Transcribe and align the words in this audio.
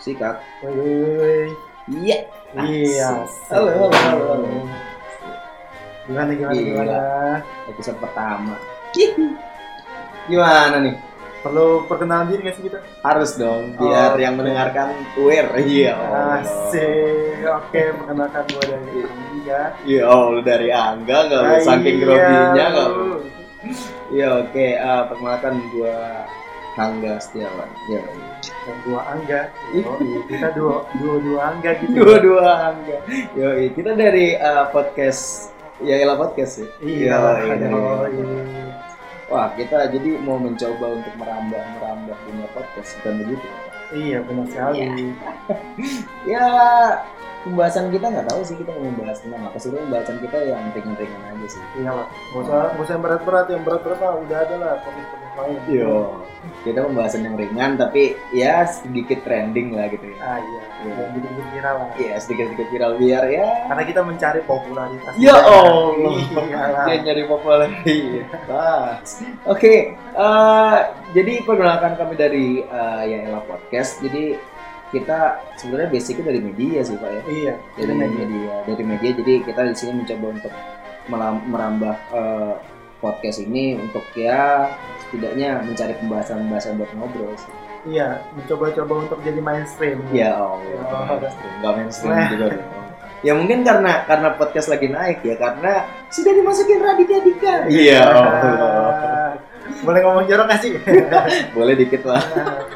Sikat. 0.00 0.36
Iya. 1.92 2.18
Iya. 2.64 3.08
Halo, 3.52 3.68
halo, 3.76 4.24
halo. 4.24 4.48
Gimana 6.04 6.32
gimana 6.32 6.52
Gila. 6.56 6.64
gimana? 6.64 6.96
Episode 7.68 7.98
pertama. 8.00 8.54
Gimana 10.28 10.76
nih? 10.80 10.96
Perlu 11.44 11.84
perkenalan 11.84 12.32
diri 12.32 12.40
nggak 12.40 12.56
sih 12.56 12.64
kita? 12.64 12.80
Harus 13.04 13.36
dong, 13.36 13.76
biar 13.76 14.16
Oh. 14.16 14.18
yang 14.18 14.34
mendengarkan 14.40 14.96
aware. 15.20 15.52
Iya. 15.60 15.92
Allah. 15.92 16.40
Asik. 16.40 17.44
Oke, 17.44 17.82
perkenalkan 18.00 18.42
gue 18.48 18.64
dari 18.64 19.00
Angga. 19.04 19.62
Iya, 19.84 20.02
oh, 20.08 20.24
lu 20.32 20.40
dari 20.40 20.68
Angga 20.72 21.16
nggak 21.28 21.40
lu 21.44 21.52
Ah, 21.52 21.60
saking 21.60 21.94
iya. 21.94 22.02
groginya 22.02 22.64
nggak 22.72 22.88
lu? 22.88 23.06
Iya, 24.08 24.28
oke. 24.40 24.66
eh, 24.72 25.02
perkenalkan 25.04 25.54
gua 25.68 25.96
Angga 26.74 27.12
Setiawan. 27.20 27.70
Iya. 27.92 28.02
Dan 28.64 28.76
dua 28.82 29.00
Angga. 29.04 29.40
Yoi, 29.76 30.08
kita 30.24 30.48
dua 30.56 30.88
dua 30.96 31.14
dua 31.20 31.40
Angga 31.52 31.70
gitu. 31.76 31.92
Dua-dua 31.92 32.50
Angga. 32.72 32.98
Yo, 33.36 33.48
kita 33.76 33.92
dari 33.92 34.32
eh, 34.32 34.64
podcast 34.72 35.52
ya 35.84 36.00
Ella 36.00 36.16
podcast 36.16 36.64
ya. 36.64 36.68
Iya. 36.80 37.16
Iya. 37.52 38.63
Wah, 39.34 39.50
kita 39.58 39.90
jadi 39.90 40.22
mau 40.22 40.38
mencoba 40.38 40.94
untuk 40.94 41.10
merambah 41.18 41.58
merambah 41.58 42.14
dunia 42.22 42.46
podcast 42.54 42.94
bukan 43.02 43.14
begitu. 43.26 43.42
ya? 43.42 43.58
Iya 43.90 44.18
benar 44.22 44.46
sekali. 44.46 44.86
Ya, 46.30 46.46
pembahasan 47.44 47.92
kita 47.92 48.06
nggak 48.08 48.26
tahu 48.32 48.40
sih 48.42 48.56
kita 48.56 48.70
mau 48.72 48.84
membahas 48.88 49.18
tentang 49.20 49.42
apa 49.44 49.56
sih. 49.60 49.68
Pembahasan 49.70 50.16
kita 50.18 50.38
yang 50.42 50.62
ringan-ringan 50.72 51.20
aja 51.22 51.46
sih. 51.46 51.62
Iya 51.78 51.90
lah. 51.92 52.06
Gak 52.08 52.40
usah 52.42 52.60
gak 52.72 52.82
usah 52.82 52.92
yang 52.96 53.04
berat-berat, 53.04 53.46
yang 53.52 53.62
berat-berat 53.62 53.98
mah 54.00 54.14
udah 54.24 54.38
ada 54.40 54.54
lah 54.56 54.72
topik-topik 54.82 55.32
lain. 55.34 55.58
Yo, 55.68 55.94
kita 56.62 56.78
pembahasan 56.86 57.22
yang 57.26 57.34
ringan 57.34 57.70
tapi 57.74 58.14
ya 58.30 58.64
sedikit 58.64 59.20
trending 59.26 59.74
lah 59.76 59.86
gitu 59.92 60.06
ya. 60.08 60.16
Ah 60.22 60.38
iya. 60.40 60.60
Iya. 60.84 60.92
Yang 60.94 61.10
gitu-gitu 61.16 61.42
viral 61.52 61.74
lah. 61.76 61.88
Iya, 61.96 62.14
sedikit-sedikit 62.20 62.68
viral 62.72 62.92
biar 62.96 63.24
ya. 63.28 63.46
Karena 63.68 63.82
kita 63.84 64.00
mencari 64.02 64.40
popularitas. 64.48 65.12
Ya. 65.20 65.34
Allah, 65.36 66.12
Iya 66.48 66.64
lah. 66.72 66.84
dia 66.88 66.96
nyari 67.02 67.22
popularitas. 67.26 69.08
Oke, 69.44 69.94
eh, 69.96 70.76
jadi 71.12 71.32
perkenalkan 71.44 71.96
kami 72.00 72.14
dari 72.16 72.46
eh, 72.64 73.02
ya 73.04 73.18
Ella 73.28 73.40
Podcast. 73.44 74.00
Jadi 74.00 74.53
kita 74.94 75.18
sebenarnya 75.58 75.88
basicnya 75.90 76.24
dari 76.24 76.40
media 76.40 76.80
sih 76.80 76.94
pak 76.94 77.10
ya. 77.10 77.22
Iya. 77.26 77.54
Dari 77.74 77.92
media. 77.92 78.54
dari 78.62 78.84
media. 78.86 79.10
Jadi 79.12 79.32
kita 79.42 79.60
di 79.66 79.74
sini 79.74 79.92
mencoba 79.98 80.26
untuk 80.30 80.52
merambah 81.44 81.96
eh, 82.14 82.54
podcast 82.98 83.38
ini 83.42 83.76
untuk 83.76 84.06
ya 84.14 84.70
setidaknya 85.04 85.60
mencari 85.60 85.92
pembahasan-pembahasan 85.98 86.78
buat 86.78 86.90
ngobrol. 86.94 87.34
sih. 87.36 87.52
Iya. 87.84 88.22
Mencoba-coba 88.32 88.94
untuk 89.04 89.18
jadi 89.20 89.40
mainstream. 89.42 90.00
Ya 90.08 90.32
Allah, 90.32 90.56
Oh. 90.88 91.20
mainstream. 91.20 91.52
nggak 91.60 91.72
mainstream 91.76 92.14
Wah. 92.14 92.28
juga. 92.30 92.46
Ya 93.24 93.32
mungkin 93.32 93.64
karena 93.64 94.04
karena 94.04 94.36
podcast 94.36 94.68
lagi 94.68 94.84
naik 94.86 95.24
ya 95.24 95.36
karena 95.36 95.88
sudah 96.12 96.32
dimasukin 96.32 96.76
Raditya 96.78 97.20
Dika. 97.24 97.54
Iya. 97.68 98.00
Allah. 98.04 98.32
Ah, 98.64 99.32
Boleh 99.80 100.00
ngomong 100.04 100.28
jorok 100.28 100.44
gak 100.44 100.60
sih? 100.60 100.76
Boleh 101.56 101.72
dikit 101.72 102.04
lah. 102.04 102.20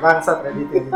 Bangsat 0.01 0.41
tadi 0.41 0.65
itu. 0.65 0.89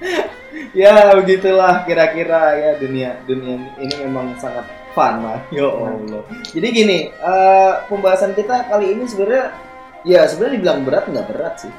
Ya 0.70 1.14
begitulah 1.18 1.82
kira-kira 1.82 2.54
ya 2.54 2.70
dunia 2.78 3.18
dunia 3.26 3.58
ini 3.78 3.94
memang 4.06 4.38
sangat 4.38 4.66
fun 4.94 5.22
lah. 5.22 5.38
Ya 5.50 5.66
Allah. 5.66 6.22
Jadi 6.50 6.68
gini, 6.70 6.98
eh, 7.10 7.72
pembahasan 7.90 8.34
kita 8.38 8.70
kali 8.70 8.94
ini 8.94 9.06
sebenarnya 9.06 9.50
ya 10.06 10.26
sebenarnya 10.30 10.54
dibilang 10.58 10.80
berat 10.86 11.04
nggak 11.10 11.26
berat 11.30 11.54
sih. 11.66 11.72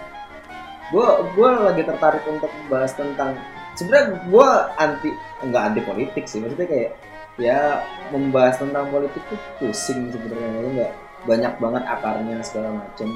Gue 0.92 1.08
gue 1.36 1.50
lagi 1.52 1.84
tertarik 1.88 2.24
untuk 2.28 2.52
membahas 2.64 2.92
tentang 2.96 3.40
sebenarnya 3.80 4.08
gue 4.28 4.50
anti 4.76 5.10
nggak 5.48 5.64
anti 5.72 5.82
politik 5.88 6.24
sih 6.28 6.44
maksudnya 6.44 6.68
kayak 6.68 6.92
ya 7.40 7.82
membahas 8.12 8.60
tentang 8.60 8.92
politik 8.92 9.24
tuh 9.32 9.40
pusing 9.58 10.12
sebenarnya 10.12 10.70
nggak 10.76 10.94
banyak 11.26 11.54
banget 11.62 11.84
akarnya 11.88 12.38
segala 12.44 12.84
macam 12.84 13.08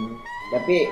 tapi 0.54 0.88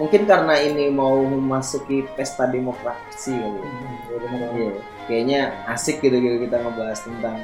mungkin 0.00 0.24
karena 0.24 0.56
ini 0.56 0.88
mau 0.88 1.20
memasuki 1.20 2.08
pesta 2.16 2.48
demokrasi 2.48 3.36
kali 3.36 3.60
ya. 3.60 3.68
Iya. 3.68 4.48
Iya, 4.56 4.72
kayaknya 5.04 5.40
asik 5.68 6.00
gitu 6.00 6.16
gitu 6.16 6.48
kita 6.48 6.56
ngebahas 6.64 6.98
tentang 7.04 7.36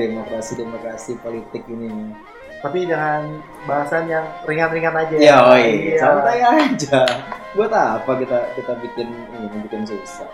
demokrasi 0.00 0.52
demokrasi 0.56 1.20
politik 1.20 1.68
ini. 1.68 2.16
Tapi 2.58 2.88
dengan 2.90 3.38
bahasan 3.68 4.10
yang 4.10 4.24
ringan-ringan 4.48 4.96
aja. 4.96 5.14
Ya, 5.20 5.36
oi, 5.52 5.94
Iya. 5.94 6.00
santai 6.00 6.40
aja. 6.42 7.04
Buat 7.52 7.70
apa 7.76 8.12
kita 8.18 8.38
kita 8.56 8.72
bikin 8.82 9.08
ini 9.12 9.46
bikin 9.68 9.84
susah. 9.84 10.26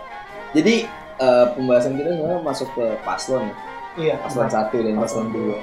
Jadi 0.55 0.87
eh, 1.19 1.45
pembahasan 1.53 1.99
kita 1.99 2.15
sebenarnya 2.15 2.41
masuk 2.41 2.71
ke 2.71 2.85
paslon, 3.03 3.51
ya. 3.99 4.15
Iya. 4.15 4.15
paslon 4.23 4.47
satu 4.47 4.77
dan 4.79 4.95
paslon 4.95 5.27
dua. 5.29 5.59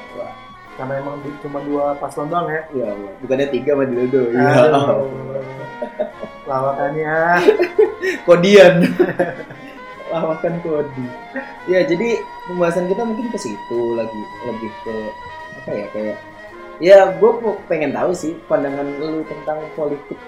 Karena 0.76 0.94
emang 1.00 1.20
cuma 1.40 1.58
dua 1.64 1.96
paslon 1.96 2.28
doang 2.28 2.48
ya. 2.48 2.62
ya 2.76 2.86
Allah. 2.92 3.12
bukannya 3.24 3.48
tiga 3.48 3.72
sama 3.74 3.84
dildo. 3.88 4.22
Ya. 4.32 4.44
Allah. 4.68 4.84
Lawakannya. 6.48 7.16
Kodian. 8.26 8.74
Lawakan 10.12 10.54
kodi. 10.60 11.06
Ya 11.70 11.80
jadi 11.88 12.20
pembahasan 12.44 12.90
kita 12.90 13.02
mungkin 13.06 13.32
ke 13.32 13.38
situ 13.40 13.80
lagi 13.96 14.20
lebih 14.44 14.70
ke 14.84 14.94
apa 15.62 15.70
ya 15.72 15.86
kayak 15.94 16.16
ya 16.82 16.98
gue 17.16 17.30
pengen 17.70 17.94
tahu 17.94 18.10
sih 18.12 18.34
pandangan 18.50 18.88
lu 18.98 19.22
tentang 19.24 19.62
politik 19.78 20.18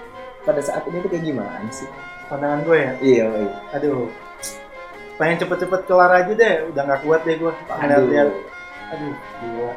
pada 0.41 0.61
saat 0.61 0.85
ini 0.87 1.01
tuh 1.05 1.09
kayak 1.11 1.25
gimana 1.25 1.69
sih? 1.69 1.89
Pandangan 2.29 2.65
gue 2.65 2.77
ya. 2.77 2.91
Iya, 3.01 3.25
iya. 3.45 3.53
Aduh. 3.77 4.09
Pengen 5.21 5.37
cepet-cepet 5.41 5.81
kelar 5.85 6.11
aja 6.13 6.33
deh. 6.33 6.55
Udah 6.73 6.81
nggak 6.85 7.01
kuat 7.05 7.21
deh 7.25 7.35
gue. 7.37 7.51
Lihat-lihat. 7.69 8.29
Aduh. 8.95 9.13
Gila. 9.41 9.71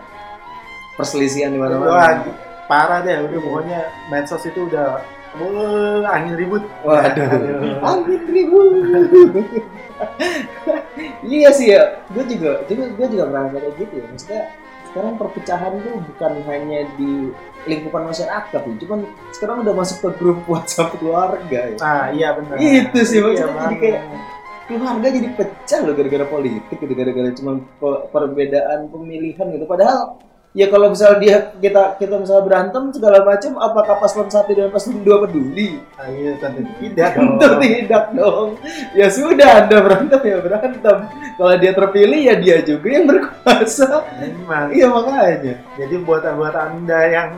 perselisihan 0.98 1.54
di 1.54 1.62
mana-mana. 1.62 2.26
parah 2.66 3.00
deh. 3.04 3.16
Udah 3.28 3.38
pokoknya 3.40 3.80
medsos 4.08 4.44
itu 4.44 4.66
udah 4.66 5.04
Wuh, 5.38 6.02
angin 6.04 6.34
ribut. 6.34 6.62
Waduh. 6.82 7.26
Aduh. 7.26 7.78
Angin 7.80 8.22
ribut. 8.26 8.74
iya 11.26 11.48
sih 11.50 11.70
ya, 11.70 11.82
gue 12.10 12.24
juga, 12.26 12.62
juga 12.66 12.84
gue 12.90 13.06
juga 13.08 13.24
merasa 13.26 13.56
kayak 13.56 13.74
gitu 13.76 13.94
ya. 13.94 14.04
Maksudnya 14.08 14.42
sekarang 14.88 15.12
perpecahan 15.14 15.72
itu 15.76 15.90
bukan 16.00 16.32
hanya 16.48 16.78
di 16.96 17.10
lingkupan 17.66 18.02
masyarakat, 18.06 18.60
ya. 18.64 18.74
cuman 18.80 18.98
sekarang 19.30 19.56
udah 19.60 19.74
masuk 19.76 19.98
ke 20.00 20.08
grup 20.16 20.38
WhatsApp 20.46 20.96
keluarga 20.96 21.60
ya. 21.68 21.76
Ah 21.78 22.06
iya 22.08 22.28
benar. 22.34 22.56
Itu 22.56 22.98
sih, 23.04 23.18
Iya, 23.18 23.22
maksudnya 23.22 23.44
jadi 23.44 23.54
banget. 23.54 23.78
kayak- 23.78 24.06
Keluarga 24.68 25.08
jadi 25.08 25.28
pecah 25.32 25.80
loh 25.80 25.94
gara-gara 25.96 26.26
politik 26.28 26.76
gitu, 26.76 26.92
gara-gara 26.92 27.30
cuma 27.32 27.56
pe- 27.80 28.02
perbedaan 28.12 28.92
pemilihan 28.92 29.46
gitu. 29.48 29.64
Padahal 29.64 30.20
ya 30.52 30.66
kalau 30.68 30.90
misal 30.90 31.20
dia 31.20 31.52
kita 31.56 31.96
kita 31.96 32.18
misalnya 32.18 32.44
berantem 32.44 32.82
segala 32.90 33.22
macam, 33.22 33.52
apakah 33.60 33.94
paslon 34.00 34.28
satu 34.28 34.52
dan 34.52 34.72
paslon 34.72 35.04
dua 35.04 35.24
peduli? 35.24 35.78
Ah, 35.94 36.08
iya 36.08 36.34
tentu 36.40 36.64
tidak 36.80 37.14
dong. 37.16 37.36
Tentu 37.38 37.56
tidak 37.62 38.04
dong. 38.12 38.48
Ya 38.96 39.06
sudah, 39.08 39.50
Anda 39.64 39.76
berantem 39.84 40.20
ya 40.24 40.38
berantem. 40.40 40.96
Kalau 41.36 41.54
dia 41.56 41.72
terpilih 41.72 42.20
ya 42.20 42.34
dia 42.36 42.56
juga 42.62 42.88
yang 42.88 43.04
berkuasa. 43.06 43.86
Memang. 44.18 44.66
Iya 44.72 44.86
makanya. 44.90 45.54
Jadi 45.76 45.94
buat 46.02 46.24
buat 46.34 46.54
anda 46.56 47.00
yang 47.06 47.28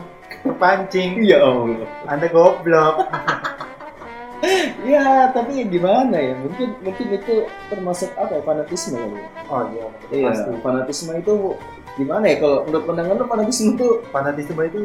terpancing, 0.46 1.20
Ya 1.26 1.42
Allah. 1.44 1.84
anda 2.08 2.26
goblok. 2.28 2.96
Ya 4.80 5.28
tapi 5.36 5.60
ya 5.60 5.64
gimana 5.68 6.16
ya? 6.16 6.32
Mungkin 6.32 6.72
mungkin 6.80 7.06
itu 7.12 7.44
termasuk 7.68 8.08
apa 8.16 8.40
ya 8.40 8.42
fanatisme 8.42 8.96
kali 8.96 9.20
ya? 9.20 9.28
Oh 9.52 9.62
iya, 9.68 9.86
Iya. 10.08 10.26
pasti. 10.32 10.50
Fanatisme 10.64 11.12
itu 11.20 11.34
gimana 11.98 12.24
ya? 12.30 12.36
Kalau 12.38 12.66
menurut 12.66 12.84
pandangan 12.86 13.14
lu 13.18 13.26
fanatisme 13.26 13.68
itu 13.74 13.88
Fanatisme 14.10 14.62
itu 14.62 14.78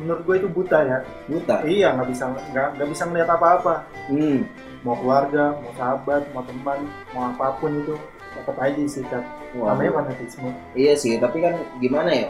menurut 0.00 0.22
gue 0.24 0.36
itu 0.40 0.48
buta 0.48 0.78
ya. 0.84 0.98
buta. 1.28 1.56
Iya 1.64 1.88
nggak 1.96 2.08
bisa 2.12 2.24
nggak 2.32 2.68
nggak 2.76 2.88
bisa 2.88 3.02
ngeliat 3.08 3.28
apa-apa. 3.30 3.74
Hmm. 4.08 4.48
Mau 4.80 4.96
keluarga, 4.96 5.60
mau 5.60 5.72
sahabat, 5.76 6.22
mau 6.32 6.40
teman, 6.44 6.88
mau 7.12 7.28
apa 7.28 7.52
pun 7.60 7.84
itu 7.84 7.94
tetap 8.32 8.56
aja 8.56 8.76
disikat. 8.80 9.24
Wah, 9.58 9.74
Namanya 9.76 10.00
fanatisme. 10.04 10.50
Iya 10.72 10.94
sih, 10.96 11.20
tapi 11.20 11.44
kan 11.44 11.60
gimana 11.82 12.10
ya? 12.14 12.26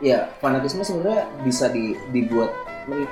Ya, 0.00 0.18
fanatisme 0.40 0.80
sebenarnya 0.80 1.28
bisa 1.44 1.68
di, 1.68 1.92
dibuat 2.08 2.54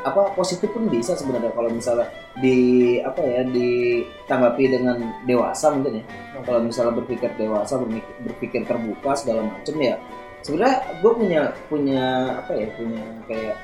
apa 0.02 0.32
positif 0.34 0.72
pun 0.72 0.88
bisa 0.88 1.14
sebenarnya 1.14 1.52
kalau 1.52 1.70
misalnya 1.70 2.08
di 2.40 2.98
apa 3.04 3.20
ya 3.22 3.44
ditanggapi 3.46 4.64
dengan 4.72 4.96
dewasa 5.28 5.70
mungkin 5.70 6.02
ya. 6.02 6.04
Kalau 6.42 6.60
misalnya 6.64 6.92
berpikir 6.98 7.30
dewasa, 7.36 7.76
berpikir 8.24 8.64
terbuka 8.64 9.12
segala 9.14 9.46
macam 9.46 9.76
ya. 9.78 10.00
Sebenarnya 10.42 10.78
gue 11.02 11.12
punya 11.12 11.40
punya 11.68 12.02
apa 12.40 12.52
ya 12.54 12.66
punya 12.78 13.02
kayak 13.26 13.56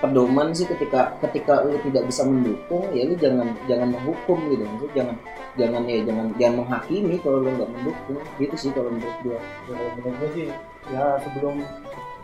pedoman 0.00 0.48
sih 0.56 0.64
ketika 0.64 1.12
ketika 1.20 1.60
lu 1.60 1.76
tidak 1.84 2.08
bisa 2.08 2.24
mendukung 2.24 2.88
ya 2.96 3.04
lu 3.04 3.14
jangan 3.20 3.52
jangan 3.68 3.88
menghukum 3.92 4.38
gitu 4.48 4.64
maksudnya 4.64 4.96
jangan 4.96 5.16
jangan 5.60 5.82
ya 5.84 5.98
jangan 6.08 6.26
jangan 6.40 6.54
menghakimi 6.64 7.16
kalau 7.20 7.38
lu 7.44 7.50
nggak 7.52 7.70
mendukung 7.70 8.18
gitu 8.40 8.54
sih 8.56 8.70
kalau 8.72 8.90
menurut 8.90 9.16
gue 9.20 9.36
Ya, 9.36 9.40
kalau 9.68 9.88
menurut 10.00 10.14
gue 10.16 10.30
sih 10.32 10.46
ya 10.88 11.04
sebelum 11.20 11.54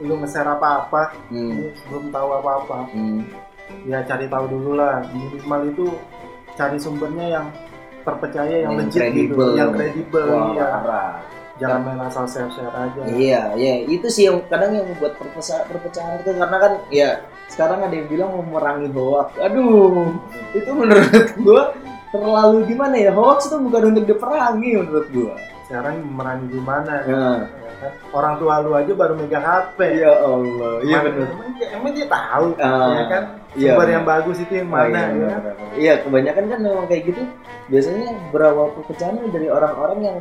lu 0.01 0.15
nge-share 0.25 0.51
apa-apa 0.57 1.03
hmm. 1.29 1.53
lu 1.53 1.69
belum 1.93 2.05
tahu 2.13 2.29
apa-apa 2.41 2.77
Hmm. 2.97 3.21
ya 3.85 3.99
cari 4.07 4.31
tahu 4.31 4.45
dulu 4.47 4.79
lah 4.79 5.03
minimal 5.11 5.61
itu 5.69 5.87
cari 6.57 6.79
sumbernya 6.81 7.27
yang 7.29 7.47
terpercaya 8.07 8.63
yang, 8.63 8.79
Yang 8.79 8.95
legit 8.95 9.11
gitu 9.13 9.45
yang 9.59 9.71
kredibel 9.75 10.27
Wah, 10.31 10.55
ya. 10.55 10.69
Jangan 11.57 11.81
main 11.83 12.01
asal 12.03 12.25
share-share 12.25 12.69
aja 12.69 13.01
Iya, 13.07 13.43
iya, 13.55 13.75
itu 13.83 14.07
sih 14.07 14.27
yang 14.27 14.45
kadang 14.47 14.73
yang 14.73 14.85
membuat 14.87 15.17
perpecahan, 15.17 15.65
perpecahan 15.65 16.21
itu 16.21 16.31
karena 16.33 16.57
kan 16.59 16.73
ya 16.89 17.11
sekarang 17.47 17.81
ada 17.81 17.95
yang 17.95 18.07
bilang 18.07 18.29
mau 18.31 18.45
merangi 18.45 18.91
hoax. 18.91 19.33
Aduh, 19.39 20.13
itu 20.53 20.69
menurut 20.69 21.09
gua 21.41 21.73
terlalu 22.09 22.59
gimana 22.67 22.95
ya? 22.95 23.11
Hoax 23.11 23.47
itu 23.47 23.57
bukan 23.59 23.83
untuk 23.91 24.05
diperangi 24.05 24.71
menurut 24.77 25.09
gua. 25.11 25.35
sekarang 25.65 25.99
merangi 26.07 26.47
gimana 26.49 27.03
Nah, 27.03 27.43
ya 27.43 27.73
kan? 27.83 27.93
orang 28.13 28.35
tua 28.37 28.63
lu 28.63 28.71
aja 28.71 28.87
baru 28.89 29.19
megang 29.19 29.43
HP 29.43 29.99
ya 29.99 30.15
Allah, 30.15 30.79
iya 30.81 30.99
benar. 31.03 31.27
emang, 31.27 31.51
dia- 31.53 31.71
emang 31.75 31.91
dia 31.91 32.07
tahu 32.07 32.47
Ah, 32.57 32.87
ya 32.95 33.05
kan 33.05 33.23
iya, 33.53 33.75
sumber 33.75 33.89
yang 33.91 34.05
bagus 34.07 34.37
itu 34.39 34.53
yang 34.55 34.69
Oh, 34.69 34.79
mana 34.79 35.01
iya, 35.11 35.11
ya 35.11 35.27
kan? 35.35 35.55
Iya, 35.75 35.93
kebanyakan 36.07 36.45
kan 36.47 36.59
memang 36.63 36.87
kayak 36.87 37.03
gitu. 37.05 37.23
Biasanya 37.67 38.15
berawal 38.31 38.79
perpecahan 38.79 39.19
dari 39.27 39.49
orang-orang 39.49 39.99
yang 40.01 40.19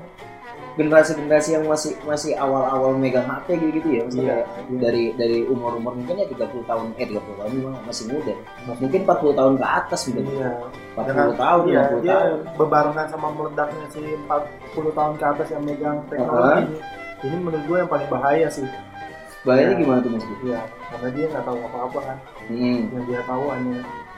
generasi-generasi 0.76 1.50
yang 1.56 1.66
masih 1.72 1.96
masih 2.04 2.36
awal-awal 2.36 3.00
megang 3.00 3.24
HP 3.24 3.56
gitu-gitu 3.60 3.90
ya. 3.96 4.02
Maksudnya 4.04 4.38
iya. 4.44 4.78
dari 4.80 5.04
dari 5.16 5.38
umur-umur 5.48 5.96
mungkin 5.96 6.20
ya 6.20 6.28
30 6.28 6.68
tahun 6.68 6.86
eh 7.00 7.08
30 7.08 7.40
tahun 7.40 7.52
memang 7.56 7.76
masih 7.88 8.06
muda. 8.12 8.34
Mungkin 8.84 9.00
40 9.08 9.40
tahun 9.40 9.54
ke 9.56 9.66
atas 9.66 10.00
mungkin. 10.12 10.26
Iya. 10.36 10.52
40 10.96 11.36
tahun, 11.40 11.64
iya, 11.72 11.82
50 11.92 12.04
dia 12.04 12.16
tahun. 12.20 12.40
bebarengan 12.60 13.08
sama 13.08 13.28
meledaknya 13.32 13.86
si 13.92 14.02
40 14.04 14.92
tahun 15.00 15.14
ke 15.16 15.26
atas 15.26 15.48
yang 15.52 15.64
megang 15.64 15.98
teknologi 16.12 16.62
ini. 16.68 16.80
Ini 17.26 17.36
menurut 17.42 17.64
gue 17.66 17.78
yang 17.80 17.90
paling 17.90 18.10
bahaya 18.12 18.48
sih. 18.52 18.68
Bahayanya 19.48 19.76
Iya. 19.78 19.82
gimana 19.82 20.00
tuh 20.04 20.12
Mas? 20.12 20.26
Iya, 20.44 20.62
karena 20.92 21.08
dia 21.16 21.26
nggak 21.32 21.44
tahu 21.46 21.58
apa-apa 21.70 22.00
kan. 22.02 22.18
Hmm. 22.52 22.82
Yang 22.92 23.04
dia 23.08 23.22
tahu 23.24 23.44
hanya 23.54 23.78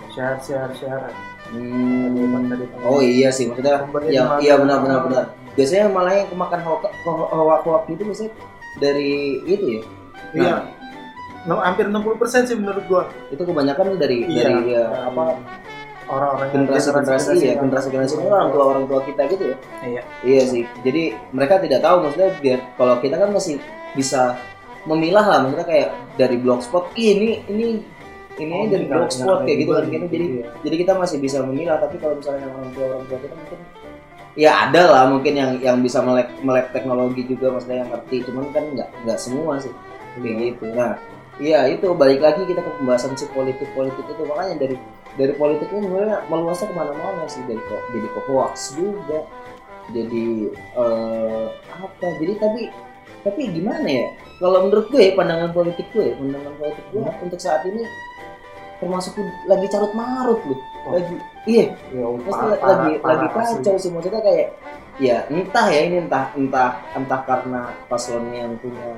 share, 0.10 0.40
share, 0.42 0.72
share. 0.74 1.12
Hmm. 1.54 2.52
Oh 2.84 3.00
iya 3.00 3.32
sih 3.32 3.48
maksudnya 3.48 3.88
ya, 4.12 4.24
iya 4.44 4.60
benar 4.60 4.84
benar 4.84 5.00
benar. 5.08 5.26
Biasanya 5.58 5.86
malah 5.90 6.14
yang 6.14 6.30
kemakan 6.30 6.60
hoax 6.62 6.82
hoax 7.04 7.62
hoax 7.66 7.84
itu 7.90 8.04
biasanya 8.06 8.32
dari 8.78 9.12
itu 9.44 9.66
ya. 9.68 9.82
Iya. 10.38 10.56
Nah, 11.48 11.64
hampir 11.64 11.88
60% 11.88 12.44
sih 12.46 12.56
menurut 12.56 12.84
gua 12.86 13.08
itu 13.32 13.40
kebanyakan 13.40 13.96
dari 13.98 14.28
Iya. 14.28 14.44
dari 14.44 14.62
ya, 14.70 14.84
apa 15.08 15.40
orang-orang 16.08 16.48
generasi 16.54 16.88
generasi 16.92 17.30
ya 17.36 17.56
yang- 17.56 17.68
generasi 17.68 17.88
generasi 17.90 18.14
ini 18.16 18.28
orang 18.28 18.50
tua 18.52 18.64
orang 18.70 18.84
tua 18.86 19.00
kita 19.02 19.22
gitu 19.28 19.44
ya. 19.52 19.58
Iya. 19.82 20.02
Iya 20.24 20.42
sih. 20.46 20.64
Jadi 20.84 21.04
mereka 21.32 21.58
tidak 21.58 21.80
tahu 21.82 22.06
maksudnya 22.06 22.30
biar 22.38 22.60
kalau 22.76 22.96
kita 23.00 23.16
kan 23.18 23.30
masih 23.32 23.58
bisa 23.92 24.36
memilah 24.86 25.26
lah 25.26 25.38
maksudnya 25.42 25.68
kayak 25.68 25.90
dari 26.16 26.38
blogspot 26.38 26.96
"Ih, 26.96 27.18
ini 27.18 27.30
ini 27.50 27.68
ini 28.38 28.54
Oh, 28.54 28.70
dari 28.70 28.86
blogspot 28.86 29.44
kayak 29.44 29.58
gitu 29.66 29.72
kan 29.74 29.84
kredibel 29.84 29.92
gitu. 29.92 30.06
Jadi 30.08 30.26
gitu 30.28 30.38
ya. 30.38 30.48
jadi 30.64 30.76
kita 30.86 30.94
masih 30.96 31.18
bisa 31.18 31.38
memilah 31.42 31.78
tapi 31.82 31.96
kalau 31.98 32.16
misalnya 32.16 32.46
orang 32.48 32.70
tua 32.72 32.86
orang 32.94 33.04
tua 33.10 33.18
kita 33.18 33.34
mungkin 33.34 33.60
ya 34.38 34.70
ada 34.70 34.82
lah 34.86 35.04
mungkin 35.10 35.34
yang 35.34 35.52
yang 35.60 35.78
bisa 35.82 35.98
melek 36.06 36.30
melek 36.46 36.70
teknologi 36.70 37.26
juga 37.26 37.58
maksudnya 37.58 37.84
yang 37.84 37.90
ngerti. 37.90 38.18
Cuman 38.30 38.46
kan 38.54 38.64
nggak 38.72 38.90
nggak 39.04 39.20
semua 39.20 39.58
sih. 39.58 39.74
Kayak 40.22 40.38
gitu. 40.54 40.66
Nah 40.78 40.94
iya 41.42 41.66
itu 41.70 41.90
balik 41.98 42.22
lagi 42.22 42.46
kita 42.46 42.62
ke 42.62 42.72
pembahasan 42.78 43.18
si 43.18 43.26
politik 43.34 43.68
politik 43.74 44.06
itu. 44.06 44.22
Makanya 44.24 44.56
dari 44.62 44.76
dari 45.18 45.34
politik 45.34 45.68
ini 45.74 45.90
sebenarnya 45.90 46.18
meluasnya 46.30 46.70
ke 46.70 46.76
mana-mana 46.78 47.26
sih. 47.26 47.42
Dari 47.50 47.60
kok 47.60 47.82
jadi 47.92 48.08
ke 48.14 48.22
hoax 48.30 48.56
juga 48.78 49.20
jadi 49.92 50.26
eh, 50.54 51.46
apa? 51.74 52.08
Jadi 52.22 52.34
tapi 52.38 52.62
tapi 53.26 53.42
gimana 53.50 53.90
ya? 53.90 54.08
Kalau 54.38 54.70
menurut 54.70 54.94
gue 54.94 55.18
pandangan 55.18 55.50
politik 55.50 55.90
gue 55.98 56.14
pandangan 56.14 56.54
politik 56.62 56.86
gue 56.94 57.02
untuk 57.02 57.42
saat 57.42 57.66
ini 57.66 57.82
termasuk 58.78 59.18
lagi 59.50 59.68
carut 59.74 59.94
marut 59.98 60.38
loh. 60.46 60.54
Oh. 60.54 60.62
Lagi 60.90 61.16
iya 61.46 61.66
Ya, 61.90 62.04
parah- 62.26 62.60
lagi 62.60 62.92
parah- 62.98 63.20
lagi 63.20 63.28
kacau 63.30 63.76
sih 63.76 63.90
maksudnya 63.90 64.22
kayak 64.22 64.48
ya 64.98 65.18
entah 65.28 65.68
ya 65.68 65.82
ini 65.84 65.98
entah 66.02 66.26
entah 66.34 66.72
entah 66.92 67.22
karena 67.24 67.62
paslonnya 67.86 68.44
yang 68.44 68.54
punya 68.58 68.90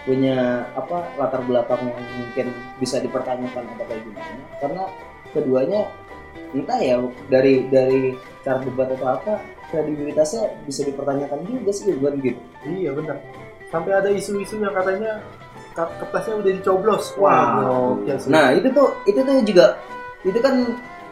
punya 0.00 0.36
apa 0.72 0.96
latar 1.14 1.40
belakang 1.42 1.80
yang 1.82 1.96
mungkin 2.14 2.46
bisa 2.76 2.96
dipertanyakan 2.98 3.64
atau 3.68 3.84
kayak 3.84 4.02
gimana 4.02 4.44
karena 4.58 4.82
keduanya 5.30 5.80
entah 6.50 6.78
ya 6.78 6.96
dari 7.28 7.64
dari 7.66 8.12
cara 8.40 8.60
debat 8.60 8.90
atau 8.90 9.08
apa 9.10 9.32
kredibilitasnya 9.70 10.50
bisa 10.64 10.82
dipertanyakan 10.82 11.40
juga 11.42 11.70
sih 11.70 11.94
bukan 11.94 12.14
gitu 12.18 12.40
Iya 12.66 12.90
benar. 12.92 13.16
Sampai 13.70 13.94
ada 13.94 14.10
isu-isu 14.10 14.58
yang 14.58 14.74
katanya 14.74 15.22
ker- 15.72 15.94
kertasnya 15.96 16.34
udah 16.36 16.52
dicoblos. 16.52 17.14
Wow. 17.14 17.94
gokil 17.96 18.16
sih. 18.18 18.28
nah 18.28 18.50
itu 18.50 18.66
tuh 18.68 18.88
itu 19.06 19.20
tuh 19.20 19.36
juga 19.46 19.78
itu 20.20 20.36
kan 20.36 20.54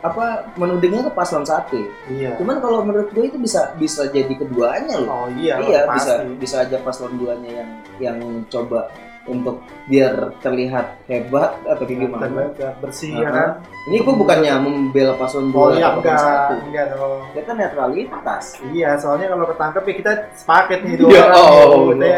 apa 0.01 0.25
menudingnya 0.55 1.03
ke 1.03 1.13
paslon 1.13 1.43
satu 1.43 1.75
ya. 1.75 1.91
iya. 2.09 2.31
cuman 2.35 2.59
kalau 2.59 2.81
menurut 2.81 3.11
gue 3.11 3.25
itu 3.27 3.37
bisa 3.37 3.75
bisa 3.75 4.07
jadi 4.07 4.31
keduanya 4.31 4.95
loh 4.97 5.11
Oh 5.19 5.29
iya, 5.35 5.59
iya 5.61 5.81
pasti. 5.85 5.99
bisa 5.99 6.13
bisa 6.37 6.57
aja 6.63 6.77
paslon 6.79 7.15
duanya 7.15 7.51
yang 7.57 7.71
yang 7.99 8.19
coba 8.47 8.87
untuk 9.25 9.61
biar 9.85 10.33
terlihat 10.39 11.05
hebat 11.05 11.61
atau 11.63 11.85
kayak 11.85 12.01
gimana 12.01 12.49
Terlihat 12.49 12.81
bersih 12.81 13.13
ya 13.13 13.29
kan? 13.29 13.49
ini 13.85 14.01
gue 14.01 14.15
bukannya 14.15 14.53
membela 14.57 15.13
paslon 15.15 15.51
Oh 15.51 15.69
dua 15.69 15.77
iya 15.77 15.87
atau 15.91 16.01
enggak, 16.01 16.17
satu 16.17 16.55
enggak 16.65 16.87
dong. 16.91 17.21
kita 17.35 17.51
netralitas 17.53 18.45
Iya, 18.69 18.91
soalnya 18.97 19.27
kalau 19.29 19.45
ketangkep 19.47 19.83
ya 19.83 19.95
kita 19.97 20.13
sepaket 20.33 20.81
nih 20.81 20.95
dua 21.03 21.11
Ya 21.13 21.25
orang 21.29 21.89
ini. 21.93 22.09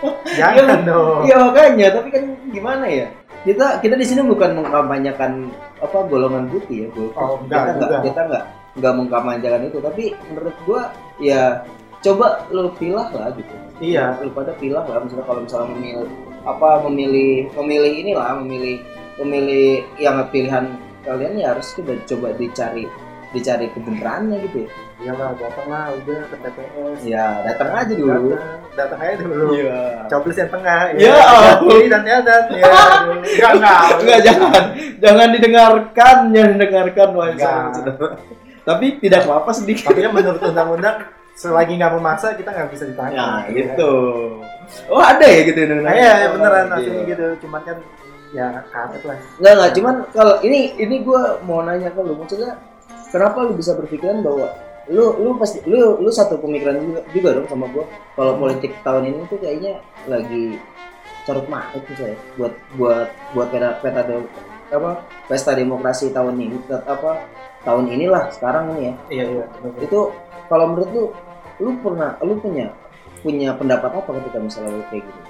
Jangan 0.40 0.80
dong. 0.84 1.20
iya 1.22 1.36
makanya 1.36 1.86
tapi 1.92 2.08
kan 2.08 2.24
gimana 2.48 2.84
ya 2.86 3.08
kita 3.42 3.78
kita 3.78 3.94
di 3.94 4.06
sini 4.06 4.22
bukan 4.22 4.58
mengkampanyekan 4.58 5.46
apa 5.78 5.98
golongan 6.06 6.50
putih 6.50 6.84
ya 6.84 6.88
golongan 6.90 7.18
Oh, 7.18 7.36
kita 7.38 7.44
enggak, 7.46 7.62
nggak 7.62 7.76
enggak. 7.78 8.02
kita 8.04 8.20
nggak 8.26 8.44
nggak 8.78 8.94
mengkampanyekan 8.94 9.62
itu 9.66 9.78
tapi 9.78 10.04
menurut 10.28 10.56
gua 10.62 10.80
ya 11.18 11.42
coba 11.98 12.26
lu 12.50 12.70
pilih 12.74 13.08
lah 13.10 13.30
gitu 13.34 13.54
Iya. 13.78 14.18
lu 14.22 14.30
pada 14.30 14.54
pilih 14.54 14.78
lah 14.78 15.02
misalnya 15.02 15.26
kalau 15.26 15.40
misalnya 15.42 15.68
memilih 15.74 16.08
apa 16.42 16.68
memilih 16.86 17.32
memilih 17.54 17.92
inilah 17.94 18.28
memilih 18.42 18.76
memilih 19.18 19.68
yang 19.98 20.22
pilihan 20.30 20.64
kalian 21.02 21.34
ya 21.38 21.46
harus 21.54 21.74
coba 21.74 21.98
coba 22.06 22.28
dicari 22.38 22.84
dicari 23.30 23.66
kebenarannya 23.74 24.36
gitu 24.46 24.66
ya 24.66 24.70
Iyalah, 24.98 25.30
datanglah 25.32 25.94
udah 25.94 26.20
ke 26.26 26.36
TPS. 26.42 26.98
ya 27.06 27.26
datang 27.46 27.70
aja 27.70 27.92
dulu 27.94 28.34
Datang, 28.34 28.58
datang 28.74 28.98
aja 28.98 29.14
dulu. 29.16 29.46
iya 29.54 29.78
Coblos 30.10 30.34
yang 30.34 30.50
tengah. 30.50 30.80
Ya 30.90 30.98
Yang 30.98 31.18
ampun. 31.22 31.68
kiri 31.70 31.86
dan 31.86 32.02
kanan. 32.02 32.44
Ya, 32.50 32.66
aduh. 32.66 33.14
enggak 33.22 33.52
enggak. 33.54 33.82
enggak 33.94 34.20
jangan 34.26 34.64
jangan 34.98 35.28
didengarkan 35.30 36.16
jangan 36.28 36.50
didengarkan 36.52 37.08
wahai 37.14 37.36
tapi 38.66 38.86
tidak 38.98 39.20
apa-apa 39.24 39.50
sedikit 39.54 39.88
Tapi 39.88 40.00
kan 40.02 40.12
menurut 40.12 40.42
undang-undang 40.42 40.96
selagi 41.32 41.72
nggak 41.72 41.92
memaksa 41.94 42.34
kita 42.34 42.50
nggak 42.50 42.68
bisa 42.68 42.84
ditangkap. 42.84 43.16
nah 43.16 43.46
gitu 43.48 43.92
oh 44.90 45.00
ada 45.00 45.24
ya 45.24 45.40
gitu 45.46 45.58
Nah, 45.78 45.94
iya, 45.94 46.12
iya, 46.18 46.28
beneran 46.28 46.66
Oh, 46.66 46.76
aslinya 46.76 46.98
iya. 46.98 47.10
gitu. 47.14 47.26
Cuman 47.40 47.60
kan 47.62 47.76
ya 48.28 48.46
karet 48.68 49.02
lah. 49.06 49.16
Enggak 49.38 49.52
enggak, 49.54 49.72
cuman 49.72 49.94
kalau 50.10 50.34
ini 50.42 50.74
ini 50.76 51.00
gue 51.00 51.22
mau 51.40 51.62
nanya 51.62 51.88
ke 51.88 52.00
lu, 52.02 52.12
maksudnya 52.12 52.58
kenapa 53.08 53.40
lu 53.40 53.54
bisa 53.54 53.72
berpikiran 53.72 54.20
bahwa 54.20 54.52
lu 54.88 55.04
lu 55.18 55.36
pasti 55.36 55.60
lu 55.62 55.96
lu 55.96 56.08
satu 56.08 56.36
pemikiran 56.36 56.76
juga, 56.78 57.00
juga 57.10 57.28
dong 57.34 57.46
sama 57.46 57.66
gue 57.68 57.84
kalau 58.14 58.32
Hmm. 58.32 58.40
politik 58.40 58.72
tahun 58.80 59.04
ini 59.06 59.20
tuh 59.26 59.38
kayaknya 59.38 59.72
lagi 60.04 60.56
carut 61.22 61.44
marut 61.46 61.82
gitu 61.84 62.02
ya 62.02 62.16
buat 62.34 62.52
buat 62.74 63.06
buat 63.32 63.48
peta 63.48 63.76
peta 63.78 64.00
de- 64.02 64.32
apa 64.68 64.90
pesta 65.24 65.52
demokrasi 65.52 66.08
tahun 66.08 66.36
ini 66.36 66.56
apa 66.70 67.20
tahun 67.62 67.84
inilah 67.86 68.28
sekarang 68.30 68.72
ini 68.74 68.82
ya 68.82 68.94
Iya, 69.10 69.24
iya. 69.30 69.44
itu 69.78 69.98
kalau 70.46 70.64
menurut 70.66 70.88
lu 70.88 71.04
lu 71.58 71.70
pernah 71.78 72.16
lu 72.20 72.36
punya 72.36 72.72
punya 73.18 73.52
pendapat 73.52 73.90
apa 73.90 74.08
ketika 74.14 74.38
misalnya 74.38 74.72
lu 74.72 74.84
kayak 74.88 75.04
gitu 75.04 75.20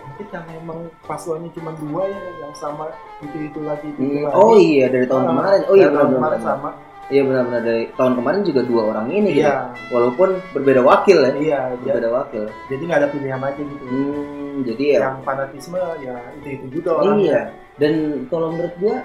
Mungkin 0.00 0.26
karena 0.30 0.52
emang 0.56 0.78
paslonnya 1.04 1.50
cuma 1.52 1.70
dua 1.76 2.02
ya 2.04 2.20
yang 2.38 2.54
sama 2.54 2.88
itu 3.20 3.38
itu 3.44 3.60
lagi 3.60 3.86
itu, 3.86 4.00
Hmm, 4.00 4.24
lagi. 4.24 4.34
oh 4.34 4.56
iya 4.56 4.86
dari 4.88 5.04
tahun 5.04 5.20
Ah, 5.20 5.28
kemarin 5.30 5.60
oh 5.62 5.74
iya 5.74 5.84
dari 5.84 5.94
tahun 5.94 6.10
kemarin 6.16 6.40
sama. 6.40 6.70
Iya 7.08 7.24
benar-benar 7.24 7.62
dari 7.64 7.88
tahun 7.96 8.20
kemarin 8.20 8.40
juga 8.44 8.60
dua 8.62 8.82
orang 8.92 9.08
ini 9.08 9.32
gitu. 9.32 9.48
Iya, 9.48 9.72
Walaupun 9.88 10.28
berbeda 10.52 10.84
wakil 10.84 11.18
ya. 11.18 11.32
iya. 11.34 11.58
ja- 11.80 11.96
Berbeda 11.96 12.10
wakil. 12.12 12.42
Jadi 12.68 12.82
nggak 12.84 13.00
ada 13.00 13.08
pilihan 13.08 13.40
aja 13.40 13.62
gitu. 13.64 13.84
Hmm, 13.88 14.56
jadi 14.60 14.84
ya. 14.84 14.98
Yang 15.08 15.16
fanatisme 15.24 15.80
ya 15.98 16.14
itu 16.36 16.48
itu 16.52 16.66
juga 16.76 16.90
orangnya. 17.00 17.16
Iya. 17.24 17.40
Dan 17.80 17.92
kalau 18.28 18.52
menurut 18.52 18.74
gua 18.76 18.96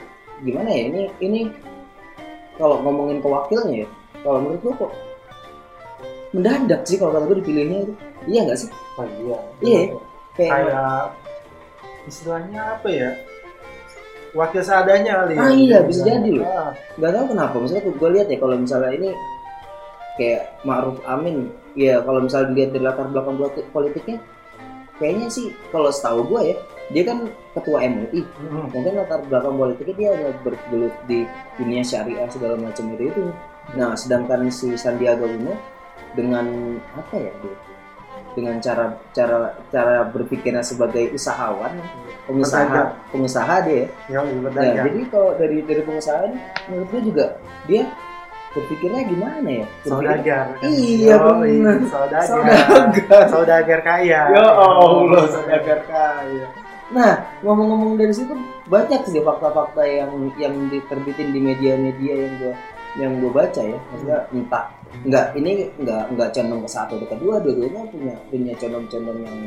gimana 0.44 0.68
ya 0.68 0.82
ini 0.84 1.02
ini 1.18 1.40
kalau 2.54 2.84
ngomongin 2.84 3.24
ke 3.24 3.28
wakilnya 3.28 3.76
ya. 3.84 3.90
Kalau 4.20 4.38
menurut 4.42 4.60
gua 4.62 4.74
kok 4.84 4.92
mendadak 6.34 6.82
sih 6.84 6.98
kalau 6.98 7.12
kata 7.14 7.24
gua 7.24 7.38
dipilihnya 7.40 7.78
itu. 7.88 7.94
Iya 8.28 8.40
nggak 8.44 8.60
sih? 8.60 8.70
Oh, 9.00 9.08
iya. 9.08 9.38
Iya. 9.60 9.80
Kayak 10.34 10.52
Kayak 10.52 11.02
istilahnya 12.04 12.62
apa 12.76 12.88
ya? 12.90 13.10
Wakil 14.34 14.62
seadanya 14.66 15.24
kali. 15.24 15.34
Ah, 15.38 15.54
iya, 15.54 15.80
bisa 15.86 16.02
jadi 16.02 16.30
loh. 16.42 16.46
Ah, 16.50 16.74
nggak 16.98 17.12
tahu 17.14 17.26
kenapa. 17.38 17.56
Maksudnya 17.62 17.84
gua 17.94 18.10
lihat 18.10 18.28
ya 18.34 18.38
kalau 18.42 18.56
misalnya 18.58 18.92
ini 18.98 19.10
kayak 20.18 20.42
Ma'ruf 20.62 20.98
Amin 21.10 21.50
ya 21.74 22.02
kalau 22.06 22.22
misalnya 22.22 22.54
dilihat 22.54 22.70
dari 22.78 22.84
latar 22.86 23.08
belakang 23.10 23.36
politi- 23.38 23.68
politiknya 23.74 24.18
kayaknya 25.02 25.28
sih 25.30 25.50
kalau 25.74 25.90
setahu 25.90 26.22
gue 26.30 26.54
ya 26.54 26.58
dia 26.94 27.04
kan 27.10 27.18
ketua 27.58 27.82
MUI 27.90 28.22
Mm-mm. 28.22 28.70
mungkin 28.70 28.94
latar 28.94 29.26
belakang 29.26 29.58
politiknya 29.58 29.96
dia 29.98 30.10
ada 30.14 30.30
bergelut 30.46 30.94
di 31.10 31.26
dunia 31.58 31.82
syariah 31.82 32.30
segala 32.30 32.62
macam 32.62 32.94
itu 32.94 33.10
itu 33.10 33.24
nah 33.74 33.98
sedangkan 33.98 34.54
si 34.54 34.78
Sandiaga 34.78 35.26
Uno 35.26 35.58
dengan 36.14 36.78
apa 36.94 37.16
ya 37.18 37.32
dia 37.42 37.56
dengan 38.34 38.58
cara 38.60 38.98
cara 39.14 39.54
cara 39.70 40.06
berpikirnya 40.10 40.66
sebagai 40.66 41.14
usahawan 41.14 41.78
pengusaha 42.26 42.94
pengusaha 43.14 43.56
dia 43.66 43.88
ya. 44.10 44.22
Jadi 44.86 45.02
kalau 45.10 45.38
dari 45.38 45.62
dari 45.64 45.82
pengusaha 45.86 46.28
ini 46.28 46.38
menurut 46.70 46.88
gue 46.92 47.02
juga 47.14 47.26
dia 47.70 47.84
berpikirnya 48.54 49.02
gimana 49.10 49.50
ya 49.50 49.68
Saudagar. 49.82 50.46
kan? 50.62 50.70
Iya, 50.70 51.18
Yoi, 51.18 51.58
bener. 51.58 51.78
Saudagar. 51.90 52.30
Saudagar. 52.30 53.24
Saudagar 53.26 53.80
kaya. 53.82 54.22
Ya 54.30 54.46
Allah, 54.46 55.24
saudagar 55.26 55.80
kaya. 55.90 56.48
Nah, 56.94 57.26
ngomong-ngomong 57.42 57.98
dari 57.98 58.14
situ 58.14 58.38
banyak 58.70 59.02
sih 59.10 59.26
fakta-fakta 59.26 59.82
yang 59.90 60.30
yang 60.38 60.54
diterbitin 60.70 61.34
di 61.34 61.40
media-media 61.42 62.14
yang 62.30 62.34
gua 62.38 62.54
yang 62.94 63.12
gua 63.18 63.32
baca 63.42 63.62
ya. 63.66 63.78
Maksudnya 63.90 64.20
entah 64.30 64.66
enggak 65.02 65.26
ini 65.34 65.68
enggak 65.82 66.04
enggak 66.14 66.30
condong 66.32 66.62
ke 66.62 66.70
satu 66.70 66.94
atau 67.02 67.08
kedua, 67.10 67.42
dua-duanya 67.42 67.82
punya 67.90 68.16
punya 68.30 68.54
condong-condong 68.62 69.20
yang 69.26 69.38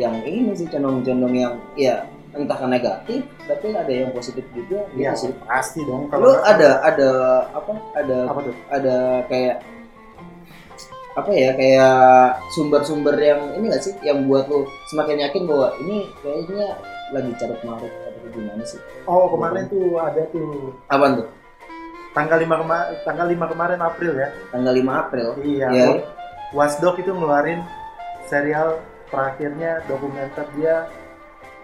yang 0.00 0.14
ini 0.24 0.52
sih 0.52 0.68
condong-condong 0.68 1.34
yang 1.34 1.54
ya 1.74 2.04
entah 2.32 2.56
kan 2.56 2.72
negatif, 2.72 3.20
tapi 3.44 3.76
ada 3.76 3.92
yang 3.92 4.08
positif 4.16 4.40
juga 4.56 4.88
gitu 4.96 5.12
sih. 5.16 5.32
pasti 5.44 5.84
dong. 5.84 6.08
Lu 6.08 6.32
nggak- 6.32 6.44
ada 6.48 6.68
ada 6.80 7.08
apa? 7.52 7.72
Ada 7.92 8.16
apa 8.24 8.40
tuh? 8.40 8.54
ada 8.72 8.94
kayak 9.28 9.56
apa 11.12 11.28
ya 11.28 11.52
kayak 11.52 11.96
sumber-sumber 12.56 13.12
yang 13.20 13.52
ini 13.60 13.68
gak 13.68 13.84
sih 13.84 13.92
yang 14.00 14.24
buat 14.24 14.48
lu 14.48 14.64
semakin 14.88 15.20
yakin 15.28 15.44
bahwa 15.44 15.76
ini 15.84 16.08
kayaknya 16.24 16.72
lagi 17.12 17.32
carut 17.36 17.60
marut 17.68 17.92
atau 17.92 18.28
gimana 18.32 18.64
sih 18.64 18.80
Oh, 19.04 19.28
kemarin 19.28 19.68
tuh 19.68 20.00
ada 20.00 20.24
tuh 20.32 20.72
apa 20.88 21.20
tuh 21.20 21.28
tanggal 22.12 22.36
5 22.36 22.62
kemarin 22.62 22.86
tanggal 23.02 23.26
5 23.26 23.52
kemarin 23.52 23.78
April 23.80 24.12
ya. 24.14 24.28
tanggal 24.48 24.72
5 24.72 25.02
April 25.02 25.28
Iya. 25.40 25.68
Iya. 25.68 25.86
Watchdog 26.52 26.96
itu 26.96 27.10
ngeluarin 27.10 27.64
serial 28.22 28.76
terakhirnya 29.08 29.80
dokumenter 29.84 30.44
dia 30.52 30.84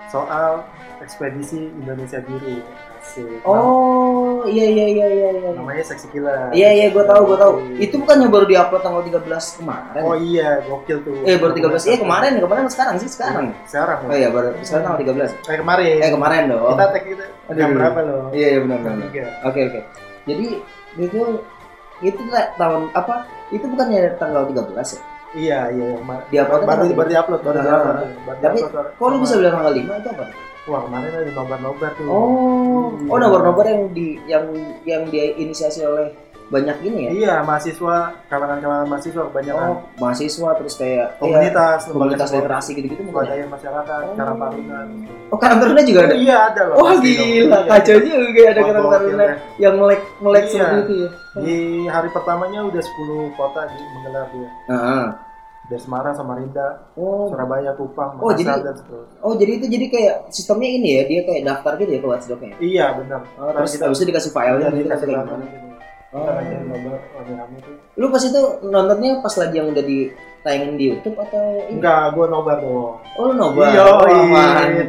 soal 0.06 0.64
ekspedisi 0.98 1.68
Indonesia 1.74 2.20
Biru. 2.20 2.64
Asik. 2.98 3.40
oh 3.42 4.44
iya 4.44 4.66
iya 4.66 4.84
iya 4.86 5.06
iya 5.08 5.28
iya 5.32 5.50
namanya 5.54 5.80
Sexy 5.80 6.10
Killer. 6.10 6.50
iya 6.50 6.68
iya 6.74 6.86
gue 6.90 7.00
tahu 7.00 7.24
gue 7.24 7.38
tahu 7.38 7.52
Oke. 7.56 7.78
itu 7.78 7.94
bukannya 7.96 8.26
baru 8.26 8.44
diupload 8.44 8.82
tanggal 8.82 9.00
13 9.00 9.22
kemarin 9.54 10.02
Oh 10.02 10.12
iya, 10.12 10.60
gokil 10.60 10.98
tuh. 11.00 11.16
eh 11.22 11.38
baru 11.38 11.54
13 11.54 11.88
iya 11.88 11.96
kemarin 11.96 12.32
kemarin 12.36 12.62
atau 12.64 12.74
sekarang 12.74 12.96
sih 12.98 13.08
sekarang 13.08 13.54
Sekarang. 13.64 14.02
oh 14.02 14.12
iya 14.12 14.28
baru 14.28 14.50
sekarang 14.60 14.84
tanggal 14.84 15.00
13 15.14 15.46
Eh 15.46 15.56
kemarin. 15.56 15.96
eh 15.96 16.10
kemarin 16.10 16.42
dong 16.50 16.68
Kita 16.68 16.84
tag 16.90 17.04
itu 17.06 17.24
jam 17.54 17.68
berapa 17.72 17.98
loh? 18.02 18.24
iya 18.30 18.46
iya 18.50 18.58
benar 18.60 18.78
benar. 18.82 19.08
Oke 19.46 19.60
oke. 19.64 19.80
Jadi 20.28 20.47
itu 20.99 21.20
itu 22.00 22.20
tahun 22.54 22.92
apa? 22.92 23.14
Itu 23.49 23.64
bukannya 23.66 24.14
tanggal 24.14 24.44
13 24.47 24.68
ya? 24.94 25.00
Iya 25.30 25.61
iya. 25.70 25.87
yang 25.90 26.00
ma- 26.00 26.25
Di 26.26 26.37
upload 26.37 26.62
baru 26.62 26.85
baru 26.90 27.08
diupload 27.11 27.40
baru 27.42 27.58
Ah. 27.58 27.64
diupload. 27.64 27.97
Baru 28.23 28.38
Tapi. 28.38 28.58
Kok 28.94 29.06
lu 29.08 29.16
bisa 29.20 29.35
bilang 29.37 29.54
tanggal 29.56 29.73
5 29.73 29.92
itu 29.94 30.08
apa? 30.11 30.25
Wah 30.68 30.80
kemarin 30.85 31.08
ada 31.11 31.30
nobar-nobar 31.32 31.90
tuh. 31.97 32.04
Oh, 32.04 32.92
Iya. 32.94 33.08
oh 33.08 33.16
nobar-nobar 33.18 33.64
yang 33.66 33.82
di 33.90 34.06
yang 34.26 34.44
yang 34.85 35.02
diinisiasi 35.06 35.80
oleh 35.82 36.12
banyak 36.48 36.76
ini 36.80 37.00
ya? 37.00 37.10
Iya 37.12 37.34
mahasiswa 37.42 37.96
kalangan-kalangan 38.26 38.88
mahasiswa 38.88 39.22
kebanyakan 39.28 39.68
Oh, 39.68 39.76
mahasiswa 39.96 40.48
terus 40.56 40.74
kayak 40.74 41.06
komunitas 41.16 41.80
kayak 41.84 41.92
komunitas 41.92 42.28
literasi 42.30 42.70
gitu-gitu 42.72 43.02
bukan? 43.04 43.20
ya? 43.20 43.28
swadaya 43.28 43.44
masyarakat 43.46 44.00
Oh. 44.02 44.14
Karang 44.16 44.36
Taruna. 44.38 44.78
Oh, 45.28 45.38
Karang 45.38 45.58
Taruna 45.60 45.82
juga 45.82 46.00
ada. 46.02 46.14
Iya 46.14 46.36
ada 46.48 46.60
loh. 46.64 46.74
Oh, 46.74 46.88
dong. 46.88 47.00
gila, 47.00 47.28
Iya. 47.58 47.58
kacau 47.68 47.96
juga 48.00 48.40
ada 48.42 48.58
Wah, 48.58 48.68
Karang 48.68 48.86
Taruna 48.88 49.24
yang 49.56 49.74
melek 49.76 50.00
melek 50.18 50.44
Iya. 50.44 50.50
seperti 50.50 50.78
itu 50.80 50.94
ya. 50.96 51.08
Di 51.38 51.56
hari 51.86 52.08
pertamanya 52.08 52.60
udah 52.64 52.82
10 52.82 53.28
kota 53.32 53.60
di 53.68 53.76
menggelar 53.94 54.26
dia. 54.30 54.50
Heeh. 54.66 55.04
Dari 55.68 55.82
Semarang, 55.84 56.16
Samarinda, 56.16 56.88
Oh, 56.96 57.28
Surabaya, 57.28 57.76
Kupang, 57.76 58.16
Oh, 58.18 58.32
jadi- 58.32 58.48
dan 58.48 58.72
seterusnya. 58.72 59.20
oh 59.20 59.36
jadi 59.36 59.52
itu 59.54 59.66
jadi 59.68 59.86
kayak 59.86 60.14
sistemnya 60.32 60.64
ini 60.66 60.88
ya, 60.96 61.02
dia 61.04 61.20
kayak 61.22 61.42
daftar 61.44 61.76
gitu 61.76 61.90
ya 61.92 62.00
ke 62.00 62.08
Watchdog-nya. 62.08 62.56
Iya 62.56 62.86
benar. 62.96 63.20
Oh, 63.36 63.52
terus 63.52 63.76
kita- 63.76 63.92
itu 63.92 64.04
dikasih 64.08 64.30
filenya 64.32 64.56
Iya, 64.64 64.68
gitu 64.72 64.88
dikasih. 64.88 65.67
Oh. 66.08 66.24
Rame-rame 66.24 67.56
tuh. 67.60 67.76
Lu 68.00 68.08
pas 68.08 68.24
itu 68.24 68.40
nontonnya 68.64 69.20
pas 69.20 69.34
lagi 69.36 69.60
yang 69.60 69.68
udah 69.76 69.84
ditayangin 69.84 70.80
di 70.80 70.84
YouTube 70.88 71.20
atau 71.20 71.68
ini? 71.68 71.76
Enggak, 71.76 72.16
gua 72.16 72.26
nobar 72.32 72.56
dong. 72.64 72.96
Oh, 73.20 73.22
lu 73.28 73.32
nobar. 73.36 73.68
Iya, 73.68 73.84
iya, 74.08 74.24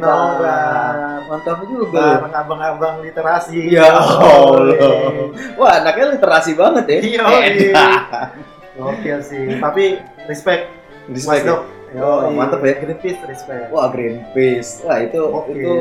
nobar. 0.00 0.94
Mantap 1.28 1.58
juga. 1.68 2.24
Bareng 2.24 2.34
abang-abang 2.40 2.94
literasi. 3.04 3.68
Ya 3.68 4.00
Allah. 4.00 5.28
Wah, 5.60 5.84
anaknya 5.84 6.16
literasi 6.16 6.56
banget 6.56 6.84
ya. 6.88 6.98
Iya, 7.04 7.24
Edan. 7.52 7.92
Gokil 8.80 9.20
sih. 9.20 9.60
Tapi 9.60 10.00
respect. 10.24 10.72
Respect 11.12 11.44
ya? 11.44 11.52
Watchdog. 11.52 11.62
Oh, 12.00 12.32
Yoi. 12.32 12.38
mantep 12.38 12.60
ya. 12.64 12.74
Greenpeace 12.80 13.20
respect. 13.28 13.68
Wah, 13.68 13.92
Greenpeace. 13.92 14.88
Wah, 14.88 15.04
itu 15.04 15.20
Oke. 15.20 15.52
itu 15.52 15.74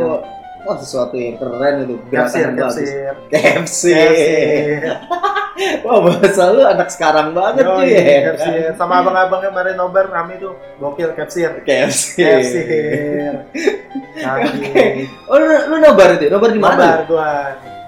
wah 0.63 0.78
sesuatu 0.78 1.16
yang 1.16 1.36
keren 1.38 1.88
itu. 1.88 1.96
Gerakan 2.10 2.56
bagus. 2.56 2.75
KFC. 3.32 3.84
Wah, 5.84 6.00
bahasa 6.00 6.56
lu 6.56 6.63
anak 6.63 6.88
sekarang 6.88 7.36
banget 7.36 7.68
cuy 7.68 7.92
Yoi, 7.92 7.92
ya. 7.92 8.32
kapsir. 8.32 8.72
Sama 8.80 8.94
abang-abang 9.04 9.44
kemarin 9.44 9.75
nobar 9.75 10.08
rame 10.08 10.39
tuh. 10.39 10.56
Gokil 10.80 11.12
kapsir. 11.20 11.51
KFC. 11.68 12.16
Kapsir. 12.24 13.34
Canggih. 14.16 15.04
Oh, 15.30 15.36
lu, 15.36 15.46
lu 15.68 15.75
nobar 15.84 16.16
itu? 16.16 16.32
Nobar 16.32 16.50
di 16.56 16.62
mana? 16.63 16.80
Nobar 16.80 17.01
gua. 17.12 17.30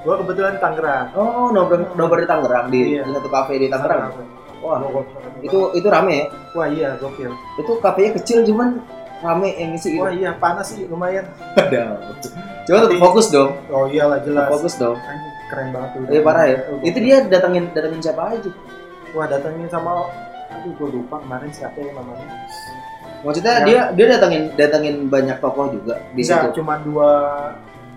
Gua 0.03 0.15
kebetulan 0.19 0.51
di 0.57 0.61
Tangerang. 0.61 1.05
Oh, 1.15 1.47
nobar 1.55 1.79
nobar 1.95 2.17
di 2.19 2.27
Tangerang 2.27 2.65
di, 2.67 2.79
Iya. 2.99 3.07
di 3.07 3.11
satu 3.15 3.29
kafe 3.31 3.53
di 3.55 3.67
Tangerang. 3.71 4.19
Wah, 4.61 4.77
itu 5.41 5.59
itu 5.73 5.87
rame 5.87 6.13
ya. 6.13 6.25
Wah 6.53 6.67
iya 6.67 6.89
gokil. 6.99 7.31
Itu 7.57 7.71
kafenya 7.79 8.19
kecil 8.19 8.43
cuman 8.45 8.83
rame 9.21 9.49
yang 9.53 9.69
ngisi 9.71 9.87
gitu. 9.91 10.01
Wah 10.01 10.11
iya 10.11 10.31
panas 10.33 10.67
sih 10.67 10.83
lumayan. 10.85 11.25
Coba 12.61 12.77
tetap 12.85 12.99
fokus 12.99 13.27
dong. 13.29 13.51
Oh 13.67 13.85
iyalah 13.85 14.19
Tetap 14.19 14.27
jelas. 14.27 14.47
fokus 14.49 14.73
dong. 14.75 14.97
Anjing, 14.97 15.33
keren 15.47 15.67
banget 15.71 15.89
tuh. 15.91 16.01
Iya 16.07 16.21
parah 16.21 16.45
ya. 16.45 16.57
Oh, 16.67 16.77
Itu 16.81 16.97
dia 16.99 17.17
datengin 17.23 17.63
datengin 17.71 18.01
siapa 18.01 18.21
aja? 18.29 18.49
Wah 19.11 19.25
datangin 19.25 19.67
sama 19.67 19.91
aduh 20.51 20.71
gue 20.73 20.89
lupa 20.93 21.15
kemarin 21.17 21.49
siapa 21.49 21.77
ya 21.77 21.91
namanya. 21.91 22.27
Maksudnya 23.21 23.53
Ya. 23.53 23.65
dia 23.65 23.81
dia 23.93 24.05
datengin 24.11 24.43
datengin 24.53 24.95
banyak 25.07 25.37
tokoh 25.37 25.69
juga 25.71 26.01
di 26.11 26.21
Enggak, 26.21 26.49
situ. 26.49 26.57
cuma 26.57 26.73
dua 26.81 27.09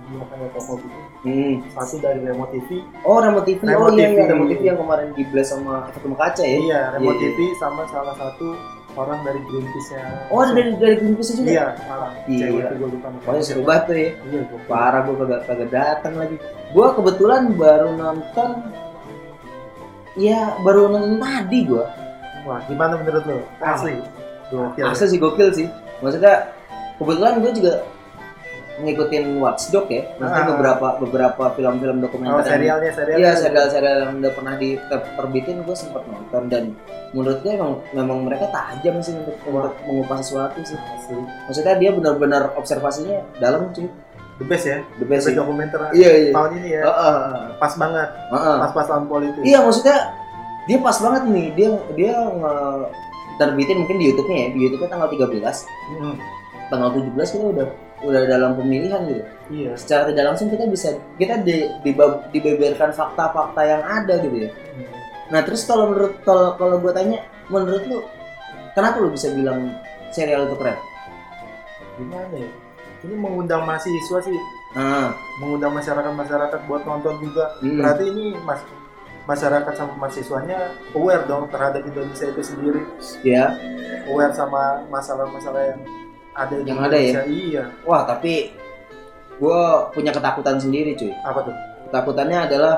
dua 0.07 0.23
kayak 0.29 0.51
toko 0.53 0.73
gitu. 0.79 0.99
Hmm. 1.25 1.57
Satu 1.73 1.97
dari 1.99 2.21
Remo 2.21 2.45
TV. 2.53 2.85
Oh, 3.01 3.17
Remote 3.17 3.49
TV. 3.49 3.65
Remote 3.65 3.89
oh 3.89 3.97
iya, 3.97 4.05
iya, 4.05 4.09
TV. 4.15 4.29
Remote 4.29 4.51
TV 4.51 4.63
yang 4.63 4.77
kemarin 4.77 5.09
di 5.13 5.23
blast 5.25 5.51
sama 5.51 5.89
Ketemu 5.89 6.15
Kaca 6.15 6.43
ya. 6.45 6.57
Iya, 6.61 6.81
Remo 6.93 7.05
Iya, 7.05 7.17
iya. 7.17 7.29
TV 7.33 7.39
sama 7.57 7.83
salah 7.89 8.13
satu 8.13 8.49
orang 8.95 9.21
dari 9.27 9.41
Greenpeace-nya. 9.47 10.31
Oh, 10.31 10.43
ada 10.43 10.53
dari 10.55 10.71
dari 10.79 10.95
Greenpeace 10.99 11.33
juga. 11.39 11.51
Iya. 11.51 11.67
Cewek 12.27 12.63
itu 12.63 12.75
gue 12.79 12.89
lupa. 12.95 13.09
Wah, 13.27 13.43
seru 13.43 13.63
banget 13.67 13.83
tuh 13.87 13.95
ya. 13.95 14.11
Iya, 14.11 14.41
gue 14.47 14.61
Parah 14.71 15.01
gua 15.07 15.17
kagak 15.23 15.41
kagak 15.51 15.71
datang 15.71 16.15
lagi. 16.17 16.37
Gua 16.71 16.87
kebetulan 16.95 17.43
baru 17.55 17.91
nonton 17.95 18.51
Ya, 20.15 20.55
baru 20.63 20.95
nonton 20.95 21.19
tadi 21.19 21.59
gua. 21.67 21.91
Wah, 22.47 22.63
gimana 22.71 23.01
menurut 23.03 23.25
lo? 23.27 23.43
Asli. 23.59 23.99
Gokil. 24.53 24.85
Asli 24.87 25.07
sih 25.11 25.19
gokil 25.19 25.51
sih. 25.51 25.67
Maksudnya 26.05 26.55
kebetulan 27.01 27.41
gue 27.41 27.53
juga 27.57 27.73
ngikutin 28.77 29.39
Watchdog 29.39 29.87
ya. 29.87 30.03
Maksudnya 30.17 30.41
Ah. 30.41 30.51
beberapa 30.51 30.87
beberapa 30.99 31.45
film-film 31.53 31.97
Oh, 31.97 32.03
dokumenter 32.03 32.35
yang 32.35 32.47
serialnya, 32.49 32.91
serialnya. 32.91 33.21
Iya 33.21 33.33
serial-serial 33.37 33.97
yang 34.01 34.13
udah 34.19 34.33
pernah 34.33 34.55
diterbitin 34.57 35.57
gue 35.61 35.77
sempat 35.77 36.03
nonton 36.05 36.43
dan 36.49 36.65
menurut 37.11 37.39
gue 37.41 37.53
emang 37.53 37.73
memang 37.93 38.19
mereka 38.25 38.51
tajam 38.51 38.99
sih 38.99 39.15
untuk, 39.15 39.39
untuk 39.45 39.75
mengupas 39.85 40.19
sesuatu 40.21 40.59
sih. 40.61 40.75
Asli. 40.75 41.15
Maksudnya 41.47 41.75
dia 41.77 41.91
benar-benar 41.91 42.51
observasinya 42.55 43.23
dalam 43.39 43.71
cuy. 43.71 43.87
The 44.35 44.45
best 44.45 44.65
ya. 44.65 44.83
The 44.97 45.07
best 45.07 45.23
The 45.23 45.31
sih. 45.31 45.39
dokumenter 45.39 45.79
Iya 45.95 46.11
iya. 46.11 46.31
tahun 46.35 46.51
ini 46.59 46.69
ya. 46.73 46.83
Heeh, 46.83 47.17
Pas 47.55 47.73
banget. 47.73 48.09
heeh. 48.11 48.57
Pas-pas 48.61 48.87
tahun 48.89 49.05
politik. 49.07 49.43
Iya 49.43 49.59
maksudnya 49.63 49.99
dia 50.65 50.79
pas 50.81 50.97
banget 50.97 51.23
nih 51.29 51.47
dia 51.53 51.69
dia 51.95 52.15
nge 52.19 52.55
terbitin 53.35 53.77
mungkin 53.77 53.97
di 53.97 54.07
YouTube-nya 54.09 54.37
ya 54.37 54.49
di 54.51 54.61
YouTube-nya 54.63 54.91
tanggal 54.91 55.09
13 55.09 55.67
Hmm, 55.93 56.15
tanggal 56.67 56.89
17 56.91 57.31
kita 57.31 57.45
udah 57.45 57.67
udah 58.05 58.23
dalam 58.25 58.53
pemilihan 58.55 59.01
gitu 59.05 59.23
Iya. 59.45 59.73
secara 59.75 60.09
tidak 60.09 60.25
langsung 60.27 60.49
kita 60.49 60.65
bisa 60.65 60.89
kita 61.17 61.41
di, 61.41 61.69
dibab- 61.81 62.29
dibeberkan 62.31 62.91
fakta-fakta 62.91 63.61
yang 63.61 63.83
ada 63.83 64.15
gitu 64.19 64.37
ya 64.39 64.51
Hmm. 64.75 64.91
Nah 65.31 65.41
terus 65.41 65.65
kalau 65.65 65.89
menurut 65.89 66.21
kalau 66.21 66.53
kalau 66.55 66.77
gue 66.79 66.93
tanya 66.93 67.19
menurut 67.47 67.83
lu 67.85 67.99
kenapa 68.73 68.99
lu 68.99 69.09
bisa 69.09 69.31
bilang 69.31 69.73
serial 70.11 70.45
itu 70.45 70.57
keren? 70.57 70.77
Gimana 71.95 72.35
ya? 72.35 72.51
Ini 73.05 73.15
mengundang 73.15 73.63
mahasiswa 73.63 74.19
sih, 74.19 74.39
Nah, 74.73 75.13
mengundang 75.39 75.77
masyarakat-masyarakat 75.77 76.61
buat 76.65 76.83
nonton 76.83 77.21
juga. 77.21 77.53
hmm. 77.61 77.77
Berarti 77.79 78.05
ini 78.09 78.25
mas 78.41 78.61
masyarakat 79.25 79.73
sama 79.73 79.93
mahasiswanya 79.97 80.59
aware 80.93 81.25
dong 81.25 81.49
terhadap 81.49 81.81
Indonesia 81.83 82.29
itu 82.29 82.43
sendiri, 82.43 82.81
ya, 83.23 83.57
aware 84.05 84.33
sama 84.33 84.85
masalah-masalah 84.89 85.73
yang 85.73 85.81
ada 86.35 86.55
Yang 86.67 86.79
ada 86.83 86.99
ya? 86.99 87.21
Iya. 87.27 87.65
Wah, 87.87 88.03
tapi 88.07 88.51
gue 89.39 89.63
punya 89.95 90.11
ketakutan 90.11 90.59
sendiri 90.59 90.99
cuy. 90.99 91.15
Apa 91.23 91.47
tuh? 91.47 91.55
Ketakutannya 91.91 92.39
adalah 92.51 92.75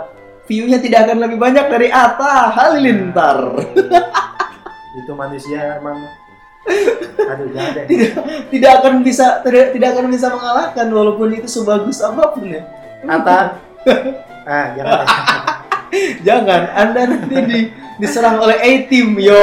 view-nya 0.47 0.79
tidak 0.79 1.11
akan 1.11 1.19
lebih 1.27 1.39
banyak 1.41 1.67
dari 1.67 1.89
Atta 1.91 2.53
Halilintar. 2.55 3.39
itu 4.97 5.13
manusia 5.13 5.77
emang 5.77 6.09
aduh 7.31 7.47
jangan 7.53 7.85
tidak 7.85 8.13
tidak 8.49 8.71
akan 8.81 8.95
bisa 9.05 9.45
tidak, 9.45 9.77
tidak 9.77 9.89
akan 9.93 10.07
bisa 10.09 10.27
mengalahkan 10.33 10.87
walaupun 10.89 11.37
itu 11.37 11.47
sebagus 11.47 12.01
apa 12.01 12.33
pun 12.33 12.49
ya. 12.49 12.65
Ata 13.05 13.61
ah 14.51 14.67
jangan. 14.75 15.07
Jangan, 16.27 16.63
Anda 16.75 17.03
nanti 17.09 17.37
di, 17.47 17.61
diserang 18.03 18.43
oleh 18.43 18.59
A-team, 18.59 19.17
yo. 19.23 19.39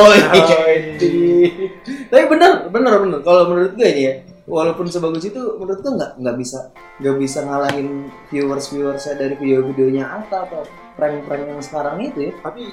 Tapi 2.13 2.29
benar, 2.29 2.69
benar, 2.69 3.01
benar. 3.01 3.19
Kalau 3.25 3.49
menurut 3.49 3.73
gue 3.73 3.87
ini 3.89 4.01
ya, 4.05 4.13
walaupun 4.45 4.85
sebagus 4.85 5.25
itu, 5.25 5.41
menurut 5.57 5.81
gue 5.81 5.91
nggak 5.91 6.11
nggak 6.21 6.35
bisa 6.37 6.69
nggak 7.01 7.15
bisa 7.17 7.41
ngalahin 7.41 7.87
viewers 8.29 8.69
viewersnya 8.69 9.17
dari 9.17 9.33
video-videonya 9.33 10.05
Atta 10.05 10.45
atau 10.45 10.61
prank-prank 10.93 11.49
yang 11.49 11.57
sekarang 11.57 12.05
itu 12.05 12.29
ya. 12.29 12.31
tapi 12.37 12.69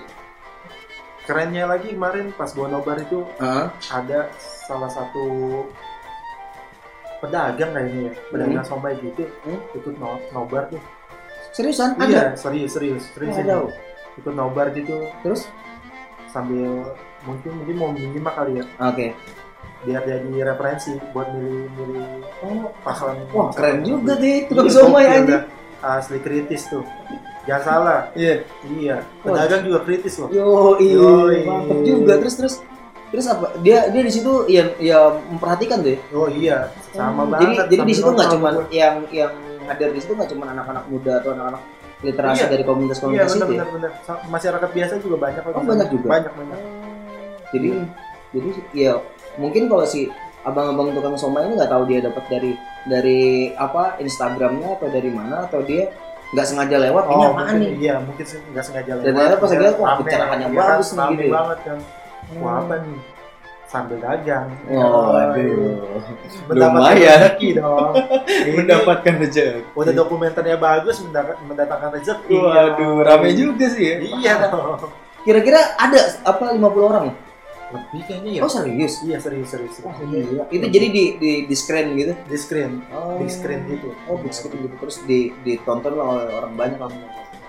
kerennya 1.24 1.64
lagi 1.64 1.96
kemarin 1.96 2.36
pas 2.36 2.52
gua 2.52 2.68
nobar 2.68 3.00
itu 3.00 3.24
Hah? 3.40 3.72
ada 3.88 4.28
salah 4.36 4.92
satu 4.92 5.24
pedagang 7.20 7.72
kayaknya 7.72 8.00
ya 8.02 8.12
pedagang 8.28 8.64
somai 8.64 8.92
gitu 8.98 9.24
Hmm. 9.40 9.60
ikut 9.72 9.94
no- 9.96 10.20
nobar 10.32 10.68
tuh 10.68 10.80
Seriusan? 11.50 11.96
iya 12.04 12.32
Ada? 12.32 12.36
serius 12.36 12.76
serius 12.76 13.08
serius 13.16 13.36
ikut 14.20 14.34
nobar 14.36 14.68
gitu 14.76 15.08
Terus? 15.24 15.48
sambil 16.28 16.92
mungkin 17.22 17.50
mungkin 17.54 17.74
mau 17.76 17.88
menyimak 17.90 18.34
kali 18.34 18.52
ya 18.56 18.64
Oke. 18.82 19.06
biar 19.80 20.02
jadi 20.02 20.28
referensi 20.46 20.92
buat 21.10 21.28
milih 21.30 21.68
milih 21.70 22.04
Oh, 22.40 22.72
paslon 22.80 23.16
wah 23.30 23.48
keren 23.50 23.80
juga 23.80 24.16
deh 24.16 24.44
tukang 24.46 24.66
Iya, 24.66 24.74
somai 24.74 25.04
aja. 25.04 25.24
dah. 25.26 25.42
asli 25.82 26.18
kritis 26.18 26.62
tuh 26.66 26.84
jangan 27.42 27.62
salah 27.62 28.00
Iya. 28.14 28.44
iya 28.70 28.96
pedagang 29.18 29.62
juga 29.62 29.78
kritis 29.82 30.16
loh 30.16 30.28
Yo, 30.28 30.76
Yoi. 30.76 31.44
mantep 31.44 31.78
juga. 31.82 32.12
Terus 32.18 32.34
terus 32.36 32.54
terus 33.10 33.26
apa? 33.26 33.56
Dia 33.58 33.88
dia 33.88 34.00
di 34.00 34.12
situ 34.12 34.44
ya 34.46 34.70
ya 34.76 34.98
memperhatikan 35.26 35.80
tuh 35.80 35.92
ya. 35.92 35.98
oh 36.10 36.28
iya 36.28 36.56
sama 36.90 37.24
Hmm, 37.24 37.30
banget 37.30 37.40
Jadi 37.40 37.54
jadi 37.70 37.82
di 37.82 37.94
situ 37.94 38.08
nggak 38.08 38.28
cuma 38.30 38.48
yang 38.70 38.96
yang 39.10 39.32
hadir 39.66 39.88
di 39.90 40.00
situ 40.00 40.12
nggak 40.12 40.30
cuma 40.30 40.44
anak-anak 40.48 40.84
muda 40.86 41.12
atau 41.18 41.30
anak-anak 41.32 41.62
literasi 42.00 42.38
Iya. 42.38 42.48
dari 42.48 42.56
iya 42.56 42.68
komunitas-komunitas 42.68 43.28
benar 43.30 43.36
itu 43.36 43.40
ya. 43.42 43.48
benar 43.50 43.68
benar 43.72 43.90
Sa- 44.00 44.22
masyarakat 44.26 44.68
biasa 44.70 44.92
juga 45.00 45.16
banyak 45.18 45.42
kok 45.42 45.52
Oh, 45.52 45.64
banyak 45.66 45.88
juga? 45.90 46.06
banyak 46.08 46.32
banyak 46.34 46.58
Jadi 47.50 47.68
jadi 48.30 48.48
ya 48.72 48.92
mungkin 49.36 49.66
kalau 49.66 49.82
si 49.82 50.06
abang-abang 50.40 50.94
tukang 50.94 51.16
somai 51.18 51.44
ini 51.44 51.58
nggak 51.58 51.68
tahu 51.68 51.84
dia 51.84 52.00
dapat 52.00 52.24
dari 52.30 52.52
dari 52.88 53.22
apa 53.54 54.00
Instagramnya 54.00 54.80
atau 54.80 54.88
dari 54.88 55.10
mana 55.12 55.44
atau 55.44 55.60
dia 55.60 55.92
nggak 56.30 56.46
sengaja 56.46 56.76
lewat 56.78 57.04
ini 57.10 57.12
apaan 57.12 57.26
Oh, 57.26 57.34
mungkin, 57.34 57.58
nih? 57.58 57.70
Iya, 57.76 57.94
mungkin 58.00 58.24
sih 58.24 58.38
nggak 58.54 58.64
sengaja 58.64 58.90
Dan 58.96 59.12
ternyata 59.12 59.34
pas 59.36 59.50
Dia 59.50 59.60
lihat, 59.60 59.74
wah, 59.76 59.88
rame, 59.90 59.98
pencerahannya 60.06 60.46
iya 60.46 60.56
bagus 60.62 60.88
kan, 60.88 60.96
nih, 60.96 61.10
gitu 61.10 61.22
ya. 61.26 61.32
banget 61.34 61.58
kan. 61.66 61.78
Wah, 62.38 62.54
apa 62.62 62.74
nih? 62.78 62.98
Sambil 63.66 63.98
dagang. 63.98 64.46
Oh, 64.66 65.14
iya. 65.14 65.22
aduh. 65.26 65.78
Mendapatkan 66.46 66.82
Lumayan. 66.82 67.18
rezeki 67.18 67.48
dong. 67.58 67.92
Ini 68.46 68.56
Mendapatkan 68.62 69.14
rezeki. 69.18 69.60
Udah 69.74 69.92
dokumenternya 69.92 70.56
bagus, 70.56 70.96
mendatangkan 71.42 71.90
rezeki. 71.98 72.34
Waduh, 72.38 72.96
rame 73.02 73.28
juga 73.34 73.66
sih 73.66 73.84
ya. 73.84 73.96
Iya 73.98 74.32
dong. 74.48 74.86
Kira-kira 75.20 75.60
ada 75.76 76.00
apa 76.24 76.54
50 76.54 76.62
orang? 76.86 77.06
Lebih 77.70 78.00
kayaknya 78.06 78.30
ya. 78.36 78.40
Oh 78.42 78.50
serius? 78.50 78.94
Iya 79.06 79.18
serius 79.22 79.48
serius. 79.54 79.74
Wah 79.86 79.94
serius. 79.94 80.26
gila. 80.26 80.44
Itu 80.50 80.66
jadi 80.66 80.86
di 80.90 81.04
di 81.22 81.30
di 81.46 81.54
screen 81.54 81.94
gitu. 81.94 82.12
di 82.26 82.36
screen, 82.38 82.82
Oh. 82.90 83.18
big 83.22 83.30
screen 83.30 83.60
gitu. 83.70 83.88
Oh, 84.10 84.18
big 84.18 84.34
screen 84.34 84.66
gitu. 84.66 84.74
Terus 84.78 84.96
di 85.06 85.30
ditonton 85.46 85.94
oleh 85.94 86.26
orang 86.34 86.52
banyak 86.58 86.78
kan. 86.82 86.92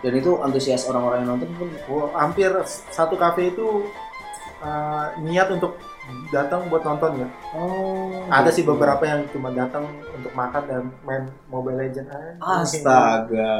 Dan 0.02 0.14
itu 0.18 0.42
antusias 0.42 0.86
orang-orang 0.90 1.26
yang 1.26 1.30
nonton 1.38 1.50
pun 1.58 1.70
Oh, 1.90 2.10
hampir 2.14 2.50
satu 2.90 3.18
kafe 3.18 3.54
itu 3.54 3.90
uh, 4.62 5.14
niat 5.22 5.50
untuk 5.54 5.78
datang 6.30 6.68
buat 6.68 6.82
nonton 6.82 7.12
ya. 7.18 7.28
Oh. 7.54 8.24
Ada 8.28 8.50
sih 8.50 8.62
gitu. 8.62 8.72
beberapa 8.72 9.04
yang 9.04 9.28
cuma 9.30 9.50
datang 9.50 9.84
untuk 10.12 10.32
makan 10.32 10.64
dan 10.66 10.84
main 11.02 11.24
Mobile 11.48 11.78
Legend 11.78 12.08
aja. 12.08 12.32
Astaga. 12.40 13.54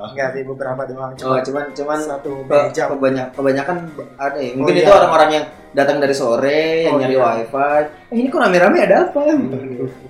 Enggak 0.00 0.28
sih 0.30 0.42
beberapa 0.42 0.82
doang. 0.84 1.10
Oh, 1.12 1.16
Cuma 1.16 1.42
cuman 1.42 1.64
cuman 1.72 1.98
satu 1.98 2.30
meja. 2.44 2.86
kebanyak, 2.86 3.28
kebanyakan 3.34 3.76
ada 4.14 4.38
ya. 4.38 4.50
Mungkin 4.54 4.74
Oh, 4.74 4.78
itu 4.78 4.86
iya. 4.86 4.94
orang-orang 4.94 5.30
yang 5.32 5.44
datang 5.68 5.98
dari 5.98 6.14
sore, 6.14 6.86
yang 6.86 6.96
Oh, 6.96 7.00
nyari 7.02 7.12
iya. 7.12 7.26
wifi. 7.44 7.82
Eh, 8.08 8.16
ini 8.16 8.26
kok 8.28 8.40
rame-rame 8.40 8.78
ada 8.80 8.96
apa? 9.04 9.20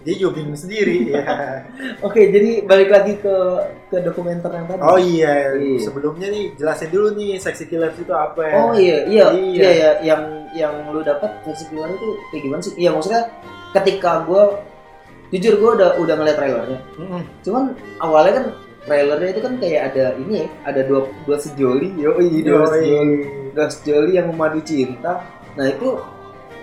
Dia 0.05 0.15
juga 0.15 0.33
bingung 0.37 0.55
sendiri 0.55 0.97
ya. 1.11 1.25
Oke, 1.99 2.29
jadi 2.29 2.63
balik 2.63 2.89
lagi 2.89 3.17
ke 3.17 3.35
ke 3.89 3.97
dokumenter 4.01 4.53
yang 4.53 4.67
tadi. 4.67 4.81
Oh 4.81 5.01
iya, 5.01 5.57
Iya. 5.57 5.81
sebelumnya 5.81 6.29
nih 6.29 6.53
jelasin 6.55 6.93
dulu 6.93 7.17
nih 7.17 7.41
seksi 7.41 7.65
killers 7.67 7.97
itu 7.97 8.13
apa 8.13 8.41
ya? 8.45 8.55
Oh 8.55 8.73
iya, 8.73 8.97
iya, 9.05 9.27
Iya. 9.27 9.29
iya, 9.33 9.71
iya, 9.73 9.91
yang 10.05 10.23
yang 10.59 10.91
lu 10.91 11.01
dapat 11.07 11.39
versi 11.47 11.65
killer 11.71 11.95
itu 11.95 12.09
kayak 12.35 12.43
gimana 12.43 12.61
sih? 12.67 12.75
Iya 12.75 12.91
maksudnya 12.93 13.23
ketika 13.79 14.27
gua 14.27 14.59
jujur 15.31 15.55
gua 15.63 15.71
udah 15.79 15.91
udah 16.03 16.15
ngeliat 16.19 16.37
trailernya. 16.37 16.79
Mm-mm. 16.99 17.23
Cuman 17.47 17.65
awalnya 18.03 18.33
kan 18.35 18.47
trailernya 18.89 19.29
itu 19.37 19.41
kan 19.45 19.55
kayak 19.63 19.81
ada 19.95 20.05
ini 20.19 20.35
ya, 20.43 20.47
ada 20.67 20.81
dua 20.83 21.01
dua 21.29 21.37
sejoli, 21.39 21.95
yo 22.01 22.17
dua 22.19 22.67
sejoli, 22.75 23.19
dua 23.55 23.67
sejoli 23.69 24.11
yang 24.19 24.33
memadu 24.33 24.59
cinta. 24.65 25.23
Nah 25.55 25.67
itu 25.69 26.01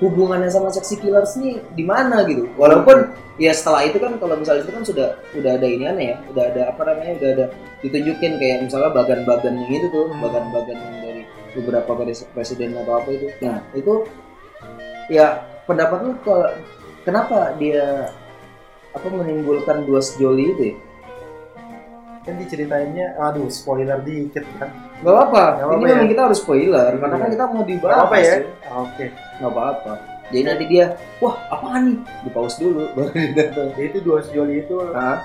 hubungannya 0.04 0.52
sama 0.52 0.68
seksi 0.74 1.00
killers 1.00 1.40
nih 1.40 1.64
di 1.72 1.84
mana 1.88 2.28
gitu? 2.28 2.52
Walaupun 2.60 3.16
ya 3.40 3.56
setelah 3.56 3.88
itu 3.88 3.96
kan 4.02 4.20
kalau 4.20 4.36
misalnya 4.36 4.68
itu 4.68 4.74
kan 4.76 4.84
sudah 4.84 5.08
udah 5.38 5.52
ada 5.56 5.68
ini 5.68 5.86
aneh 5.88 6.06
ya, 6.12 6.18
udah 6.36 6.44
ada 6.52 6.62
apa 6.74 6.82
namanya, 6.84 7.14
udah 7.22 7.30
ada 7.32 7.46
ditunjukin 7.86 8.42
kayak 8.42 8.66
misalnya 8.66 8.92
bagan-bagan 8.92 9.54
yang 9.56 9.72
itu 9.72 9.88
tuh, 9.94 10.10
Hmm. 10.10 10.20
bagan-bagan 10.26 10.76
yang 10.76 10.96
beberapa 11.56 11.92
pres- 11.96 12.28
presiden 12.30 12.76
atau 12.76 13.00
apa 13.00 13.10
itu. 13.10 13.28
Nah 13.40 13.64
itu 13.72 13.94
ya 15.08 15.28
pendapat 15.64 16.04
lu 16.04 16.12
kalau 16.22 16.52
kenapa 17.02 17.56
dia 17.56 18.12
apa 18.92 19.08
menimbulkan 19.08 19.84
dua 19.84 20.00
sejoli 20.00 20.52
itu 20.52 20.64
ya? 20.66 20.76
Kan 22.22 22.42
diceritainnya, 22.42 23.14
aduh 23.20 23.46
spoiler 23.48 24.02
dikit 24.02 24.42
kan. 24.58 24.74
Gak 24.98 25.06
apa-apa, 25.06 25.44
ini 25.46 25.62
apa-apa 25.62 25.86
memang 25.86 26.08
ya? 26.08 26.12
kita 26.12 26.22
harus 26.26 26.40
spoiler 26.40 26.90
karena 26.96 27.06
Iya. 27.12 27.22
kan 27.22 27.30
kita 27.30 27.44
mau 27.46 27.54
Gak 27.56 27.70
dibahas. 27.70 28.00
apa 28.02 28.16
ya? 28.18 28.34
Oke. 28.74 29.06
Gak 29.14 29.52
apa-apa. 29.52 29.94
Jadi 30.26 30.42
nanti 30.42 30.64
dia, 30.66 30.86
wah 31.22 31.38
apaan 31.48 31.82
nih? 31.86 31.98
Di 32.26 32.30
pause 32.34 32.58
dulu 32.58 32.82
baru 32.98 33.14
dia 33.14 33.30
datang. 33.32 33.70
Jadi 33.78 33.86
itu 33.86 34.00
dua 34.02 34.18
sejoli 34.26 34.56
itu 34.60 34.74
Hah? 34.90 35.22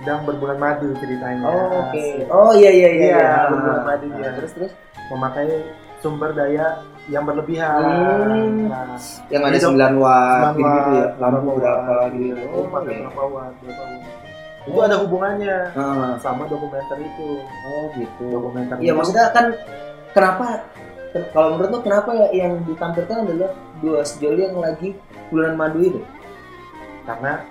sedang 0.00 0.24
berbulan 0.24 0.56
madu 0.56 0.96
ceritanya. 0.96 1.44
Oh, 1.44 1.84
oke. 1.84 1.92
Asik. 1.92 2.24
Oh 2.32 2.52
iya 2.56 2.70
iya 2.72 2.88
iya. 2.88 3.04
Iya, 3.04 3.20
iya. 3.20 3.36
berbulan 3.52 3.82
madu 3.84 4.04
Nah, 4.08 4.16
dia. 4.16 4.30
Terus 4.32 4.50
terus 4.56 4.72
Memakai 5.10 5.46
sumber 5.98 6.30
daya 6.30 6.80
yang 7.06 7.26
berlebihan. 7.26 7.82
Hmm. 7.82 8.70
Nah, 8.70 8.94
yang 9.28 9.42
ada 9.42 9.54
Itu 9.54 9.68
9 9.68 9.98
watt 9.98 10.54
9 10.54 10.56
gitu, 10.56 10.70
gitu 10.70 10.90
ya. 10.92 11.02
watt, 11.02 11.12
Lampu 11.18 11.50
berapa 11.50 11.58
berapa 11.58 11.90
watt, 11.92 12.12
gitu. 12.14 12.42
Oh, 12.46 12.54
Oh, 12.54 12.64
pakai 12.70 12.94
berapa 12.96 13.22
watt, 13.26 13.54
berapa 13.58 13.82
watt. 13.84 14.02
Itu 14.60 14.78
ada 14.78 14.96
hubungannya 14.98 15.56
Ah, 15.72 16.12
sama 16.16 16.42
dokumenter 16.46 16.98
itu. 16.98 17.28
oh 17.42 17.84
gitu. 17.92 18.24
Dokumenter 18.30 18.76
Iya 18.78 18.92
maksudnya 18.92 19.26
kan 19.30 19.46
kenapa 20.10 20.46
ken- 21.10 21.28
kalau 21.30 21.48
menurut 21.52 21.70
lo 21.70 21.78
kenapa 21.80 22.10
ya 22.14 22.28
yang 22.30 22.62
ditampilkan 22.62 23.16
adalah 23.24 23.50
dua 23.80 24.00
sejoli 24.02 24.46
yang 24.46 24.58
lagi 24.58 24.94
bulan 25.28 25.54
madu 25.54 25.80
itu? 25.80 26.00
karena 27.02 27.42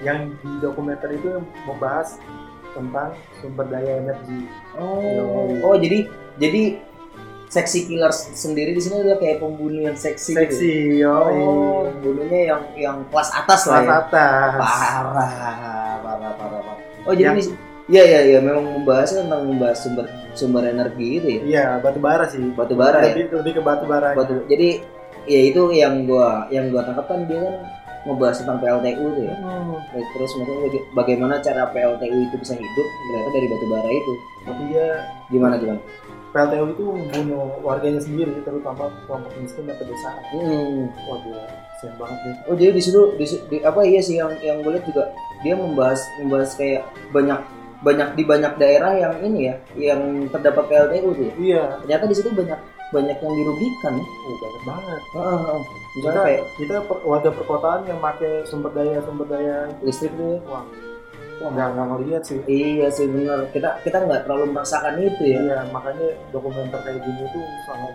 yang 0.00 0.18
di 0.34 0.50
dokumenter 0.58 1.06
itu 1.12 1.38
membahas 1.62 2.18
tentang 2.74 3.14
sumber 3.38 3.66
daya 3.66 4.02
energi. 4.02 4.50
Oh, 4.74 5.54
oh 5.62 5.74
jadi 5.78 6.04
jadi 6.36 6.82
seksi 7.46 7.86
killers 7.86 8.34
sendiri 8.34 8.74
di 8.74 8.82
sini 8.82 9.00
adalah 9.00 9.22
kayak 9.22 9.38
pembunuh 9.38 9.86
yang 9.86 9.94
seksi. 9.94 10.34
Gitu. 10.34 10.42
Seksi, 10.42 10.74
yo. 11.00 11.14
Oh, 11.14 11.86
pembunuhnya 11.88 12.40
yang 12.50 12.62
yang 12.74 12.96
kelas 13.08 13.30
atas 13.30 13.62
lah 13.64 13.80
Kelas 13.80 13.86
ya. 13.86 13.94
atas. 14.02 14.52
Parah, 14.58 15.32
parah, 16.02 16.32
parah, 16.34 16.60
parah. 16.60 16.76
Oh 17.06 17.14
jadi 17.14 17.30
Yang- 17.32 17.40
di- 17.54 17.62
Iya 17.84 18.00
iya 18.00 18.20
iya 18.24 18.38
memang 18.40 18.80
membahasnya 18.80 19.28
tentang 19.28 19.44
membahas 19.44 19.76
sumber 19.84 20.08
sumber 20.32 20.64
energi 20.64 21.20
itu 21.20 21.26
ya. 21.28 21.40
Iya, 21.44 21.64
batu 21.84 22.00
bara 22.00 22.24
sih. 22.24 22.40
Batu 22.56 22.72
bara 22.72 23.04
ya. 23.04 23.12
Lebih, 23.12 23.44
lebih 23.44 23.52
ke 23.54 23.62
batu 23.62 23.84
bara. 23.84 24.16
Batu. 24.16 24.40
Jadi 24.48 24.80
ya 25.28 25.40
itu 25.52 25.68
yang 25.68 26.08
gua 26.08 26.48
yang 26.48 26.72
gua 26.72 26.80
tangkap 26.88 27.04
kan 27.12 27.28
dia 27.28 27.44
kan 27.44 27.54
membahas 28.04 28.36
tentang 28.38 28.58
PLTU 28.58 29.06
tuh 29.10 29.24
ya. 29.24 29.34
Hmm, 29.34 29.80
Terus 30.12 30.30
maksudnya 30.34 30.60
baga- 30.62 30.86
bagaimana 30.94 31.34
cara 31.38 31.62
PLTU 31.66 32.18
itu 32.22 32.36
bisa 32.36 32.52
hidup 32.52 32.86
ternyata 33.02 33.28
dari 33.30 33.46
batu 33.48 33.66
bara 33.66 33.90
itu. 33.90 34.12
tapi 34.44 34.62
dia 34.68 34.86
Gimana 35.26 35.54
gimana? 35.56 35.80
PLTU 36.30 36.66
itu 36.68 36.84
membunuh 36.84 37.46
warganya 37.60 37.98
sendiri, 37.98 38.34
terutama 38.42 38.90
kelompok 39.04 39.32
miskin 39.38 39.64
dan 39.64 39.76
pedesaan. 39.76 40.18
Hmm. 40.28 40.90
Wah, 41.06 41.18
gila. 41.20 41.44
Sayang 41.74 41.96
banget 41.96 42.18
nih. 42.20 42.34
Oh 42.44 42.54
jadi 42.54 42.70
di 42.70 42.82
situ 42.82 43.00
di, 43.14 43.24
di- 43.48 43.62
apa 43.62 43.80
iya 43.82 44.00
sih 44.00 44.16
yang 44.16 44.30
yang 44.38 44.60
gue 44.60 44.72
lihat 44.72 44.84
juga 44.84 45.10
dia 45.40 45.54
membahas 45.54 46.00
membahas 46.18 46.50
kayak 46.54 46.82
banyak 47.10 47.38
banyak 47.80 48.08
di 48.16 48.24
banyak 48.24 48.52
daerah 48.56 48.92
yang 48.94 49.14
ini 49.22 49.40
ya 49.44 49.54
yang 49.76 50.00
terdapat 50.28 50.64
PLTU 50.66 51.08
tuh. 51.10 51.24
ya. 51.24 51.32
Iya, 51.36 51.62
Ternyata 51.80 52.04
di 52.04 52.14
situ 52.14 52.28
banyak 52.30 52.58
banyak 52.94 53.18
yang 53.18 53.34
dirugikan 53.34 53.92
ya. 53.98 54.06
Oh, 54.06 54.36
banyak 54.38 54.62
banget. 54.64 55.00
Heeh, 55.10 55.38
heeh. 55.42 55.60
Kita, 55.60 55.90
Misalnya 55.94 56.22
kayak 56.22 56.42
kita 56.54 56.76
per- 56.82 57.02
warga 57.02 57.30
perkotaan 57.30 57.80
yang 57.84 57.98
pakai 57.98 58.32
sumber 58.44 58.70
daya 58.70 58.98
sumber 59.02 59.26
daya 59.26 59.56
listrik 59.80 60.14
ya. 60.14 60.38
wah, 60.46 60.62
wah 61.38 61.50
nggak 61.50 61.68
nggak 61.70 61.86
ngeliat 61.90 62.22
sih. 62.22 62.38
Iya 62.46 62.86
sih 62.88 63.06
benar. 63.06 63.50
Kita 63.50 63.82
kita 63.82 63.96
nggak 64.00 64.20
terlalu 64.24 64.44
merasakan 64.50 64.94
itu 64.96 65.22
ya. 65.24 65.38
Iya, 65.40 65.58
makanya 65.68 66.06
dokumenter 66.30 66.78
kayak 66.80 67.00
gini 67.00 67.22
tuh 67.28 67.42
sangat 67.66 67.92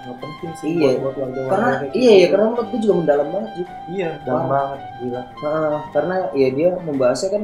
sangat 0.00 0.16
penting 0.18 0.52
sih 0.56 0.70
Iya. 0.74 0.90
buat, 0.98 1.14
buat 1.14 1.16
warga 1.20 1.40
Karena 1.46 1.68
kayak 1.76 1.92
iya 1.92 2.10
gitu. 2.10 2.20
ya 2.20 2.26
karena 2.28 2.46
menurut 2.48 2.68
gue 2.68 2.80
juga 2.80 2.94
mendalam 2.98 3.28
banget 3.30 3.50
sih. 3.54 3.66
Iya, 3.90 4.10
dalam 4.22 4.44
banget 4.46 4.80
gila. 4.98 5.22
Heeh, 5.38 5.76
karena 5.90 6.14
ya 6.34 6.48
dia 6.50 6.68
membahasnya 6.80 7.28
kan 7.30 7.42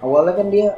awalnya 0.00 0.32
kan 0.34 0.46
dia 0.48 0.68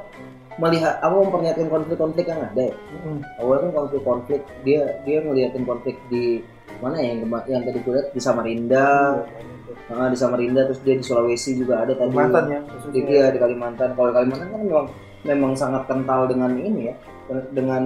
melihat 0.60 1.00
apa 1.00 1.14
memperlihatkan 1.16 1.68
konflik-konflik 1.72 2.26
yang 2.28 2.40
ada 2.44 2.62
ya. 2.68 2.74
Mm-mm. 2.76 3.16
Awalnya 3.40 3.60
kan 3.62 3.72
konflik-konflik 3.72 4.40
dia 4.66 4.80
dia 5.06 5.18
ngeliatin 5.24 5.64
konflik 5.64 5.96
di 6.12 6.44
mana 6.82 6.98
ya 7.00 7.16
yang 7.16 7.30
yang 7.48 7.62
tadi 7.64 7.78
gue 7.80 7.92
lihat 7.94 8.08
di 8.12 8.20
Samarinda, 8.20 8.90
Iya, 9.22 9.52
Heeh, 9.92 10.08
di 10.12 10.18
Samarinda 10.18 10.60
terus 10.68 10.80
dia 10.84 10.94
di 10.98 11.04
Sulawesi 11.04 11.56
juga 11.56 11.84
ada 11.84 11.92
tadi. 11.96 12.10
Kalimantan 12.12 12.44
ya, 12.48 12.60
Di, 12.92 13.00
iya, 13.08 13.26
di 13.32 13.38
Kalimantan. 13.40 13.88
Kalau 13.96 14.08
di 14.10 14.14
Kalimantan 14.16 14.48
kan 14.50 14.60
memang 14.60 14.86
memang 15.22 15.52
sangat 15.54 15.86
kental 15.86 16.26
dengan 16.26 16.52
ini 16.58 16.90
ya, 16.90 16.94
dengan 17.54 17.82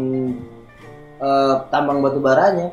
eh, 1.20 1.54
tambang 1.70 2.00
batu 2.00 2.18
baranya. 2.18 2.72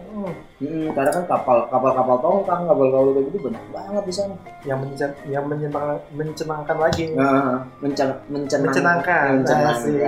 Hmm, 0.63 0.87
Mm, 0.87 0.95
karena 0.95 1.11
kan 1.11 1.23
kapal 1.27 1.57
kapal 1.67 1.91
kapal 1.91 2.17
tongkang, 2.23 2.61
kapal 2.63 2.87
kapal 2.87 3.11
kayak 3.11 3.25
gitu 3.27 3.37
banyak 3.43 3.63
banget 3.69 4.03
di 4.07 4.13
sana. 4.15 4.35
yang 4.63 4.79
menyenang, 4.79 5.13
yang 5.27 5.43
menyenangkan, 5.43 5.99
mencenangkan 6.15 6.77
lagi. 6.79 7.03
Nah, 7.11 7.67
mencen 7.83 8.15
mencenang, 8.31 8.71
Mencenangkan. 8.71 9.27
mencenangkan. 9.43 9.75
Asik. 9.75 9.99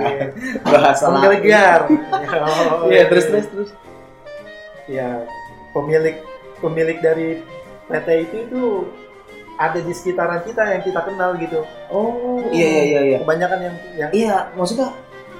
bahasa 0.64 1.04
Menggelegar. 1.12 1.80
Iya, 2.88 3.04
terus 3.12 3.24
terus 3.28 3.46
terus. 3.52 3.70
Ya, 4.88 5.28
pemilik 5.76 6.16
pemilik 6.56 6.98
dari 7.04 7.28
PT 7.86 8.08
itu 8.24 8.36
itu 8.48 8.62
ada 9.56 9.78
di 9.80 9.92
sekitaran 9.92 10.40
kita 10.40 10.62
yang 10.72 10.80
kita 10.80 11.00
kenal 11.04 11.36
gitu. 11.36 11.64
Oh, 11.92 12.40
iya 12.48 12.64
iya 12.64 12.82
iya 12.82 13.00
iya. 13.02 13.18
Kebanyakan 13.20 13.58
yang 13.60 13.76
yang 13.96 14.10
Iya, 14.12 14.36
maksudnya 14.56 14.88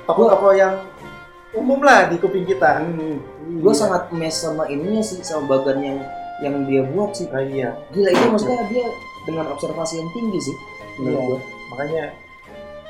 toko-toko 0.05 0.52
yang 0.52 0.76
umum 1.57 1.81
lah 1.81 2.07
di 2.07 2.16
kuping 2.16 2.45
kita. 2.45 2.85
gue 3.47 3.62
Iya. 3.62 3.73
sangat 3.73 4.11
mes 4.11 4.35
sama 4.35 4.66
ininya 4.66 5.01
sih 5.01 5.23
sama 5.23 5.47
bagan 5.49 5.79
yang 5.79 5.99
yang 6.38 6.55
dia 6.64 6.83
buat 6.85 7.12
sih. 7.12 7.27
Ah, 7.31 7.40
iya. 7.40 7.73
Gila 7.90 8.11
itu 8.11 8.27
maksudnya 8.29 8.61
dia 8.69 8.85
dengan 9.25 9.49
observasi 9.51 9.99
yang 9.99 10.11
tinggi 10.12 10.40
sih. 10.42 10.57
Iya. 11.01 11.16
Gua. 11.16 11.38
Makanya 11.73 12.05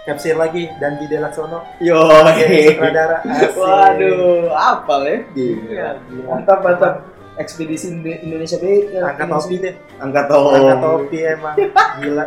capsir 0.03 0.35
lagi 0.35 0.71
dan 0.79 0.97
di 0.97 1.07
Delaksono 1.07 1.67
Yo, 1.79 1.99
sutradara. 1.99 3.19
Waduh, 3.53 4.51
apa 4.51 4.95
ya? 5.03 5.17
Iya, 5.35 5.89
gila. 6.03 6.29
Mantap 6.29 6.61
mantap. 6.63 6.95
Ekspedisi 7.37 7.93
Indo- 7.93 8.17
Indonesia 8.17 8.57
Baik. 8.57 8.97
Angkat 8.97 9.29
topi 9.29 9.55
deh. 9.61 9.75
Angkat 9.99 10.25
topi. 10.25 10.57
Angkat 10.57 10.79
topi 10.81 11.19
emang 11.21 11.55
gila. 12.01 12.25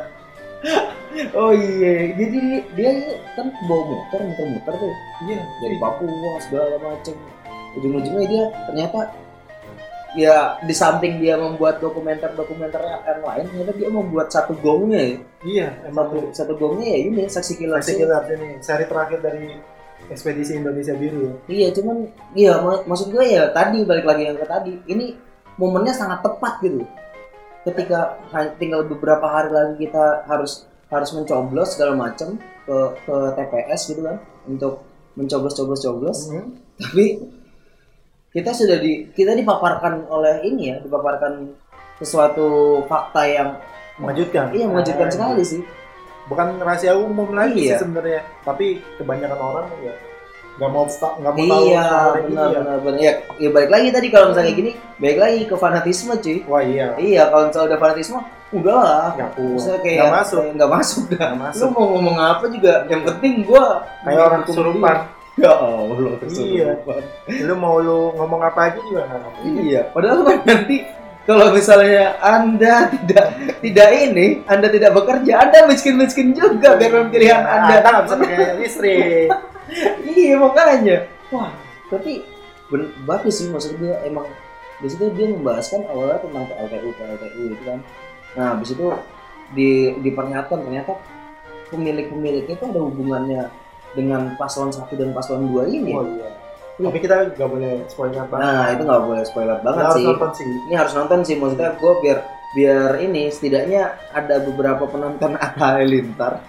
Oh 1.33 1.49
iya, 1.51 2.13
jadi 2.13 2.39
dia 2.77 2.91
kan 3.33 3.49
bawa 3.65 3.83
motor 3.97 4.19
muter-muter 4.23 4.73
tuh 4.77 4.93
Iya, 5.25 5.41
dari 5.41 5.75
Papua 5.81 6.37
segala 6.37 6.77
macem. 6.77 7.15
Ujung-ujungnya 7.79 8.25
dia 8.29 8.43
ternyata 8.69 8.99
ya 10.17 10.57
di 10.65 10.73
samping 10.73 11.21
dia 11.21 11.37
membuat 11.37 11.81
dokumenter-dokumenter 11.81 12.81
yang 12.81 13.21
lain, 13.25 13.45
ternyata 13.49 13.73
dia 13.77 13.89
membuat 13.89 14.27
satu 14.33 14.53
gongnya 14.57 15.01
ya. 15.01 15.17
Iya, 15.45 15.67
emang 15.89 16.07
Satu, 16.09 16.19
satu 16.33 16.53
gongnya 16.57 16.87
ya 16.93 16.99
ini 17.09 17.21
saksi 17.29 17.53
kilat. 17.57 17.81
Masih 17.81 17.95
kita 18.05 18.17
ini 18.35 18.49
seri 18.61 18.85
terakhir 18.89 19.19
dari 19.21 19.45
ekspedisi 20.09 20.57
Indonesia 20.57 20.93
Biru. 20.97 21.37
Iya, 21.45 21.73
cuman 21.73 22.09
iya 22.33 22.57
mak- 22.61 22.85
maksud 22.89 23.09
gue 23.13 23.25
ya 23.25 23.49
tadi 23.53 23.85
balik 23.85 24.05
lagi 24.05 24.23
yang 24.29 24.37
ke 24.37 24.45
tadi. 24.45 24.73
Ini 24.85 25.05
momennya 25.57 25.93
sangat 25.93 26.21
tepat 26.25 26.61
gitu. 26.65 26.85
Ketika 27.69 27.99
tinggal 28.57 28.83
beberapa 28.83 29.25
hari 29.25 29.49
lagi 29.49 29.85
kita 29.85 30.25
harus 30.25 30.65
harus 30.89 31.09
mencoblos 31.13 31.77
segala 31.77 31.93
macam 31.93 32.35
ke 32.65 32.77
ke 33.05 33.15
TPS 33.35 33.81
gitu 33.87 34.01
kan 34.01 34.17
untuk 34.43 34.81
mencoblos-coblos-coblos. 35.13 36.33
Hmm. 36.33 36.57
Tapi 36.75 37.21
kita 38.29 38.51
sudah 38.51 38.77
di 38.77 39.09
kita 39.09 39.33
dipaparkan 39.33 40.05
oleh 40.05 40.41
ini 40.43 40.69
ya, 40.69 40.77
dipaparkan 40.79 41.53
sesuatu 41.97 42.47
fakta 42.85 43.25
yang 43.25 43.49
Mengejutkan. 43.99 44.55
iya 44.55 44.63
mengejutkan 44.63 45.05
Ah, 45.05 45.13
sekali 45.13 45.43
sih. 45.43 45.61
Bukan 46.25 46.57
rahasia 46.57 46.95
umum 46.95 47.33
lagi 47.33 47.67
Iya. 47.67 47.75
sih 47.75 47.83
sebenarnya, 47.83 48.21
tapi 48.41 48.79
kebanyakan 48.95 49.39
orang 49.39 49.67
ya 49.81 49.91
nggak 50.59 50.69
mau 50.69 50.85
sta- 50.85 51.15
nggak 51.15 51.33
mau 51.33 51.45
tahu 51.47 51.63
Iya, 51.65 51.79
hal 51.81 52.09
kayak 52.11 52.25
benar 52.27 52.27
gitu 52.27 52.35
ya. 52.35 52.59
benar 52.59 52.77
benar. 52.77 52.99
Ya, 52.99 53.13
ya 53.39 53.49
balik 53.49 53.69
lagi 53.69 53.87
tadi 53.89 54.07
kalau 54.09 54.25
misalnya 54.29 54.53
gini, 54.53 54.71
balik 54.99 55.17
lagi 55.17 55.39
ke 55.41 55.55
fanatisme 55.55 56.13
cuy. 56.13 56.37
Wah 56.43 56.61
iya, 56.61 56.85
Iya, 56.93 57.21
kalau 57.25 57.43
misalnya 57.47 57.67
udah 57.69 57.79
fanatisme, 57.79 58.19
udah 58.51 58.75
lah. 58.75 59.07
nggak 59.15 59.29
Misalnya 59.39 59.79
kayak 59.79 59.97
nggak 59.97 60.13
masuk, 60.13 60.43
nggak 60.51 60.69
masuk 60.69 61.03
dah. 61.09 61.27
Lu 61.29 61.37
masuk. 61.39 61.67
mau 61.71 61.85
ngomong 61.89 62.17
apa 62.19 62.43
juga, 62.45 62.73
yang 62.85 63.01
penting 63.03 63.33
gua 63.41 63.65
Kayak 64.03 64.21
orang 64.21 64.41
kesurupan. 64.43 64.97
Ya 65.39 65.51
Allah, 65.55 66.13
kesurupan. 66.19 67.01
Lu 67.39 67.53
mau 67.55 67.75
lu 67.79 68.11
ngomong 68.13 68.41
apa 68.43 68.59
aja 68.67 68.79
juga 68.83 69.07
nggak. 69.07 69.31
Iya, 69.63 69.81
padahal 69.89 70.19
kan 70.21 70.37
nanti 70.43 70.77
kalau 71.23 71.53
misalnya 71.53 72.17
Anda 72.19 72.89
tidak 72.91 73.25
tidak 73.61 73.89
ini, 73.93 74.27
Anda 74.43 74.67
tidak 74.67 74.91
bekerja, 74.91 75.33
Anda 75.39 75.63
miskin-miskin 75.63 76.33
juga 76.33 76.75
biar 76.75 77.07
pilihan 77.07 77.39
Anda. 77.39 77.79
Anda 77.79 77.87
nggak 77.87 78.03
bisa 78.03 78.15
pakai 78.17 78.37
listrik. 78.59 79.29
Iya 80.05 80.35
makanya. 80.37 80.97
Wah, 81.29 81.53
tapi 81.89 82.25
ben- 82.69 82.93
bagus 83.05 83.41
sih 83.41 83.47
maksud 83.49 83.77
dia 83.77 84.01
emang 84.05 84.25
di 84.79 84.87
situ 84.87 85.11
dia 85.13 85.27
membahaskan 85.27 85.83
awalnya 85.91 86.23
tentang 86.23 86.43
PLTU 86.47 86.89
PLTU 86.95 87.43
itu 87.51 87.63
kan. 87.67 87.79
Nah, 88.37 88.45
habis 88.55 88.71
itu 88.71 88.85
di 89.53 89.93
diperlihatkan 89.99 90.61
ternyata 90.63 90.93
pemilik-pemiliknya 91.69 92.53
itu 92.57 92.65
ada 92.65 92.81
hubungannya 92.81 93.41
dengan 93.97 94.37
paslon 94.37 94.69
satu 94.69 94.93
dan 94.95 95.11
paslon 95.13 95.49
dua 95.49 95.65
ini. 95.69 95.93
Oh 95.93 96.05
iya. 96.05 96.29
Tapi 96.79 96.97
kita 97.03 97.35
nggak 97.35 97.49
boleh 97.49 97.73
spoiler 97.91 98.23
banget. 98.31 98.45
Nah, 98.47 98.65
itu 98.71 98.83
nggak 98.87 99.03
boleh 99.03 99.23
spoiler 99.27 99.57
banget 99.59 99.83
sih. 99.99 100.05
nonton 100.07 100.31
sih. 100.31 100.45
Ini 100.47 100.75
harus 100.79 100.93
nonton 100.95 101.19
sih 101.27 101.35
maksudnya 101.35 101.75
gue 101.75 101.93
biar 101.99 102.17
biar 102.49 102.89
ini 103.03 103.29
setidaknya 103.29 103.99
ada 104.15 104.35
beberapa 104.41 104.87
penonton 104.87 105.35
Atta 105.43 105.75
Halilintar. 105.75 106.39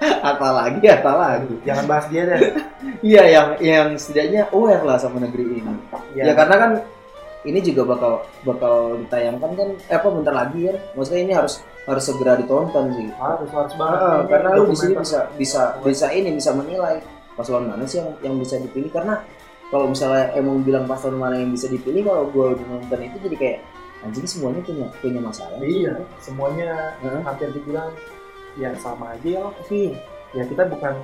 Atta 0.00 0.48
lagi, 0.48 0.80
Atta 0.88 1.12
lagi. 1.12 1.54
Jangan 1.62 1.84
bahas 1.84 2.06
dia 2.08 2.22
deh. 2.24 2.40
Iya 3.04 3.22
yang 3.28 3.48
yang 3.60 3.88
setidaknya 4.00 4.48
aware 4.50 4.80
lah 4.84 4.96
sama 4.96 5.20
negeri 5.20 5.60
ini. 5.60 5.72
Ya, 6.16 6.32
karena 6.32 6.56
kan 6.56 6.70
ini 7.44 7.60
juga 7.60 7.84
bakal 7.88 8.12
bakal 8.44 9.00
ditayangkan 9.04 9.50
kan 9.56 9.68
eh, 9.76 9.96
apa 9.96 10.08
bentar 10.08 10.32
lagi 10.32 10.72
kan. 10.72 10.76
Maksudnya 10.96 11.20
ini 11.24 11.32
harus 11.36 11.60
harus 11.84 12.04
segera 12.04 12.36
ditonton 12.36 12.92
sih. 12.96 13.08
harus 13.16 13.48
harus 13.52 13.72
banget. 13.76 13.98
Ah, 14.00 14.16
Ini 14.24 14.28
karena 14.28 14.48
lu 14.56 14.62
di 14.68 14.76
sini 14.76 14.92
dokumenter. 14.96 15.00
bisa 15.04 15.18
bisa 15.36 15.62
bisa 15.84 16.06
ini 16.12 16.30
bisa 16.32 16.50
menilai 16.56 16.96
paslon 17.36 17.68
mana 17.68 17.84
sih 17.88 18.00
yang 18.00 18.10
yang 18.20 18.34
bisa 18.36 18.56
dipilih 18.60 18.88
karena 18.92 19.20
kalau 19.70 19.86
misalnya 19.88 20.28
emang 20.36 20.60
bilang 20.64 20.84
paslon 20.84 21.16
mana 21.16 21.36
yang 21.40 21.52
bisa 21.52 21.68
dipilih 21.68 22.04
kalau 22.04 22.24
gue 22.28 22.46
udah 22.56 22.66
nonton 22.68 23.00
itu 23.00 23.16
jadi 23.28 23.36
kayak 23.36 23.58
anjing 24.00 24.24
semuanya 24.24 24.60
punya 24.64 24.86
punya 25.00 25.20
masalah. 25.20 25.56
Iya, 25.60 25.92
semuanya 26.24 26.96
Heeh. 27.04 27.20
hampir 27.24 27.48
dibilang 27.52 27.92
ya 28.56 28.70
sama 28.78 29.14
aja 29.14 29.28
ya. 29.28 29.44
Iya. 29.68 29.92
Ya 30.30 30.42
kita 30.46 30.62
bukan 30.66 30.94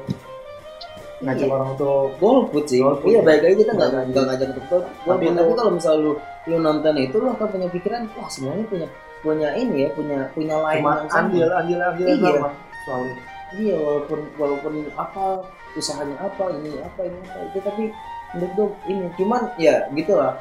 ngajak 1.16 1.46
Iya. 1.48 1.54
orang 1.54 1.68
untuk 1.74 2.09
golput 2.20 2.64
sih. 2.68 2.80
Golput. 2.82 3.09
Iya 3.09 3.20
baik 3.24 3.40
lagi 3.42 3.56
kita 3.64 3.72
nggak 3.72 3.88
nggak 4.12 4.24
ngajak 4.28 4.46
untuk 4.52 4.64
golput. 4.68 4.92
Tapi 5.06 5.24
Tapi, 5.32 5.52
kalau 5.56 5.72
misalnya 5.72 6.00
lu 6.04 6.12
lu 6.46 6.56
nonton 6.61 6.94
itu 6.96 7.16
lu 7.18 7.28
akan 7.32 7.46
punya 7.50 7.68
pikiran 7.72 8.02
wah 8.14 8.28
semuanya 8.30 8.64
punya 8.70 8.88
punya 9.24 9.48
ini 9.59 9.76
ya 9.82 9.88
punya 9.96 10.18
punya 10.30 10.54
lain 10.62 10.82
yang 10.85 11.09
sama. 11.11 11.18
andil 11.26 11.48
andil 11.50 11.80
andil 11.82 12.06
Iya. 12.06 12.48
soalnya. 12.87 13.16
Iya 13.56 13.74
walaupun 13.80 14.18
walaupun 14.37 14.72
apa 14.94 15.24
usahanya 15.74 16.16
apa 16.20 16.44
ini 16.54 16.70
apa 16.78 17.00
ini 17.02 17.18
apa 17.24 17.38
itu 17.48 17.59
tapi 17.64 17.85
menurut 18.35 18.52
gue 18.54 18.68
ini 18.90 19.06
cuman 19.16 19.42
ya 19.56 19.87
gitulah 19.94 20.35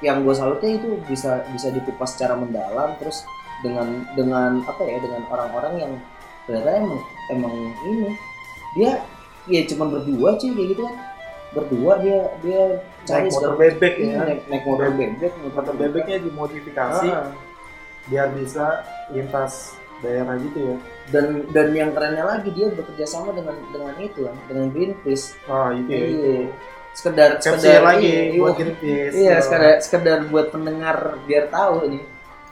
yang 0.00 0.24
gue 0.24 0.34
salutnya 0.34 0.76
itu 0.76 0.88
bisa 1.08 1.40
bisa 1.52 1.68
dikupas 1.70 2.16
secara 2.16 2.36
mendalam 2.36 2.92
terus 3.00 3.24
dengan 3.64 4.04
dengan 4.12 4.60
apa 4.64 4.82
ya 4.84 4.98
dengan 5.00 5.22
orang-orang 5.28 5.74
yang 5.80 5.92
ternyata 6.46 6.70
emang 6.72 7.00
emang 7.28 7.54
ini 7.84 8.10
dia 8.72 9.02
ya 9.46 9.60
cuman 9.66 9.86
berdua 9.92 10.28
sih 10.36 10.50
kayak 10.50 10.68
gitu 10.72 10.82
kan 10.82 10.96
berdua 11.52 11.92
dia 11.98 12.18
dia 12.40 12.62
cari 13.02 13.26
Naik 13.26 13.34
motor 13.34 13.52
bebek 13.54 13.94
Iya, 13.96 14.06
ya. 14.06 14.18
naik, 14.20 14.40
naik 14.46 14.62
motor 14.64 14.90
bebek 14.92 15.32
Motor 15.46 15.74
bebeknya 15.74 16.16
dimodifikasi 16.20 17.08
Ah, 17.08 17.30
biar 18.06 18.28
bisa 18.32 18.66
lintas 19.08 19.74
daerah 19.96 20.36
gitu 20.36 20.58
ya. 20.60 20.76
dan 21.08 21.26
dan 21.50 21.72
yang 21.72 21.90
kerennya 21.90 22.22
lagi 22.22 22.50
dia 22.50 22.68
bekerja 22.68 23.06
sama 23.06 23.32
dengan 23.32 23.56
dengan 23.70 23.94
itu 23.96 24.20
kan 24.22 24.36
dengan 24.44 24.66
Greenpeace 24.68 25.38
Ah 25.46 25.72
itu 25.72 25.88
ya. 25.88 26.04
Iya. 26.04 26.38
Sekedar 26.92 27.30
Capsir 27.36 27.56
sekedar 27.56 27.82
lagi 27.82 28.08
iya, 28.08 28.36
buat 28.36 28.54
Greenpeace. 28.54 29.14
Iya, 29.14 29.32
Oh. 29.32 29.40
sekedar 29.40 29.72
sekedar 29.80 30.18
buat 30.26 30.46
pendengar 30.50 30.96
biar 31.24 31.48
tahu 31.48 31.86
ini. 31.86 32.00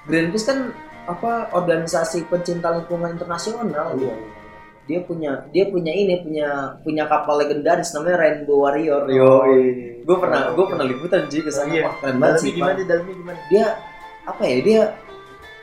Greenpeace 0.05 0.47
kan 0.47 0.59
apa 1.05 1.53
organisasi 1.53 2.29
pencinta 2.33 2.73
lingkungan 2.73 3.13
internasional. 3.17 3.97
Iya. 3.97 4.17
dia 4.85 5.01
punya 5.01 5.49
dia 5.49 5.65
punya 5.73 5.97
ini 5.97 6.21
punya 6.21 6.77
punya 6.85 7.09
kapal 7.09 7.41
legendaris 7.41 7.97
namanya 7.97 8.21
Rainbow 8.21 8.69
Warrior. 8.69 9.09
Gue 10.05 10.17
pernah 10.21 10.53
gue 10.53 10.65
pernah 10.69 10.85
liputan 10.85 11.25
sih 11.33 11.41
ke 11.41 11.49
sana. 11.49 11.73
Iya. 11.73 11.83
Wah, 11.89 11.95
keren 12.05 12.17
banget 12.21 12.41
sih. 12.45 12.53
gimana? 12.53 12.77
Dalamnya 12.85 13.15
gimana? 13.17 13.39
Dia 13.49 13.65
apa 14.29 14.43
ya 14.45 14.57
dia 14.61 14.81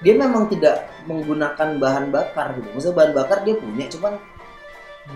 dia 0.01 0.13
memang 0.17 0.49
tidak 0.49 0.89
menggunakan 1.05 1.77
bahan 1.77 2.09
bakar 2.09 2.57
gitu. 2.57 2.67
Maksudnya 2.73 2.97
bahan 2.97 3.13
bakar 3.13 3.37
dia 3.45 3.55
punya, 3.61 3.85
cuman 3.93 4.13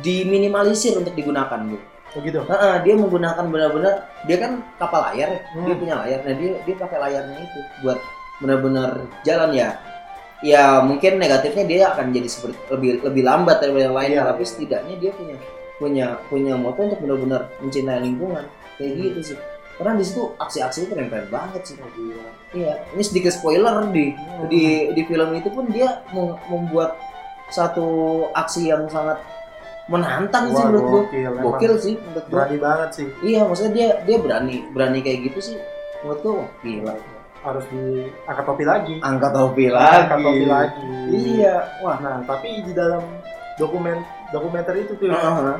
diminimalisir 0.05 0.93
untuk 0.97 1.13
digunakan 1.17 1.57
gitu. 1.65 1.85
Oh 2.15 2.19
gitu. 2.23 2.39
Heeh, 2.47 2.75
dia 2.85 2.93
menggunakan 2.95 3.45
benar-benar 3.49 4.07
dia 4.29 4.37
kan 4.39 4.61
kapal 4.77 5.01
layar, 5.11 5.33
ya. 5.35 5.41
dia 5.41 5.73
Hmm. 5.73 5.81
punya 5.81 5.95
layar. 6.05 6.19
Nah 6.23 6.33
dia 6.37 6.51
dia 6.61 6.75
pakai 6.77 6.97
layarnya 7.01 7.37
itu 7.41 7.59
buat 7.81 7.99
benar-benar 8.39 8.89
jalan 9.25 9.49
ya. 9.57 9.73
Ya 10.45 10.77
mungkin 10.79 11.17
negatifnya 11.17 11.65
dia 11.65 11.81
akan 11.89 12.13
jadi 12.13 12.29
seperti 12.29 12.53
lebih 12.69 13.01
lebih 13.01 13.23
lambat 13.25 13.57
daripada 13.57 13.83
yang 13.83 13.97
lain, 13.97 14.11
Iya. 14.13 14.23
tapi 14.23 14.43
setidaknya 14.45 14.95
dia 14.95 15.11
punya 15.11 15.35
punya 15.75 16.05
punya 16.29 16.53
moto 16.53 16.85
untuk 16.85 17.01
benar-benar 17.01 17.49
mencintai 17.57 17.99
lingkungan 17.99 18.45
kayak 18.77 18.93
Hmm. 18.93 19.01
gitu 19.03 19.19
sih. 19.25 19.37
Karena 19.75 19.97
di 19.97 20.05
situ 20.05 20.21
aksi-aksi 20.37 20.77
itu 20.79 20.87
keren-keren 20.87 21.27
banget 21.27 21.61
sih. 21.65 21.75
Oh, 21.75 21.89
gila. 21.91 22.29
Iya, 22.53 22.73
ini 22.93 23.03
sedikit 23.03 23.33
spoiler 23.33 23.89
di 23.89 24.13
Hmm. 24.13 24.45
di 24.47 24.63
di 24.93 25.01
film 25.03 25.33
itu 25.33 25.49
pun 25.49 25.65
dia 25.67 26.05
mem- 26.13 26.37
membuat 26.45 26.95
satu 27.49 27.87
aksi 28.31 28.69
yang 28.69 28.85
sangat 28.87 29.19
menantang 29.85 30.49
sih 30.49 30.57
Wah, 30.57 30.69
menurut 30.69 30.85
gua. 30.87 31.03
gokil, 31.43 31.73
sih 31.77 31.93
menurut. 31.95 32.25
Berani 32.25 32.57
banget 32.57 32.89
sih. 32.93 33.07
Iya, 33.21 33.39
maksudnya 33.43 33.73
dia 33.73 33.89
dia 34.01 34.17
berani 34.17 34.55
berani 34.71 34.99
kayak 35.01 35.19
gitu 35.27 35.39
sih. 35.43 35.57
Menurut 36.01 36.21
wah, 36.23 36.47
gila. 36.61 36.93
Harus 37.45 37.65
diangkat 37.69 38.41
topi 38.43 38.63
lagi. 38.65 38.95
Angkat 39.05 39.31
topi 39.31 39.65
Angkat 39.69 40.17
topi 40.17 40.45
lagi. 40.49 40.81
Iya, 41.13 41.55
wah. 41.85 42.01
Nah, 42.01 42.17
tapi 42.25 42.65
di 42.65 42.73
dalam 42.73 43.05
dokumen 43.61 44.01
dokumenter 44.33 44.73
itu 44.75 44.97
tuh 44.97 45.13
Heeh. 45.13 45.55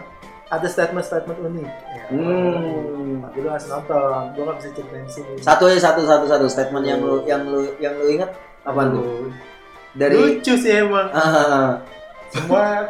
ada 0.49 0.67
statement-statement 0.67 1.37
unik. 1.45 1.69
Ya, 1.69 2.03
Hmm. 2.09 3.21
Tapi 3.21 3.37
lu 3.37 3.49
harus 3.53 3.69
nonton. 3.69 4.21
Gua 4.33 4.43
nggak 4.49 4.57
bisa 4.57 4.69
ceritain 4.73 5.05
sini. 5.05 5.33
Satu 5.37 5.69
ya 5.69 5.77
satu 5.77 6.01
satu 6.09 6.25
satu 6.25 6.45
statement 6.49 6.85
yang 6.85 6.99
lu 7.05 7.21
yang 7.29 7.45
lu 7.45 7.69
yang 7.77 7.93
lu 8.01 8.09
ingat 8.09 8.33
apa 8.65 8.81
tuh? 8.89 9.05
Aduh. 9.05 9.29
Dari 9.95 10.15
lucu 10.17 10.53
sih 10.57 10.73
emang. 10.81 11.07
Ah, 11.13 11.79
Semua 12.33 12.89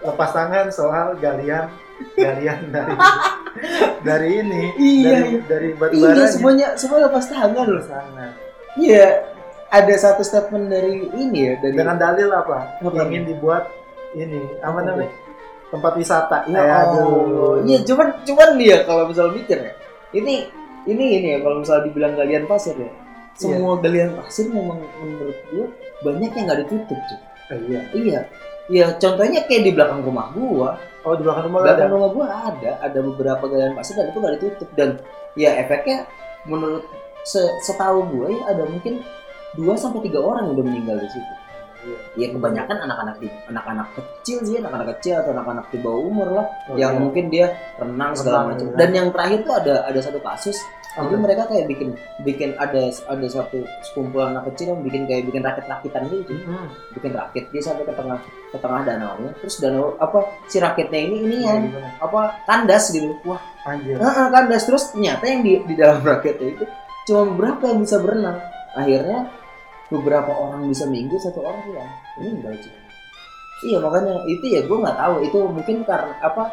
lepas 0.00 0.30
tangan 0.30 0.70
soal 0.70 1.18
galian 1.18 1.66
galian 2.14 2.70
dari 2.70 2.94
dari 4.08 4.28
ini 4.40 4.62
Iya, 4.76 5.10
dari 5.10 5.28
iya. 5.28 5.40
dari 5.46 5.68
batu 5.74 5.92
iya 5.94 6.24
semuanya 6.26 6.66
semuanya 6.74 7.04
lepas 7.10 7.26
tangan 7.26 7.66
loh. 7.66 7.84
sana. 7.84 8.26
Iya, 8.78 9.06
ada 9.68 9.94
satu 9.98 10.22
statement 10.22 10.70
dari 10.70 11.02
ini 11.12 11.38
ya 11.50 11.52
dari 11.58 11.74
Dengan 11.74 11.98
dalil 11.98 12.28
apa? 12.30 12.78
Apa? 12.78 13.04
Ingin 13.04 13.24
dibuat 13.26 13.68
ini 14.14 14.40
apa 14.62 14.80
namanya? 14.80 15.12
Tempat 15.68 15.92
wisata. 15.98 16.38
Ya 16.48 16.62
Eh, 16.62 16.70
aduh. 16.72 17.60
Iya, 17.66 17.78
cuman 17.84 18.08
cuman 18.24 18.48
dia 18.56 18.76
kalau 18.86 19.04
misal 19.10 19.34
mikir 19.34 19.58
ya. 19.60 19.72
Ini 20.14 20.34
ini 20.88 21.04
ini 21.20 21.28
ya 21.36 21.38
kalau 21.44 21.60
misal 21.60 21.84
dibilang 21.84 22.16
galian 22.16 22.48
pasir 22.48 22.72
ya. 22.78 22.88
Semua 23.36 23.76
galian 23.78 24.16
pasir 24.16 24.48
memang 24.48 24.80
menurut 24.98 25.36
gua 25.52 25.66
banyak 26.02 26.30
yang 26.32 26.44
nggak 26.48 26.60
ditutup 26.64 26.96
cuy. 26.96 27.18
Eh, 27.52 27.58
iya. 27.68 27.80
Iya. 27.92 28.20
Iya, 28.68 29.00
contohnya 29.00 29.48
kayak 29.48 29.62
di 29.64 29.72
belakang 29.72 30.04
rumah 30.04 30.28
gua. 30.30 30.76
Oh 31.02 31.16
di 31.16 31.24
belakang 31.24 31.48
rumah 31.48 31.60
belakang 31.64 31.88
ada. 31.88 31.94
rumah 31.96 32.10
gua 32.12 32.26
ada 32.52 32.70
ada 32.84 32.98
beberapa 33.00 33.44
galian 33.48 33.72
pasir 33.72 33.96
dan 33.96 34.12
itu 34.12 34.18
nggak 34.20 34.34
ditutup 34.36 34.68
dan 34.76 34.88
ya 35.34 35.56
efeknya 35.56 36.04
menurut 36.44 36.84
se- 37.24 37.54
setahu 37.64 38.04
gua 38.12 38.26
ya 38.28 38.42
ada 38.52 38.68
mungkin 38.68 39.00
2 39.56 39.64
sampai 39.74 40.04
tiga 40.04 40.20
orang 40.20 40.52
yang 40.52 40.60
udah 40.60 40.66
meninggal 40.68 40.96
di 41.00 41.08
situ. 41.08 41.34
Ya 42.18 42.28
kebanyakan 42.28 42.76
anak-anak 42.84 43.16
di 43.16 43.28
anak-anak 43.48 43.86
kecil 43.96 44.44
sih, 44.44 44.60
anak-anak 44.60 44.98
kecil 44.98 45.24
atau 45.24 45.30
anak-anak 45.32 45.66
di 45.72 45.78
bawah 45.80 46.02
umur 46.04 46.28
lah 46.36 46.46
Oh, 46.68 46.76
yang 46.76 46.98
iya. 46.98 47.00
mungkin 47.00 47.24
dia 47.32 47.46
renang 47.80 48.12
segala 48.12 48.52
macam. 48.52 48.74
Dan 48.76 48.90
yang 48.92 49.08
terakhir 49.14 49.46
tuh 49.46 49.54
ada 49.56 49.74
ada 49.88 50.00
satu 50.02 50.20
kasus. 50.20 50.58
Apa? 50.96 51.14
mereka 51.20 51.42
kayak 51.46 51.68
bikin 51.68 51.92
bikin 52.24 52.50
ada 52.56 52.88
ada 52.88 53.26
satu 53.28 53.60
sekumpulan 53.84 54.32
anak 54.32 54.50
kecil 54.50 54.72
yang 54.72 54.80
bikin 54.82 55.04
kayak 55.04 55.28
bikin 55.28 55.42
rakit-rakitan 55.44 56.02
gitu. 56.08 56.32
Hmm. 56.48 56.68
Bikin 56.96 57.12
rakit 57.12 57.44
dia 57.52 57.62
sampai 57.62 57.84
ke 57.84 57.92
tengah 57.92 58.18
ke 58.24 58.58
tengah 58.58 58.80
danau 58.82 59.14
Terus 59.44 59.56
danau 59.60 59.94
apa 60.00 60.18
si 60.48 60.56
rakitnya 60.58 60.98
ini 60.98 61.16
ini 61.22 61.36
Iya, 61.44 61.50
yang 61.54 61.60
gimana? 61.68 61.90
apa 62.00 62.20
kandas 62.48 62.84
gitu. 62.90 63.14
Wah, 63.28 63.38
Anjir. 63.68 64.00
Heeh, 64.00 64.26
kandas 64.32 64.62
terus 64.64 64.84
ternyata 64.90 65.24
yang 65.28 65.40
di 65.44 65.52
di 65.68 65.74
dalam 65.76 66.00
raketnya 66.00 66.48
itu 66.56 66.64
cuma 67.06 67.22
beberapa 67.36 67.62
yang 67.68 67.80
bisa 67.84 67.96
berenang. 68.00 68.38
Akhirnya 68.74 69.18
beberapa 69.88 70.32
orang 70.34 70.66
bisa 70.68 70.84
minggu 70.88 71.16
satu 71.20 71.40
orang 71.44 71.62
hilang. 71.68 71.90
Ini 72.20 72.28
enggak 72.42 72.54
sih. 72.64 72.72
Iya 73.58 73.82
makanya 73.82 74.22
itu 74.30 74.44
ya 74.46 74.62
gue 74.62 74.78
nggak 74.78 74.98
tahu 74.98 75.14
itu 75.26 75.38
mungkin 75.50 75.76
karena 75.82 76.14
apa 76.22 76.46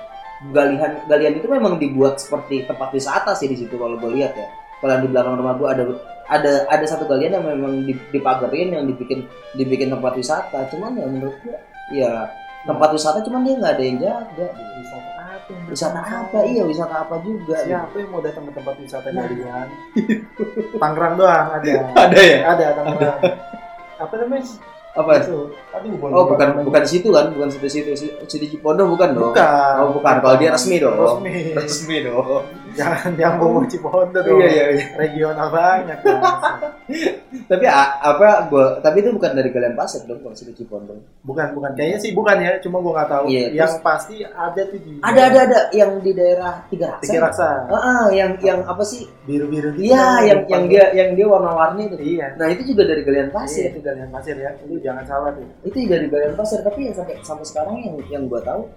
galian 0.51 1.05
galian 1.05 1.33
itu 1.37 1.47
memang 1.47 1.79
dibuat 1.79 2.19
seperti 2.19 2.63
tempat 2.63 2.91
wisata 2.91 3.31
sih 3.33 3.47
di 3.47 3.55
situ 3.55 3.75
kalau 3.75 3.95
gue 3.95 4.11
lihat 4.13 4.35
ya. 4.35 4.47
Kalau 4.75 4.99
di 4.99 5.07
belakang 5.07 5.39
rumah 5.39 5.55
gue 5.55 5.67
ada 5.67 5.83
ada 6.25 6.51
ada 6.67 6.85
satu 6.85 7.05
galian 7.05 7.39
yang 7.39 7.45
memang 7.45 7.85
dip- 7.85 8.11
dipagerin 8.11 8.75
yang 8.75 8.83
dibikin 8.85 9.23
dibikin 9.53 9.89
tempat 9.89 10.13
wisata. 10.13 10.67
Cuman 10.69 10.99
ya 10.99 11.07
menurut 11.07 11.37
gue 11.41 11.55
ya 11.93 12.27
tempat 12.65 12.89
wisata 12.91 13.21
cuman 13.21 13.45
dia 13.45 13.55
nggak 13.55 13.73
ada 13.73 13.83
yang 13.83 13.97
jaga. 13.97 14.47
Wisata 14.75 15.11
apa? 15.15 15.53
Wisata 15.71 15.99
apa? 16.01 16.37
Iya 16.43 16.63
wisata 16.65 16.95
apa 17.01 17.15
juga. 17.23 17.57
Siapa 17.61 17.95
yang 17.95 18.09
mau 18.11 18.21
datang 18.21 18.43
ke 18.45 18.53
tempat 18.53 18.75
wisata 18.77 19.07
Nah. 19.09 19.23
galian? 19.23 19.67
Tangerang 20.81 21.13
doang 21.15 21.47
ada. 21.53 21.71
Ada 21.95 22.19
ya? 22.19 22.37
Ada 22.51 22.65
Tangerang. 22.75 23.19
Apa 24.03 24.13
namanya? 24.19 24.43
Apa? 24.95 25.11
Itu. 25.19 25.51
Aduh, 25.75 25.91
Oh 25.99 26.25
bukan 26.31 26.47
bukan 26.63 26.81
di 26.87 26.89
situ 26.89 27.11
kan, 27.11 27.27
bukan 27.35 27.51
situ 27.51 27.67
situ 27.67 27.91
situ 27.99 28.45
Cipondo 28.47 28.87
bukan 28.87 29.11
dong. 29.11 29.35
Bukan. 29.35 29.73
Oh 29.83 29.91
bukan, 29.91 30.23
kalau 30.23 30.35
dia 30.39 30.55
resmi 30.55 30.79
dong. 30.79 30.95
Resmi. 30.95 31.51
Resmi 31.51 31.97
dong. 32.07 32.47
Jangan 32.75 33.11
nyambung 33.17 33.65
Cipondo 33.71 34.19
dong. 34.21 34.37
Iya 34.39 34.47
iya 34.51 34.65
iya. 34.75 34.85
Regional 34.99 35.47
kan. 35.49 35.79
Tapi 37.49 37.65
apa 37.69 38.47
gua 38.47 38.77
tapi 38.79 39.01
itu 39.01 39.09
bukan 39.09 39.33
dari 39.33 39.49
Galian 39.49 39.73
Pasir 39.73 40.05
dong 40.05 40.21
kalau 40.21 40.37
situ 40.37 40.53
Cipondo. 40.53 40.93
Bukan, 41.25 41.57
bukan. 41.57 41.73
Kayaknya 41.73 41.99
sih 41.99 42.11
bukan 42.13 42.37
ya, 42.41 42.51
cuma 42.61 42.77
gua 42.81 43.01
nggak 43.01 43.09
tahu. 43.09 43.25
Iya, 43.27 43.45
yang 43.53 43.71
terus- 43.73 43.81
pasti 43.81 44.15
ada 44.21 44.61
tuh 44.69 44.79
di 44.79 44.93
Ada 45.01 45.21
ada 45.29 45.39
ada 45.49 45.59
yang 45.73 45.91
di 45.99 46.11
daerah 46.13 46.63
Tiga 46.69 46.95
Raksa. 46.95 47.05
Tiga 47.09 47.19
Raksa. 47.25 47.49
Ah, 47.69 47.75
ah, 47.75 48.03
yang 48.13 48.37
yang 48.41 48.61
apa 48.65 48.83
sih? 48.85 49.09
Biru-biru 49.25 49.73
gitu. 49.77 49.89
Iya, 49.89 50.05
yang 50.29 50.39
yang 50.45 50.63
dia 50.69 50.85
yang 50.93 51.09
dia 51.17 51.27
warna-warni 51.27 51.89
itu. 51.89 51.97
Iya. 52.17 52.37
Nah, 52.37 52.47
itu 52.53 52.61
juga 52.73 52.85
dari 52.85 53.01
Galian 53.01 53.29
Pasir 53.33 53.45
Pasir. 53.45 53.71
itu 53.71 53.79
galian 53.85 54.09
pasir 54.11 54.35
ya. 54.35 54.51
Lu 54.67 54.75
jangan 54.81 55.03
salah 55.07 55.31
tuh. 55.31 55.45
Itu 55.63 55.77
juga 55.85 55.95
dari 56.01 56.09
Galian 56.09 56.33
Pasir, 56.35 56.59
tapi 56.65 56.79
yang 56.89 56.95
sampai 56.97 57.15
sampai 57.21 57.45
sekarang 57.45 57.75
yang 57.81 57.95
yang 58.09 58.23
gua 58.25 58.41
tahu 58.41 58.67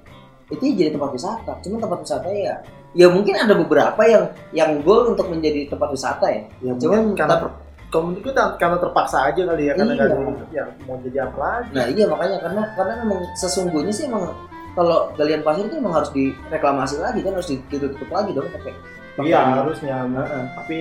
itu 0.49 0.63
jadi 0.75 0.91
tempat 0.93 1.11
wisata. 1.13 1.53
Cuma 1.61 1.77
tempat 1.79 1.99
wisata 2.03 2.29
ya 2.33 2.57
ya 2.97 3.05
mungkin 3.13 3.37
ada 3.37 3.53
beberapa 3.53 4.01
yang 4.09 4.25
yang 4.51 4.71
goal 4.81 5.13
untuk 5.13 5.29
menjadi 5.29 5.69
tempat 5.69 5.89
wisata 5.93 6.27
ya. 6.29 6.43
Ya, 6.65 6.73
Cuman 6.81 7.13
karena 7.13 7.37
ter- 7.37 7.57
komunitas 7.89 8.21
itu 8.21 8.33
karena 8.61 8.77
terpaksa 8.77 9.19
aja 9.33 9.43
kali 9.49 9.63
ya 9.69 9.73
karena 9.73 9.93
Iya. 9.97 10.05
ada 10.05 10.17
yang 10.53 10.69
mau 10.85 10.97
jadi 11.01 11.19
apa 11.25 11.37
lagi. 11.41 11.69
Nah 11.73 11.85
iya 11.89 12.05
makanya 12.09 12.37
karena 12.41 12.63
karena 12.77 12.95
memang 13.05 13.21
sesungguhnya 13.33 13.93
sih 13.93 14.05
emang 14.09 14.29
kalau 14.77 15.09
galian 15.17 15.41
pasir 15.41 15.65
itu 15.67 15.77
memang 15.81 15.95
harus 15.97 16.11
direklamasi 16.13 16.97
lagi 17.01 17.21
kan 17.25 17.33
harus 17.33 17.49
ditutup 17.49 18.09
lagi 18.09 18.31
dong 18.37 18.49
pakai. 18.53 18.73
Iya 19.19 19.41
harusnya, 19.59 19.97
Heeh. 20.05 20.43
tapi 20.55 20.79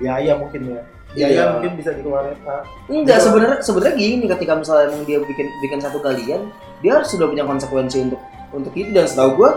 biaya 0.00 0.32
mungkin 0.38 0.60
ya. 0.70 0.80
Iya. 1.14 1.26
Biaya 1.30 1.42
mungkin 1.58 1.72
bisa 1.78 1.90
dikeluarin. 1.94 2.38
Pak. 2.42 2.62
Enggak 2.90 3.18
Iya. 3.18 3.24
sebenarnya 3.26 3.58
sebenarnya 3.62 3.94
gini 3.94 4.24
ketika 4.26 4.52
misalnya 4.58 4.84
emang 4.90 5.02
dia 5.06 5.18
bikin 5.22 5.46
bikin 5.62 5.78
satu 5.78 5.98
galian 5.98 6.42
dia 6.82 6.92
harus 6.98 7.08
sudah 7.10 7.26
punya 7.26 7.42
konsekuensi 7.42 8.10
untuk 8.10 8.18
untuk 8.54 8.72
itu 8.72 8.90
dan 8.90 9.04
setahu 9.04 9.30
gua 9.36 9.52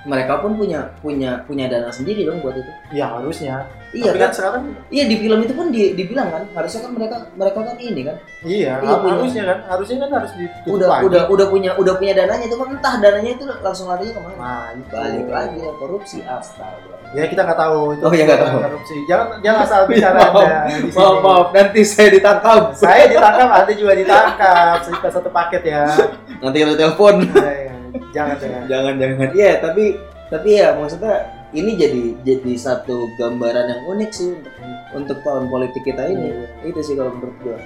mereka 0.00 0.40
pun 0.40 0.56
punya 0.56 0.96
punya 1.04 1.44
punya 1.44 1.68
dana 1.68 1.92
sendiri 1.92 2.24
dong 2.24 2.40
buat 2.40 2.56
itu. 2.56 2.72
Ya 2.90 3.12
harusnya. 3.12 3.68
Iya 3.90 4.14
Tapi 4.14 4.16
kan? 4.16 4.24
kan 4.24 4.32
sekarang 4.32 4.62
Iya 4.86 5.04
di 5.04 5.16
film 5.18 5.38
itu 5.42 5.50
pun 5.50 5.66
di, 5.68 5.82
dibilang 5.92 6.30
kan 6.30 6.46
harusnya 6.54 6.80
kan 6.80 6.90
mereka 6.94 7.16
mereka 7.34 7.58
kan 7.58 7.74
ini 7.76 8.06
kan 8.06 8.16
iya, 8.40 8.78
Iya, 8.78 8.94
punya. 8.96 9.18
harusnya 9.18 9.42
kan 9.44 9.58
harusnya 9.66 9.96
kan 9.98 10.10
harus 10.14 10.30
ditutup 10.38 10.72
udah 10.78 10.86
lagi. 10.88 11.02
udah 11.10 11.22
udah 11.26 11.46
punya 11.50 11.70
udah 11.74 11.94
punya 11.98 12.12
dananya 12.14 12.46
itu 12.46 12.54
kan 12.54 12.70
entah 12.70 12.94
dananya 12.96 13.30
itu 13.34 13.44
langsung 13.50 13.90
larinya 13.90 14.14
ke 14.14 14.20
mana 14.22 14.38
Nah, 14.38 14.66
itu. 14.72 14.94
balik 14.94 15.26
lagi 15.28 15.56
ya 15.58 15.72
korupsi 15.74 16.18
astaga 16.22 16.96
Ya 17.10 17.26
kita 17.26 17.42
nggak 17.42 17.58
tahu 17.58 17.80
itu. 17.90 18.02
Oh, 18.06 18.12
iya, 18.14 18.22
nggak 18.22 18.38
tahu. 18.40 18.56
Korupsi. 18.62 18.94
Jangan 19.04 19.26
jangan 19.42 19.60
asal 19.66 19.80
bicara 19.90 20.14
Maaf, 20.14 20.30
Anda 20.38 20.58
di 20.62 20.78
sini. 20.86 20.94
maaf 20.94 21.16
maaf 21.18 21.46
nanti 21.50 21.80
saya 21.82 22.08
ditangkap 22.08 22.62
Saya 22.72 23.04
ditangkap, 23.10 23.48
Anda 23.50 23.72
juga 23.74 23.92
ditangkap. 23.98 24.76
Kita 24.86 25.08
satu 25.10 25.28
paket 25.28 25.62
ya. 25.66 25.84
nanti 26.46 26.56
kita 26.56 26.78
telepon 26.78 27.14
Ya, 27.26 27.50
ya. 27.66 27.69
Jangan 28.10 28.36
jangan. 28.42 28.62
jangan 28.66 28.94
jangan 28.98 29.28
iya 29.32 29.52
tapi 29.58 29.84
tapi 30.30 30.48
ya 30.56 30.74
maksudnya 30.74 31.14
ini 31.50 31.74
jadi 31.74 32.02
jadi 32.22 32.52
satu 32.54 33.10
gambaran 33.18 33.66
yang 33.66 33.82
unik 33.90 34.10
sih 34.14 34.30
untuk 34.30 34.54
untuk 34.94 35.18
tahun 35.22 35.50
politik 35.50 35.82
kita 35.82 36.06
ini 36.06 36.46
itu 36.62 36.78
sih 36.80 36.94
kalau 36.94 37.10
menurut 37.14 37.34
gua 37.42 37.58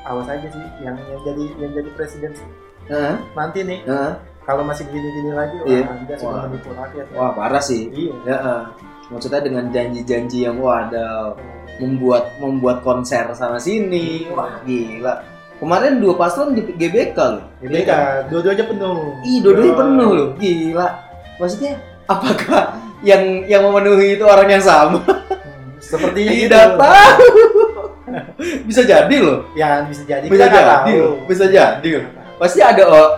Awas 0.00 0.26
aja 0.26 0.48
sih 0.48 0.64
yang 0.80 0.96
yang 0.96 1.20
jadi 1.22 1.44
yang 1.60 1.70
jadi 1.76 1.90
presiden 1.94 2.32
Hah? 2.88 3.20
nanti 3.36 3.62
nih 3.62 3.84
Hah? 3.86 4.18
kalau 4.42 4.66
masih 4.66 4.82
begini-gini 4.90 5.30
lagi 5.30 5.56
wah 5.62 5.86
Anda 5.94 6.14
sudah 6.18 6.32
Wah. 6.34 6.42
menipu 6.50 6.70
rakyat. 6.74 7.06
ya. 7.06 7.14
wah 7.14 7.30
parah 7.36 7.62
sih 7.62 7.82
Iya. 7.94 8.14
ya 8.26 8.36
ah. 8.40 8.62
maksudnya 9.12 9.40
dengan 9.44 9.70
janji-janji 9.70 10.48
yang 10.48 10.58
wah 10.58 10.88
ada 10.88 11.36
membuat 11.78 12.34
membuat 12.42 12.82
konser 12.82 13.30
sana 13.32 13.60
sini 13.62 14.26
wah 14.34 14.58
gila 14.66 15.22
Kemarin 15.60 16.00
dua 16.00 16.16
paslon 16.16 16.56
di 16.56 16.64
GBK 16.64 17.18
loh. 17.20 17.44
GBK, 17.60 17.90
dua-duanya 18.32 18.64
penuh. 18.64 19.20
Ih, 19.20 19.38
dua-duanya 19.44 19.74
penuh 19.76 20.10
loh. 20.16 20.28
Gila. 20.40 20.88
Maksudnya 21.36 21.72
apakah 22.08 22.80
yang 23.04 23.44
yang 23.44 23.62
memenuhi 23.68 24.16
itu 24.16 24.24
orang 24.24 24.48
yang 24.48 24.64
sama? 24.64 25.04
Hmm, 25.04 25.76
Sepertinya 25.76 26.32
gitu. 26.32 26.48
Tidak 26.48 26.66
tahu. 26.80 27.28
bisa 28.72 28.82
jadi 28.88 29.16
loh. 29.20 29.52
Ya 29.52 29.84
bisa 29.84 30.02
jadi. 30.08 30.26
Bisa 30.32 30.48
kita 30.48 30.56
jadi 30.56 30.72
tahu. 30.96 31.28
Bisa 31.28 31.44
jadi. 31.52 31.90
Pasti 32.40 32.60
ada 32.64 32.82
oh, 32.88 33.08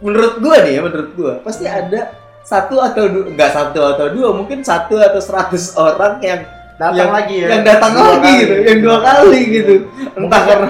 menurut 0.00 0.40
gua 0.40 0.56
nih 0.64 0.72
ya, 0.76 0.80
menurut 0.80 1.10
gua 1.12 1.32
pasti 1.44 1.68
ada 1.68 2.16
satu 2.40 2.80
atau 2.80 3.04
dua, 3.06 3.24
enggak 3.30 3.52
satu 3.52 3.80
atau 3.84 4.06
dua, 4.10 4.32
mungkin 4.32 4.64
satu 4.64 4.96
atau 4.96 5.20
seratus 5.20 5.76
orang 5.76 6.18
yang 6.24 6.40
Datang 6.80 6.96
yang, 6.98 7.12
lagi 7.12 7.36
ya. 7.38 7.48
yang 7.52 7.62
datang 7.62 7.90
Dua 7.92 8.02
lagi 8.08 8.20
kali. 8.22 8.40
gitu, 8.42 8.54
yang 8.64 8.78
dua 8.80 8.98
kali 8.98 9.40
gitu. 9.48 9.74
Entah 10.18 10.42
karena 10.42 10.68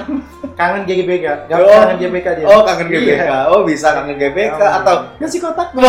Kangen 0.53 0.83
GBK. 0.85 1.27
Gak 1.49 1.59
Oh. 1.59 1.81
kangen 1.81 1.97
GBK 1.97 2.27
dia. 2.37 2.45
oh 2.45 2.61
kangen 2.61 2.87
GBK, 2.87 3.23
Iya. 3.25 3.39
oh 3.49 3.61
bisa 3.65 3.89
kangen 3.97 4.17
GBK 4.21 4.61
Oh. 4.61 4.79
atau 4.83 4.95
nasi 5.17 5.39
kotak. 5.41 5.73
Aduh, 5.73 5.89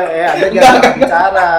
eh, 0.00 0.08
eh, 0.08 0.26
ada 0.26 0.46
enggak. 0.48 0.92
bicara. 0.96 1.50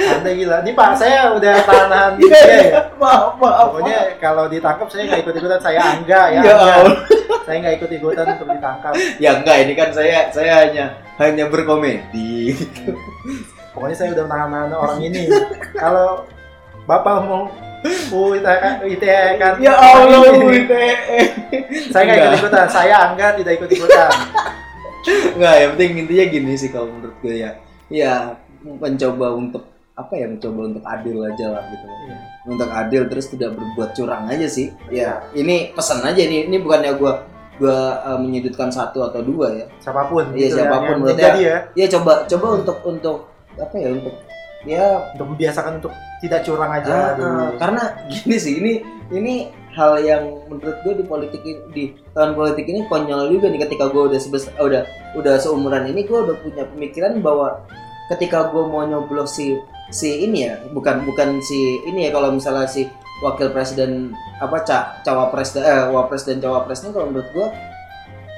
Anda 0.00 0.30
gila. 0.32 0.56
Ini 0.64 0.72
Pak, 0.72 0.90
saya 0.96 1.34
udah 1.36 1.54
tahan 1.60 2.12
dia 2.16 2.30
iya. 2.32 2.40
ya. 2.72 2.80
maaf 2.96 3.36
maaf. 3.36 3.68
Pokoknya 3.74 4.16
kalau 4.16 4.48
ditangkap 4.48 4.88
saya 4.88 5.02
nggak 5.10 5.20
ikut 5.26 5.34
ikutan. 5.36 5.60
Saya 5.60 5.80
angga 5.82 6.22
ya. 6.32 6.40
Ya 6.40 6.54
Angga. 6.56 6.74
Saya 7.44 7.56
nggak 7.60 7.74
ikut 7.82 7.90
ikutan 8.00 8.24
untuk 8.32 8.48
ditangkap. 8.48 8.92
Ya 9.18 9.30
enggak, 9.36 9.56
ini 9.66 9.72
kan 9.74 9.90
saya 9.92 10.30
saya 10.30 10.52
hanya 10.64 10.84
hanya 11.18 11.44
berkomedi. 11.50 12.54
Pokoknya 13.80 13.96
saya 13.96 14.08
udah 14.12 14.26
nahan-nahan 14.28 14.70
orang 14.76 15.00
ini. 15.00 15.24
Kalau 15.72 16.28
Bapak 16.84 17.16
mau 17.24 17.48
UITK, 18.12 18.84
ITE 18.84 19.40
kan 19.40 19.56
Ya 19.56 19.72
Allah, 19.72 20.20
ini. 20.36 20.44
UITE. 20.44 20.84
Saya 21.88 22.02
nggak 22.04 22.18
ikut 22.20 22.34
ikutan. 22.44 22.66
Saya 22.68 22.94
angga 23.08 23.32
tidak 23.40 23.56
ikut 23.56 23.70
ikutan. 23.72 24.10
Enggak, 25.32 25.54
yang 25.56 25.70
penting 25.72 25.90
intinya 26.04 26.24
gini 26.28 26.52
sih 26.60 26.68
kalau 26.68 26.92
menurut 26.92 27.16
gue 27.24 27.40
ya. 27.40 27.56
Ya, 27.88 28.36
mencoba 28.60 29.32
untuk 29.32 29.64
apa 29.96 30.12
ya 30.12 30.28
mencoba 30.28 30.60
untuk 30.68 30.84
adil 30.84 31.16
aja 31.24 31.46
lah 31.52 31.64
gitu 31.68 31.84
Iya. 31.84 32.16
untuk 32.48 32.68
adil 32.72 33.02
terus 33.04 33.28
tidak 33.28 33.52
berbuat 33.52 33.92
curang 33.92 34.24
aja 34.32 34.48
sih 34.48 34.72
ya 34.88 35.20
ini 35.36 35.76
pesan 35.76 36.00
aja 36.00 36.16
ini 36.16 36.48
ini 36.48 36.56
bukannya 36.56 36.96
gua 36.96 37.20
gua 37.60 38.00
eh, 38.08 38.16
menyudutkan 38.16 38.72
satu 38.72 39.04
atau 39.04 39.20
dua 39.20 39.52
ya 39.52 39.66
Siapa 39.76 40.08
pun. 40.08 40.24
Iya, 40.32 40.48
gitu 40.48 40.56
siapa 40.56 40.72
pun, 40.80 40.80
Yang, 40.80 40.88
yang 40.88 41.00
menurut 41.04 41.36
ya. 41.36 41.56
ya 41.76 41.86
coba 41.92 42.12
coba 42.24 42.46
untuk 42.56 42.76
untuk 42.88 43.16
apa 43.58 43.74
ya 43.78 43.88
untuk 43.90 44.14
ya 44.68 44.84
Untuk 45.16 45.26
membiasakan 45.34 45.80
untuk 45.80 45.92
tidak 46.20 46.44
curang 46.44 46.68
aja. 46.68 46.92
ah, 46.92 47.10
dulu. 47.16 47.32
ah, 47.32 47.50
karena 47.56 47.82
gini 48.12 48.36
sih 48.36 48.54
ini 48.60 48.72
ini 49.10 49.34
hal 49.72 50.02
yang 50.04 50.22
menurut 50.50 50.76
gue 50.84 50.94
di 51.00 51.04
politik 51.06 51.40
ini, 51.46 51.60
di 51.72 51.84
tahun 52.12 52.36
politik 52.36 52.66
ini 52.68 52.84
konyol 52.90 53.32
juga 53.32 53.48
nih 53.48 53.64
ketika 53.64 53.88
gue 53.88 54.02
udah 54.12 54.20
sebesar 54.20 54.52
udah 54.60 54.82
udah 55.16 55.34
seumuran 55.40 55.88
ini 55.88 56.04
gue 56.04 56.18
udah 56.18 56.36
punya 56.44 56.66
pemikiran 56.76 57.22
bahwa 57.24 57.64
ketika 58.12 58.50
gue 58.52 58.62
mau 58.66 58.84
nyoblos 58.84 59.38
si 59.38 59.56
si 59.88 60.26
ini 60.28 60.50
ya 60.50 60.60
bukan 60.76 61.06
bukan 61.08 61.40
si 61.40 61.80
ini 61.88 62.06
ya 62.06 62.10
kalau 62.12 62.34
misalnya 62.34 62.66
si 62.68 62.86
wakil 63.24 63.50
presiden 63.54 64.12
apa 64.42 64.60
ca, 64.66 65.00
cawapres 65.06 65.56
eh 65.56 65.88
wapres 65.88 66.28
dan 66.28 66.38
cawapresnya 66.42 66.90
kalau 66.92 67.08
menurut 67.08 67.28
gue 67.32 67.48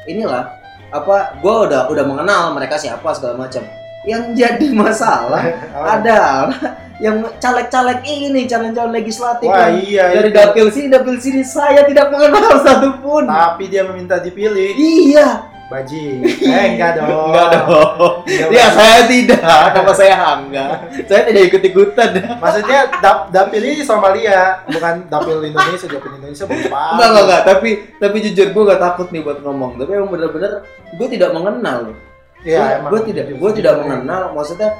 inilah 0.07 0.53
apa 0.93 1.41
gue 1.41 1.55
udah 1.69 1.89
udah 1.89 2.05
mengenal 2.05 2.53
mereka 2.53 2.77
siapa 2.77 3.11
segala 3.17 3.41
macam 3.49 3.65
yang 4.03 4.35
jadi 4.35 4.67
masalah 4.73 5.45
Oh. 5.73 5.87
ada 5.87 6.51
yang 6.99 7.19
caleg-caleg 7.37 8.03
ini 8.05 8.47
calon-calon 8.47 8.91
legislatif 8.93 9.47
Wah 9.47 9.67
yang 9.67 9.79
iya. 9.81 10.05
dari 10.13 10.31
itu. 10.31 10.39
dapil 10.39 10.67
sini 10.71 10.87
dapil 10.87 11.17
sini 11.19 11.43
saya 11.43 11.83
tidak 11.83 12.11
mengenal 12.11 12.59
satupun 12.67 13.27
Tapi 13.27 13.67
dia 13.67 13.83
meminta 13.83 14.19
dipilih. 14.19 14.75
iya 14.75 15.51
Baji. 15.67 16.21
Eh 16.53 16.77
enggak 16.77 17.01
dong. 17.01 17.33
enggak 17.33 17.49
dong 17.57 18.13
Enggak, 18.23 18.49
ya 18.53 18.67
Bang. 18.67 18.75
saya 18.77 19.01
tidak 19.09 19.41
apa 19.73 19.93
saya 19.97 20.15
enggak 20.37 20.71
saya 21.09 21.23
tidak 21.25 21.43
ikut 21.49 21.63
ikutan 21.65 22.09
Maksudnya 22.37 22.79
dap 23.01 23.19
dapil 23.31 23.63
ini 23.65 23.81
Somalia, 23.81 24.61
bukan 24.69 25.09
dapil 25.09 25.41
Indonesia, 25.41 25.87
dapil 25.89 26.13
Indonesia 26.13 26.45
enggak 26.45 26.69
enggak 27.09 27.23
enggak 27.25 27.41
tapi 27.49 27.71
tapi 27.97 28.17
jujur 28.21 28.47
gue 28.53 28.63
gak 28.69 28.83
takut 28.83 29.09
nih 29.09 29.23
buat 29.23 29.39
ngomong 29.41 29.81
tapi 29.81 29.91
emang 29.97 30.11
bener-bener 30.11 30.61
gue 30.93 31.09
tidak 31.09 31.31
mengenal 31.33 31.97
Iya, 32.43 32.83
gue 32.91 33.01
tidak 33.07 33.27
gue 33.39 33.51
tidak 33.55 33.75
mengenal 33.87 34.35
maksudnya 34.35 34.75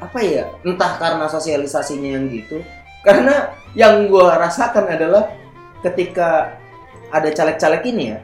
apa 0.00 0.18
ya 0.24 0.50
entah 0.66 0.98
karena 0.98 1.26
sosialisasinya 1.30 2.18
yang 2.18 2.26
gitu. 2.26 2.58
Karena 3.06 3.54
yang 3.78 4.10
gue 4.10 4.26
rasakan 4.26 4.90
adalah 4.90 5.30
ketika 5.80 6.58
ada 7.10 7.28
caleg-caleg 7.30 7.82
ini 7.86 8.04
ya 8.12 8.18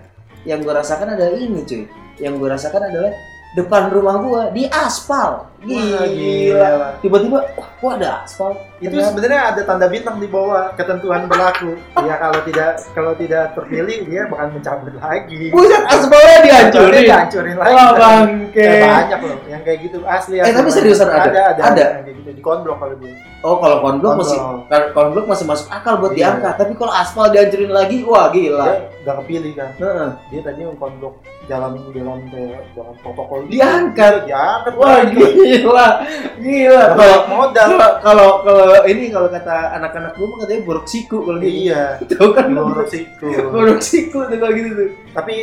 yang 0.46 0.62
gue 0.62 0.74
rasakan 0.74 1.14
adalah 1.14 1.38
ini 1.38 1.62
cuy. 1.66 1.84
Yang 2.16 2.34
gue 2.40 2.48
rasakan 2.48 2.82
adalah 2.88 3.12
depan 3.58 3.92
rumah 3.92 4.16
gue 4.20 4.42
di 4.52 4.64
aspal 4.68 5.48
Wah, 5.58 6.04
gila 6.06 7.00
tiba-tiba 7.00 7.38
wah 7.50 7.68
kok 7.72 7.90
ada 7.96 8.22
aspal 8.22 8.52
Itu 8.76 8.92
sebenarnya 8.94 9.40
ada 9.50 9.60
tanda 9.64 9.88
bintang 9.88 10.16
di 10.16 10.28
bawah 10.28 10.68
ketentuan 10.74 11.24
berlaku. 11.24 11.80
ya 11.96 12.14
kalau 12.16 12.44
tidak 12.44 12.76
kalau 12.92 13.12
tidak 13.14 13.56
terpilih 13.56 14.04
dia 14.04 14.22
bakal 14.26 14.52
mencabut 14.52 14.92
lagi. 14.94 15.48
buset 15.48 15.82
aspalnya 15.82 16.36
dihancurin 16.42 17.02
dihancurin 17.02 17.56
lagi. 17.56 17.72
wah 17.72 17.90
bangke 17.94 18.60
Eh, 18.62 18.80
banyak 18.82 19.20
loh 19.22 19.38
yang 19.46 19.62
kayak 19.62 19.78
gitu 19.82 19.96
asli. 20.04 20.34
Eh, 20.38 20.50
tapi 20.50 20.68
seriusan 20.68 21.08
ada? 21.08 21.24
Ada, 21.24 21.40
ada, 21.50 21.62
Ada? 21.64 21.84
yang 21.90 22.04
kayak 22.04 22.16
gitu 22.16 22.30
di 22.30 22.42
konblok 22.42 22.76
kalau 22.76 22.94
dia. 23.00 23.16
oh 23.40 23.56
kalau 23.56 23.76
konblok 23.80 24.12
masih 24.20 24.38
Konblok. 24.38 24.92
konblok 24.92 25.24
masih 25.26 25.44
masuk 25.46 25.66
akal 25.68 25.94
buat 25.96 26.12
Iya. 26.12 26.18
diangkat 26.36 26.54
tapi 26.56 26.72
kalau 26.74 26.92
aspal 26.92 27.24
dihancurin 27.28 27.72
lagi 27.72 27.96
wah 28.02 28.28
gila 28.28 28.66
Dia 28.66 28.76
nggak 29.02 29.16
kepilih 29.22 29.52
kan. 29.54 29.70
Heeh. 29.76 30.08
Dia 30.28 30.40
tadinya 30.42 30.74
konblok 30.76 31.14
jalan 31.46 31.78
jalan 31.88 32.18
kayak 32.26 32.60
jalan 32.74 32.94
protokol. 33.00 33.38
gitu. 33.46 33.54
Diangkat. 33.54 34.14
Diangkat. 34.26 34.72
Wah 34.74 34.98
lagi. 34.98 35.14
Gila, 35.46 35.88
gila. 36.36 36.84
Kalau 36.92 37.18
modal. 37.28 37.68
kalau 38.00 38.28
kalau 38.42 38.64
ini 38.84 39.04
kalau 39.08 39.28
kata 39.28 39.54
anak-anak 39.74 40.12
gue 40.12 40.26
mah 40.26 40.38
katanya 40.40 40.62
buruk 40.62 40.86
siku 40.86 41.22
kalau 41.22 41.38
gitu. 41.38 41.70
Iya. 41.70 41.82
Tahu 42.10 42.28
kan 42.32 42.46
Menurut 42.48 42.88
siku. 42.88 43.28
buruk 43.48 43.80
siku 43.80 44.18
tuh 44.24 44.36
kalau 44.36 44.52
gitu 44.52 44.70
tuh. 44.70 44.88
Tapi 45.12 45.36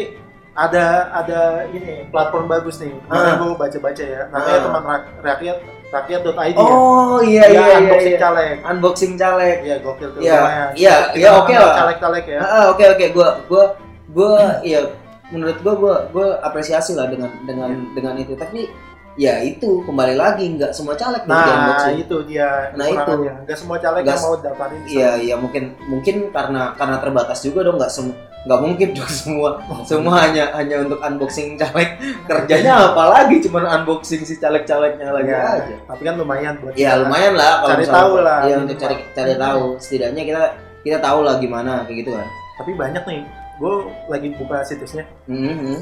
ada 0.53 0.85
ada 1.11 1.39
ini 1.67 2.05
platform 2.07 2.45
bagus 2.45 2.77
nih. 2.77 2.93
Kemarin 3.03 3.25
Ah. 3.25 3.35
gue 3.37 3.49
baca-baca 3.55 4.03
ya. 4.03 4.21
Namanya 4.27 4.51
Ah. 4.51 4.61
teman 4.61 4.83
rak- 4.83 5.11
rakyat 5.23 5.57
rakyat.id 5.89 6.55
ya. 6.55 6.65
Oh 6.67 7.21
iya 7.21 7.43
Dia 7.43 7.53
iya 7.53 7.63
iya. 7.63 7.77
unboxing 7.79 8.09
iya. 8.09 8.19
caleg. 8.19 8.55
Unboxing 8.61 9.13
caleg. 9.15 9.57
Iya 9.61 9.75
gokil 9.79 10.09
tuh. 10.09 10.21
Iya, 10.21 10.39
iya, 10.73 10.95
iya, 11.13 11.29
oke 11.35 11.53
lah. 11.53 11.73
Caleg-caleg 11.75 12.25
ya. 12.27 12.39
Ah, 12.39 12.65
Oke 12.69 12.83
oke 12.87 13.05
gua 13.11 13.29
gua 13.45 13.63
gua 14.09 14.33
iya 14.61 14.81
menurut 15.29 15.57
gua 15.59 15.73
gua 15.73 15.95
gua 16.09 16.27
apresiasi 16.41 16.93
lah 16.93 17.05
dengan 17.05 17.29
dengan 17.43 17.69
Iya. 17.69 17.93
dengan 17.93 18.13
itu 18.15 18.33
tapi 18.33 18.69
ya 19.13 19.45
itu 19.45 19.85
kembali 19.85 20.17
lagi 20.17 20.45
nggak 20.57 20.73
semua 20.73 20.97
caleg 20.97 21.21
Nah, 21.29 21.93
itu 21.93 22.17
dia. 22.25 22.73
Nah, 22.73 22.85
itu. 22.89 23.11
Nggak 23.45 23.57
semua 23.57 23.77
caleg 23.77 24.01
Nggak 24.01 24.17
yang 24.17 24.25
mau 24.25 24.35
daftarin. 24.41 24.81
Iya 24.89 25.11
iya 25.21 25.35
mungkin 25.37 25.63
mungkin 25.85 26.15
karena 26.33 26.73
karena 26.73 26.97
terbatas 26.97 27.39
juga 27.45 27.61
dong 27.61 27.77
nggak 27.77 27.93
sem 27.93 28.09
nggak 28.43 28.59
mungkin 28.59 28.89
dong 28.91 29.11
semua 29.23 29.49
semua 29.87 30.19
hanya 30.27 30.51
hanya 30.57 30.83
untuk 30.83 30.99
unboxing 30.99 31.55
caleg 31.55 31.95
kerjanya 32.29 32.91
apalagi 32.91 33.39
cuma 33.45 33.63
unboxing 33.63 34.25
si 34.25 34.35
caleg-calegnya 34.35 35.13
lagi 35.13 35.31
Ya, 35.31 35.61
aja. 35.61 35.75
Tapi 35.87 36.01
kan 36.03 36.15
lumayan 36.17 36.57
buat 36.59 36.73
Ya 36.75 36.97
lumayan 36.99 37.37
lah 37.37 37.63
kalau 37.63 37.71
Cari 37.77 37.85
tahu 37.87 38.13
lah. 38.19 38.39
Iya 38.49 38.55
untuk 38.65 38.77
cari 38.81 38.95
cari 39.13 39.33
tahu 39.37 39.63
setidaknya 39.77 40.23
kita 40.25 40.41
kita 40.83 40.97
tahu 40.99 41.19
lah 41.23 41.39
gimana 41.39 41.85
kayak 41.87 41.97
gitu 42.03 42.11
kan. 42.17 42.27
Tapi 42.59 42.71
banyak 42.75 43.03
nih. 43.07 43.21
Gue 43.61 43.75
lagi 44.09 44.33
buka 44.35 44.65
situsnya. 44.65 45.05
Mhm. 45.29 45.77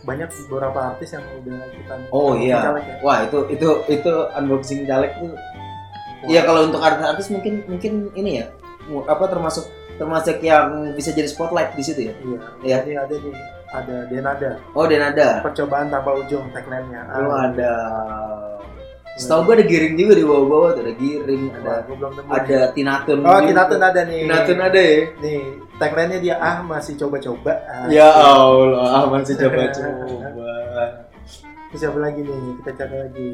Banyak 0.00 0.28
beberapa 0.46 0.78
artis 0.88 1.10
yang 1.10 1.24
udah 1.36 1.58
kita 1.68 1.94
Oh, 2.10 2.32
iya. 2.34 2.62
caleg 2.62 2.84
ya. 2.84 2.96
Wah 3.00 3.18
itu 3.22 3.38
itu 3.48 3.68
itu 3.88 4.12
unboxing 4.32 4.82
caleg 4.84 5.12
tuh. 5.16 5.34
Iya 6.24 6.42
kalau 6.42 6.66
untuk 6.66 6.78
artis-artis 6.78 7.28
mungkin 7.28 7.62
mungkin 7.64 7.92
ini 8.12 8.42
ya 8.42 8.46
apa 9.04 9.24
termasuk 9.26 9.66
termasuk 9.94 10.38
yang 10.40 10.94
bisa 10.94 11.10
jadi 11.10 11.26
spotlight 11.26 11.74
di 11.74 11.82
situ 11.82 12.00
ya. 12.06 12.14
Iya. 12.16 12.38
Iya. 12.60 12.76
Jadi 12.78 12.92
ada 12.96 13.14
nih 13.16 13.34
ada 13.68 13.96
Denada 14.06 14.50
Oh 14.72 14.86
Denada. 14.86 15.28
percobaan 15.42 15.88
tanpa 15.88 16.14
ujung 16.14 16.48
tagline-nya. 16.50 17.02
Oh 17.12 17.28
Ah, 17.28 17.46
ada. 17.46 17.72
Setahu 19.18 19.44
gue 19.44 19.54
ada 19.58 19.66
giring 19.66 19.94
juga 19.94 20.14
di 20.14 20.22
bawah-bawah 20.22 20.70
tuh 20.72 20.82
ada 20.86 20.94
giring, 20.94 21.50
Wah, 21.58 21.82
ada 21.82 21.90
nemu. 21.90 22.30
ada 22.30 22.58
tinatun. 22.70 23.18
Oh. 23.20 23.40
Tinatun 23.42 23.80
ada 23.82 24.00
nih. 24.06 24.20
Tinatun 24.24 24.58
ada 24.62 24.78
ya. 24.78 24.98
Nih, 25.18 25.42
tagline-nya 25.78 26.18
dia 26.18 26.34
ah 26.36 26.60
masih 26.60 26.94
coba-coba. 26.94 27.54
Ah, 27.64 27.86
Ya 27.88 28.10
Allah, 28.10 29.06
masih 29.08 29.34
coba-coba. 29.38 30.50
Siapa 31.70 31.98
lagi 32.00 32.20
nih? 32.22 32.38
Kita 32.60 32.70
cari 32.74 32.96
lagi. 32.98 33.28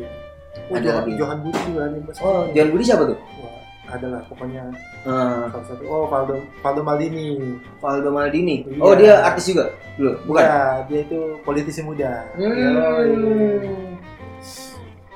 Oh, 0.70 0.74
Ada 0.78 0.86
Johan. 0.86 1.04
Johan 1.18 1.38
Budi 1.42 1.60
juga 1.66 1.82
nih, 1.90 2.00
Mas. 2.06 2.18
Oh, 2.22 2.46
John 2.50 2.68
Budi 2.70 2.84
siapa 2.86 3.04
tuh? 3.06 3.18
Wah, 3.42 3.58
adalah 3.90 4.20
pokoknya 4.26 4.62
Ah, 5.04 5.50
salah 5.50 5.66
satu. 5.66 5.82
Oh, 5.86 6.04
Valdo 6.06 6.40
Valdo 6.62 6.82
Maldini. 6.82 7.58
Valdo 7.78 8.10
Maldini. 8.10 8.64
Iya. 8.64 8.80
Oh, 8.80 8.94
dia 8.94 9.12
artis 9.22 9.50
juga? 9.50 9.70
Belum, 9.94 10.14
bukan. 10.26 10.42
Ya, 10.42 10.58
dia 10.90 11.00
itu 11.06 11.20
politisi 11.42 11.80
muda. 11.82 12.26
Hmm. 12.34 13.94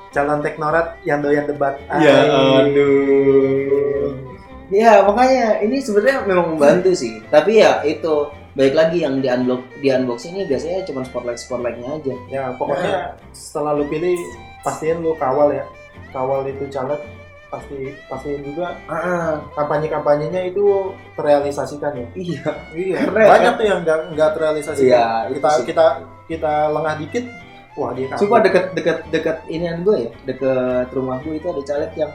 Calon 0.09 0.41
teknorat 0.41 0.97
yang 1.05 1.21
doyan 1.21 1.45
debat. 1.45 1.77
Ya 1.99 2.25
aduh. 2.63 4.28
Ya 4.69 5.01
makanya 5.01 5.61
ini 5.65 5.81
sebenarnya 5.81 6.25
memang 6.29 6.55
membantu 6.55 6.93
sih. 6.93 7.21
Tapi 7.33 7.61
ya 7.61 7.81
itu 7.85 8.29
balik 8.53 8.75
lagi 8.77 9.05
yang 9.05 9.21
di 9.21 9.29
unbox 9.29 9.61
di 9.81 9.87
unbox 9.93 10.19
ini 10.29 10.45
biasanya 10.45 10.85
cuma 10.85 11.01
spotlight 11.05 11.41
spotlightnya 11.41 11.89
aja. 11.97 12.15
Ya 12.29 12.43
pokoknya 12.53 13.17
setelah 13.33 13.77
lu 13.77 13.85
pilih 13.89 14.17
pastiin 14.61 15.01
lu 15.01 15.17
kawal 15.17 15.53
ya. 15.53 15.65
Kawal 16.13 16.45
itu 16.49 16.65
caleg 16.69 17.01
pasti 17.49 17.97
pastiin 18.05 18.45
juga. 18.45 18.77
Ah. 18.85 19.41
Kampanye 19.57 19.89
kampanyenya 19.89 20.53
itu 20.53 20.93
terrealisasikan 21.17 21.91
ya? 21.97 22.07
Iya. 22.13 22.49
Iya. 22.77 22.97
Keren, 23.09 23.27
banyak 23.27 23.53
tuh 23.57 23.65
yang 23.65 23.79
nggak 23.81 23.99
nggak 24.13 24.29
terrealisasikan. 24.37 24.85
Iya, 24.85 25.07
kita 25.33 25.49
sih. 25.49 25.65
kita 25.65 25.85
kita 26.29 26.53
lengah 26.69 26.93
dikit 27.01 27.25
wah 27.73 27.91
dia. 27.97 28.13
Sumpah 28.21 28.39
deket 28.45 28.65
deket 28.77 28.97
deket 29.09 29.37
inian 29.49 29.81
gue 29.81 30.09
ya, 30.09 30.11
deket 30.29 30.87
rumah 30.93 31.17
gue 31.25 31.41
itu 31.41 31.47
ada 31.49 31.61
caleg 31.65 31.91
yang 31.97 32.11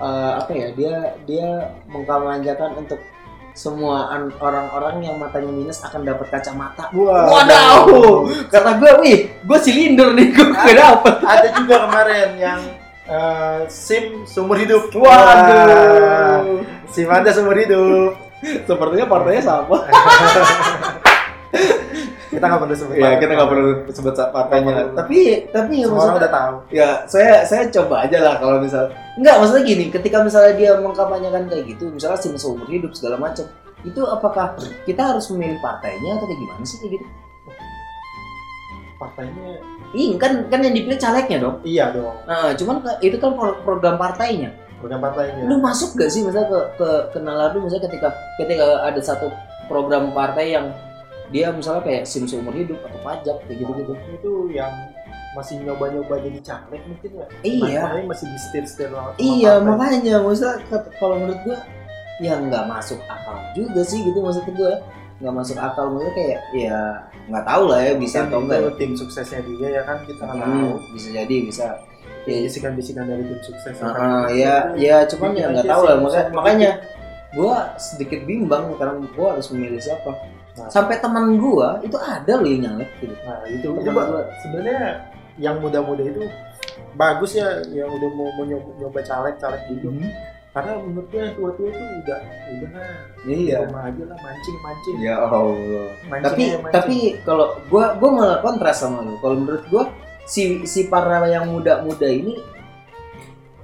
eh, 0.00 0.32
apa 0.36 0.50
ya 0.50 0.68
dia 0.72 0.94
dia 1.24 1.48
mengkampanyekan 1.86 2.74
untuk 2.74 2.98
semua 3.50 4.08
an- 4.08 4.32
orang-orang 4.40 5.04
yang 5.04 5.16
matanya 5.18 5.50
minus 5.50 5.82
akan 5.84 6.06
dapat 6.06 6.30
kacamata. 6.30 6.88
Wah, 6.94 7.28
Wadaw, 7.28 7.84
kata 8.48 8.78
gue, 8.78 8.92
wih, 9.02 9.18
gue 9.36 9.58
silinder 9.60 10.14
nih, 10.16 10.32
gue 10.32 10.46
gak 10.48 10.70
dapet. 10.72 11.14
ada 11.20 11.48
juga 11.52 11.76
kemarin 11.84 12.28
yang 12.38 12.60
eh, 13.04 13.60
SIM 13.68 14.24
seumur 14.24 14.56
hidup. 14.56 14.88
Waduh, 14.94 16.62
SIM 16.88 17.10
Anda 17.10 17.30
seumur 17.30 17.58
hidup. 17.58 18.16
sepertinya 18.40 19.04
partainya 19.04 19.42
sama. 19.44 19.84
Kita 22.30 22.44
nggak 22.46 22.62
perlu 22.62 22.74
sebut. 22.74 22.94
Ya 22.94 23.10
kita 23.18 23.32
nggak 23.34 23.50
perlu 23.50 23.68
sebut 23.90 24.14
partainya. 24.14 24.70
Nggak. 24.70 24.86
Tapi 24.94 25.18
tapi 25.50 25.74
Semua 25.82 25.90
orang 25.90 25.94
maksudnya 25.98 26.16
udah 26.16 26.32
tahu. 26.32 26.54
ya 26.70 26.88
saya 27.04 27.32
saya 27.42 27.62
coba 27.68 27.94
aja 28.06 28.18
lah 28.20 28.34
kalau 28.38 28.56
misal 28.58 28.84
enggak 29.18 29.34
maksudnya 29.36 29.64
gini 29.66 29.84
ketika 29.90 30.22
misalnya 30.22 30.52
dia 30.54 30.70
mengkampanyekan 30.78 31.50
kayak 31.50 31.64
gitu 31.68 31.90
misalnya 31.90 32.16
sim 32.16 32.34
seumur 32.34 32.64
hidup 32.66 32.94
segala 32.94 33.18
macam 33.18 33.44
itu 33.82 34.00
apakah 34.06 34.54
kita 34.84 35.02
harus 35.02 35.26
memilih 35.28 35.58
partainya 35.58 36.14
atau 36.14 36.24
kayak 36.24 36.38
gimana 36.38 36.62
sih 36.62 36.78
kayak 36.78 36.92
gitu 36.96 37.06
Partainya 38.94 39.56
iya 39.90 40.12
kan 40.20 40.44
kan 40.46 40.60
yang 40.60 40.76
dipilih 40.76 41.00
calegnya 41.00 41.38
dong 41.40 41.56
iya 41.64 41.88
dong. 41.88 42.12
nah, 42.22 42.52
cuman 42.52 42.84
itu 43.00 43.16
kan 43.16 43.32
pro- 43.32 43.58
program 43.60 43.96
partainya 43.96 44.52
Bukan 44.78 44.96
partainya. 44.96 45.44
lu 45.44 45.56
masuk 45.58 45.96
gak 45.96 46.08
sih 46.08 46.20
misalnya 46.20 46.48
ke 46.48 46.60
ke 46.76 46.88
kenalan 47.12 47.48
lu 47.52 47.64
misalnya 47.64 47.88
ketika 47.88 48.08
ketika 48.36 48.64
ada 48.80 49.00
satu 49.00 49.32
program 49.66 50.12
partai 50.12 50.52
yang 50.52 50.68
dia 51.30 51.46
misalnya 51.50 51.82
kayak 51.82 52.02
sim 52.04 52.26
seumur 52.26 52.50
hidup 52.52 52.78
atau 52.82 52.98
pajak 53.00 53.36
kayak 53.46 53.58
gitu 53.62 53.72
gitu 53.78 53.92
itu 54.10 54.32
yang 54.50 54.70
masih 55.30 55.62
nyoba-nyoba 55.62 56.18
jadi 56.18 56.38
caleg 56.42 56.82
mungkin 56.90 57.10
ya. 57.22 57.26
iya 57.46 57.80
Makanya 57.86 58.06
masih 58.10 58.26
di 58.26 58.38
setir-setir 58.42 58.88
sama 58.90 59.10
Iya 59.14 59.52
makanya 59.62 60.16
maksudnya 60.20 60.58
kalau 60.98 61.22
menurut 61.22 61.38
gua 61.46 61.58
ya 62.18 62.34
nggak 62.36 62.64
masuk 62.66 62.98
akal 63.06 63.38
juga 63.54 63.80
sih 63.86 64.02
gitu 64.02 64.18
maksud 64.18 64.42
gua 64.58 64.82
nggak 65.22 65.34
masuk 65.36 65.56
akal 65.56 65.86
maksudnya 65.94 66.14
kayak 66.18 66.38
ya 66.50 66.78
nggak 67.30 67.44
tahu 67.46 67.62
lah 67.70 67.78
ya 67.78 67.92
bisa 67.94 68.18
atau 68.26 68.38
enggak 68.42 68.58
ya. 68.58 68.70
tim 68.74 68.92
suksesnya 68.98 69.40
dia 69.46 69.68
ya 69.70 69.82
kan 69.86 69.96
kita 70.02 70.22
nggak 70.26 70.34
Hmm, 70.42 70.62
tahu. 70.66 70.72
bisa 70.98 71.08
jadi 71.14 71.36
bisa 71.46 71.66
ya, 72.26 72.36
Bisikan-bisikan 72.44 73.04
dari 73.06 73.22
tim 73.24 73.40
sukses. 73.40 73.74
Ah, 73.80 73.94
ah, 73.94 74.24
ya 74.28 74.74
ya 74.76 75.06
cuman 75.06 75.30
ya 75.38 75.46
nggak 75.48 75.64
tahu 75.64 75.82
lah 75.86 75.94
makanya, 75.96 76.26
bisa 76.26 76.34
makanya 76.34 76.70
gua 77.32 77.56
sedikit 77.78 78.20
bimbang 78.26 78.74
karena 78.76 78.98
gua 79.14 79.38
harus 79.38 79.46
memilih 79.54 79.78
siapa 79.78 80.10
Nah. 80.50 80.66
sampai 80.66 80.98
teman 80.98 81.38
gua 81.38 81.78
itu 81.80 81.94
ada 81.94 82.32
loh 82.36 82.48
yang 82.48 82.60
nyalek 82.66 82.90
gitu 82.98 83.14
Nah 83.22 83.38
itu 83.46 83.66
gua. 83.70 84.26
sebenarnya 84.42 84.80
yang 85.38 85.56
muda-muda 85.62 86.02
itu 86.04 86.26
bagus 86.94 87.38
ya 87.38 87.62
yang 87.70 87.86
udah 87.88 88.10
mau, 88.18 88.28
mau 88.34 88.44
nyoba, 88.44 88.70
nyoba 88.76 89.00
caleg-caleg 89.06 89.62
gitu. 89.70 89.88
Karena 90.50 90.82
menurut 90.82 91.06
gue 91.14 91.22
yang 91.22 91.34
tua-tua 91.38 91.68
itu 91.70 91.78
udah 92.02 92.20
udah 92.50 92.70
lah 92.74 92.94
iya 93.22 93.62
rumah 93.70 93.86
aja 93.86 94.02
lah 94.02 94.18
mancing 94.18 94.56
mancing. 94.58 94.94
ya 94.98 95.14
Allah 95.22 95.46
Mancing 96.10 96.24
tapi 96.26 96.42
mancing. 96.58 96.72
tapi 96.74 96.96
kalau 97.22 97.46
gua 97.70 97.94
gua 98.02 98.10
malah 98.10 98.38
kontras 98.42 98.82
sama 98.82 99.06
lu 99.06 99.14
kalau 99.22 99.38
menurut 99.38 99.62
gua 99.70 99.86
si 100.26 100.66
si 100.66 100.90
para 100.90 101.22
yang 101.30 101.46
muda-muda 101.54 102.10
ini 102.10 102.42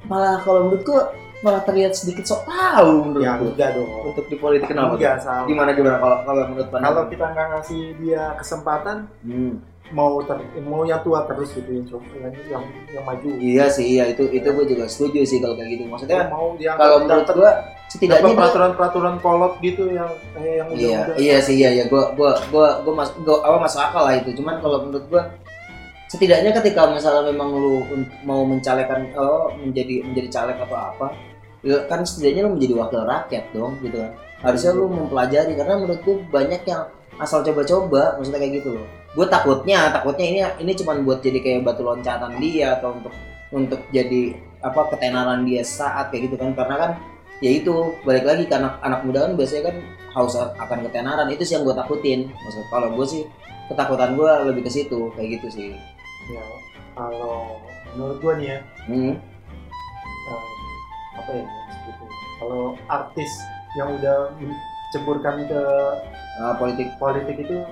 malah 0.07 0.39
kalau 0.47 0.70
menurut 0.70 0.87
gua 0.87 1.03
malah 1.45 1.62
terlihat 1.68 1.93
sedikit 1.93 2.24
sok 2.24 2.49
tahu 2.49 3.12
menurut 3.12 3.24
ya 3.24 3.37
enggak 3.37 3.70
dong. 3.76 3.91
untuk 4.09 4.24
di 4.28 4.37
politik 4.41 4.72
kenapa 4.72 4.97
Enggak 4.97 5.20
salah. 5.20 5.45
gimana 5.45 5.70
gimana? 5.76 5.97
Kalau 6.01 6.16
kalau 6.24 6.43
menurut 6.49 6.68
Kalau 6.68 6.80
pandangan 6.80 7.07
kita 7.12 7.26
nggak 7.32 7.47
ngasih 7.53 7.82
dia 8.01 8.22
kesempatan 8.41 8.97
hmm. 9.20 9.53
mau 9.93 10.18
ter, 10.24 10.37
mau 10.64 10.82
yang 10.82 10.99
tua 11.05 11.28
terus 11.28 11.53
gitu 11.55 11.70
yang 11.70 11.87
yang 11.93 12.32
yang, 12.51 12.64
yang 12.91 13.05
maju. 13.05 13.28
iya 13.37 13.66
sih 13.68 13.84
iya. 13.84 14.05
Itu 14.11 14.26
itu 14.32 14.49
gua 14.49 14.64
juga 14.64 14.84
setuju 14.89 15.20
sih 15.28 15.39
kalau 15.39 15.55
kayak 15.61 15.70
gitu. 15.76 15.82
Maksudnya 15.87 16.20
mau 16.32 16.57
dia 16.57 16.72
kalau 16.74 17.05
menurut 17.05 17.28
gua 17.37 17.51
setidaknya 17.87 18.34
peraturan-peraturan 18.34 19.14
kolot 19.22 19.55
gitu 19.62 19.87
yang 19.95 20.11
kayak 20.34 20.55
yang 20.59 20.68
udah 20.72 20.80
iya 20.80 20.99
udah 21.07 21.16
iya 21.20 21.37
sih 21.39 21.55
iya 21.61 21.70
ya 21.78 21.84
gua 21.87 22.11
gua 22.18 22.34
gua 22.51 22.82
gua 22.82 22.95
mas 23.05 23.11
gua 23.22 23.45
apa 23.45 23.57
masuk 23.62 23.80
akal 23.84 24.03
lah 24.09 24.14
itu. 24.18 24.30
Cuman 24.34 24.59
kalau 24.59 24.89
menurut 24.89 25.07
gua 25.12 25.22
setidaknya 26.07 26.54
ketika 26.54 26.86
misalnya 26.86 27.34
memang 27.34 27.50
lu 27.50 27.82
mau 28.22 28.46
mencalekan 28.46 29.11
oh 29.18 29.50
menjadi 29.59 30.07
menjadi 30.07 30.28
caleg 30.30 30.57
atau 30.62 30.78
apa 30.78 31.07
ya 31.66 31.82
kan 31.90 32.07
setidaknya 32.07 32.46
lu 32.46 32.54
menjadi 32.54 32.74
wakil 32.78 33.02
rakyat 33.02 33.44
dong 33.50 33.74
gitu 33.82 33.98
kan. 33.98 34.12
Harusnya 34.38 34.70
lu 34.76 34.86
mempelajari 34.86 35.52
karena 35.59 35.74
menurut 35.82 36.00
gua 36.07 36.16
banyak 36.30 36.62
yang 36.68 36.86
asal 37.18 37.42
coba-coba 37.42 38.14
maksudnya 38.20 38.38
kayak 38.38 38.54
gitu 38.62 38.78
loh. 38.78 38.86
Gue 39.16 39.26
takutnya 39.26 39.88
takutnya 39.90 40.26
ini 40.28 40.40
ini 40.62 40.72
cuman 40.76 41.02
buat 41.02 41.24
jadi 41.24 41.40
kayak 41.40 41.64
batu 41.64 41.82
loncatan 41.82 42.36
dia 42.38 42.76
atau 42.78 42.94
untuk 42.94 43.14
untuk 43.50 43.80
jadi 43.90 44.36
apa 44.61 44.92
ketenaran 44.92 45.48
dia 45.48 45.64
saat 45.64 46.12
kayak 46.12 46.30
gitu 46.30 46.36
kan. 46.38 46.52
Karena 46.52 46.76
kan 46.76 46.90
ya 47.40 47.50
itu 47.50 47.96
balik 48.04 48.28
lagi 48.28 48.44
ke 48.46 48.54
anak 48.54 48.78
anak 48.84 49.00
muda 49.02 49.26
kan 49.26 49.32
biasanya 49.34 49.62
kan 49.72 49.76
haus 50.14 50.36
akan 50.36 50.78
ketenaran. 50.86 51.26
Itu 51.32 51.42
sih 51.42 51.57
yang 51.57 51.64
gue 51.64 51.74
takutin. 51.74 52.30
Maksud 52.30 52.64
kalau 52.68 52.92
gue 52.92 53.07
sih 53.09 53.22
ketakutan 53.66 54.14
gue 54.14 54.30
lebih 54.52 54.62
ke 54.66 54.70
situ 54.70 55.11
kayak 55.18 55.40
gitu 55.40 55.46
sih 55.50 55.68
ya 56.29 56.43
kalau 56.93 57.61
menurut 57.93 58.18
gua 58.18 58.33
nih 58.35 58.49
ya 58.49 58.59
hmm. 58.87 59.14
eh, 60.27 60.43
apa 61.14 61.31
ya 61.33 61.45
sebutnya 61.70 62.09
kalau 62.37 62.62
artis 62.87 63.33
yang 63.74 63.89
udah 63.93 64.18
ceburkan 64.91 65.45
ke 65.45 65.62
Ah, 66.37 66.53
politik. 66.53 66.93
politik 67.01 67.33
itu 67.39 67.64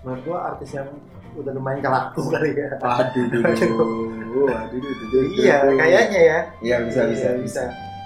menurut 0.00 0.22
gua 0.22 0.38
artis 0.48 0.70
yang 0.72 0.86
udah 1.34 1.50
lumayan 1.50 1.82
kelaku 1.82 2.22
kali 2.30 2.54
ya. 2.54 2.70
Aduh. 2.78 3.26
Aduh 3.34 3.42
aduh 3.42 4.46
aduh 4.46 4.78
aduh 4.78 5.22
iya 5.34 5.56
kayaknya 5.66 6.20
ya. 6.22 6.38
Iya 6.62 6.76
bisa 6.86 7.00
Iya, 7.00 7.10
bisa. 7.10 7.28
bisa. 7.34 7.62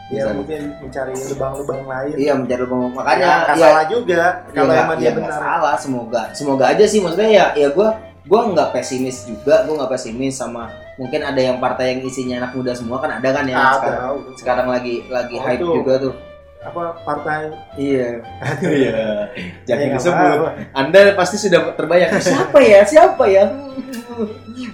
Bisa. 0.09 0.25
ya 0.25 0.33
mungkin 0.33 0.73
mencari 0.81 1.13
lubang-lubang 1.13 1.85
lain. 1.85 2.15
Iya 2.17 2.33
mencari 2.33 2.61
lubang 2.65 2.81
Ya, 2.81 2.89
makanya 2.97 3.29
ya, 3.29 3.55
salah 3.61 3.85
juga 3.85 4.23
kalau 4.57 4.73
ya, 4.73 4.81
emang 4.81 4.97
nggak- 4.97 5.01
dia 5.05 5.11
benar. 5.21 5.37
salah. 5.37 5.75
Semoga 5.77 6.23
semoga 6.33 6.65
aja 6.67 6.85
sih. 6.89 7.01
Maksudnya 7.05 7.29
ya 7.29 7.47
ya 7.53 7.69
gue 7.69 7.89
gue 8.29 8.41
nggak 8.53 8.77
pesimis 8.77 9.25
juga 9.25 9.65
gue 9.65 9.73
nggak 9.73 9.89
pesimis 9.89 10.37
sama 10.37 10.69
mungkin 11.01 11.25
ada 11.25 11.41
yang 11.41 11.57
partai 11.57 11.97
yang 11.97 12.01
isinya 12.05 12.45
anak 12.45 12.53
muda 12.53 12.77
semua 12.77 13.01
kan 13.01 13.17
ada 13.17 13.29
kan 13.33 13.49
ya 13.49 13.57
sekarang. 13.57 13.81
ada 13.81 14.37
sekarang 14.37 14.67
lagi 14.69 14.95
lagi 15.09 15.35
Oh, 15.35 15.43
hype 15.43 15.59
itu. 15.59 15.73
juga 15.81 15.95
tuh. 15.99 16.15
apa 16.59 16.83
partai? 17.07 17.55
Iya. 17.79 18.19
Iya. 18.61 19.31
Jangan 19.63 19.79
Ya, 19.81 19.87
nggak 19.89 20.03
disebut 20.03 20.39
anda 20.75 21.01
pasti 21.15 21.37
sudah 21.39 21.71
terbayang. 21.73 22.11
Siapa 22.21 22.59
ya? 22.59 22.81
Siapa 22.83 23.25
ya? 23.31 23.45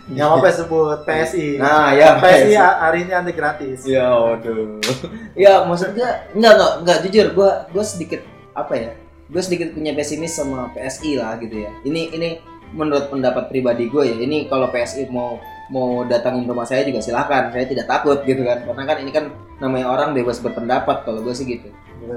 Nggak 0.09 0.27
apa-apa 0.27 0.49
sebut 0.49 0.99
PSI 1.05 1.61
nah 1.61 1.93
ya 1.93 2.17
PSI 2.17 2.57
hari 2.57 3.05
ini 3.05 3.13
anti 3.13 3.33
gratis. 3.37 3.85
Ya 3.85 4.09
waduh. 4.11 4.81
Ya 5.37 5.61
maksudnya 5.69 6.25
enggak 6.33 6.53
enggak 6.57 6.73
enggak 6.83 6.99
jujur 7.05 7.27
gue 7.37 7.51
gue 7.71 7.85
sedikit 7.85 8.21
apa 8.57 8.75
ya 8.75 8.91
gue 9.25 9.43
sedikit 9.43 9.69
punya 9.73 9.93
pesimis 9.93 10.33
sama 10.33 10.73
PSI 10.73 11.21
lah 11.21 11.37
gitu 11.37 11.69
ya. 11.69 11.71
Ini 11.85 12.01
ini 12.17 12.29
menurut 12.73 13.13
pendapat 13.13 13.53
pribadi 13.53 13.91
gue 13.93 14.03
ya 14.09 14.17
ini 14.19 14.49
kalau 14.49 14.73
PSI 14.73 15.11
mau 15.13 15.37
mau 15.73 16.05
datangin 16.05 16.45
rumah 16.49 16.69
saya 16.69 16.85
juga 16.85 17.01
silahkan 17.01 17.49
saya 17.53 17.65
tidak 17.69 17.89
takut 17.89 18.21
gitu 18.25 18.45
kan 18.45 18.65
karena 18.65 18.83
kan 18.85 18.97
ini 19.01 19.11
kan 19.13 19.25
namanya 19.61 19.93
orang 19.93 20.13
bebas 20.13 20.41
berpendapat 20.41 21.05
kalau 21.05 21.21
gue 21.25 21.35
sih 21.37 21.45
gitu 21.49 21.69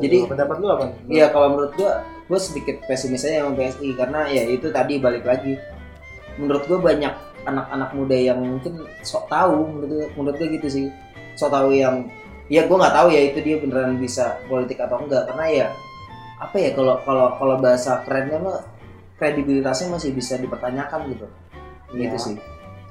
Jadi- 0.04 0.28
pendapat 0.28 0.56
lu 0.60 0.68
apa 0.68 0.86
Iya 1.08 1.32
kalau 1.32 1.48
menurut 1.56 1.72
gua, 1.80 2.04
gua 2.28 2.40
sedikit 2.40 2.84
pesimis 2.86 3.24
aja 3.24 3.44
sama 3.44 3.56
PSI 3.56 3.96
karena 3.96 4.28
ya 4.28 4.44
itu 4.44 4.68
tadi 4.70 5.00
balik 5.00 5.24
lagi. 5.24 5.56
Menurut 6.36 6.68
gua 6.68 6.80
banyak 6.92 7.14
anak-anak 7.48 7.90
muda 7.96 8.18
yang 8.18 8.40
mungkin 8.44 8.84
sok 9.02 9.32
tahu 9.32 9.64
menurut 9.72 9.90
gua, 9.90 10.08
menurut 10.20 10.36
gua 10.36 10.48
gitu 10.52 10.68
sih. 10.68 10.86
Sok 11.40 11.52
tahu 11.54 11.72
yang 11.72 12.04
ya 12.52 12.68
gua 12.68 12.84
nggak 12.88 12.96
tahu 13.00 13.08
ya 13.16 13.22
itu 13.32 13.40
dia 13.40 13.56
beneran 13.64 13.96
bisa 13.96 14.40
politik 14.52 14.80
atau 14.84 15.00
enggak 15.00 15.24
karena 15.32 15.46
ya 15.48 15.68
apa 16.38 16.56
ya 16.60 16.70
kalau 16.78 17.02
kalau 17.02 17.34
kalau 17.40 17.56
bahasa 17.58 18.04
kerennya 18.06 18.38
mah 18.38 18.62
kredibilitasnya 19.18 19.88
masih 19.90 20.12
bisa 20.12 20.38
dipertanyakan 20.38 21.12
gitu. 21.12 21.28
Gitu 21.92 22.16
Ya. 22.16 22.22
sih. 22.22 22.38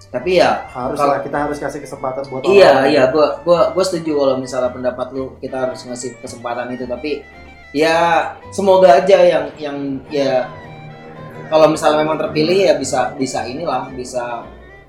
Tapi 0.06 0.30
ya 0.36 0.68
harus 0.68 0.96
Kalau- 0.96 1.12
lah 1.12 1.20
kita 1.24 1.38
harus 1.40 1.56
kasih 1.56 1.80
kesempatan 1.80 2.22
buat 2.28 2.44
Iya 2.44 2.68
orang. 2.70 2.86
iya 2.86 3.02
gua 3.08 3.26
gua 3.42 3.60
gua 3.72 3.80
setuju 3.82 4.12
kalau 4.14 4.34
misalnya 4.36 4.68
pendapat 4.68 5.06
lu 5.10 5.34
kita 5.38 5.56
harus 5.58 5.80
ngasih 5.82 6.20
kesempatan 6.20 6.68
itu 6.70 6.84
tapi 6.84 7.24
ya 7.72 7.96
semoga 8.50 8.92
aja 8.94 9.18
yang 9.18 9.44
yang 9.56 9.76
ya 10.06 10.46
kalau 11.48 11.66
misalnya 11.66 12.02
memang 12.02 12.18
terpilih 12.18 12.58
ya 12.66 12.74
bisa 12.74 13.14
bisa 13.14 13.44
inilah 13.44 13.88
bisa 13.90 14.44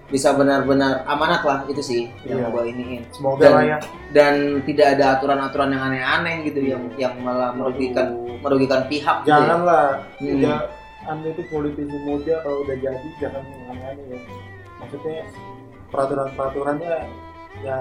bisa 0.07 0.31
benar-benar 0.31 1.03
amanat 1.03 1.43
lah 1.43 1.59
itu 1.67 1.79
sih 1.79 2.01
yang 2.23 2.39
Iya. 2.39 2.47
gue 2.47 2.63
iniin 2.67 3.01
Semoga 3.11 3.43
Dan- 3.43 3.53
lah 3.53 3.63
ya. 3.65 3.77
dan 4.11 4.33
tidak 4.63 4.87
ada 4.95 5.05
aturan-aturan 5.17 5.69
yang 5.69 5.83
aneh-aneh 5.83 6.35
gitu 6.43 6.59
yang 6.63 6.83
yang 6.95 7.13
malah 7.19 7.51
merugikan 7.51 8.15
merugikan 8.39 8.87
pihak 8.87 9.23
gitu 9.23 9.31
ya. 9.31 9.39
Janganlah. 9.39 9.87
Hmm. 10.19 10.75
Anda 11.07 11.27
itu 11.29 11.43
politisi 11.47 11.97
muda 12.03 12.39
kalau 12.41 12.61
udah 12.61 12.75
jadi 12.75 13.07
jangan 13.17 13.43
aneh-aneh 13.65 14.05
ya. 14.11 14.19
Maksudnya 14.77 15.23
peraturan-peraturannya 15.89 16.93
ya 17.63 17.79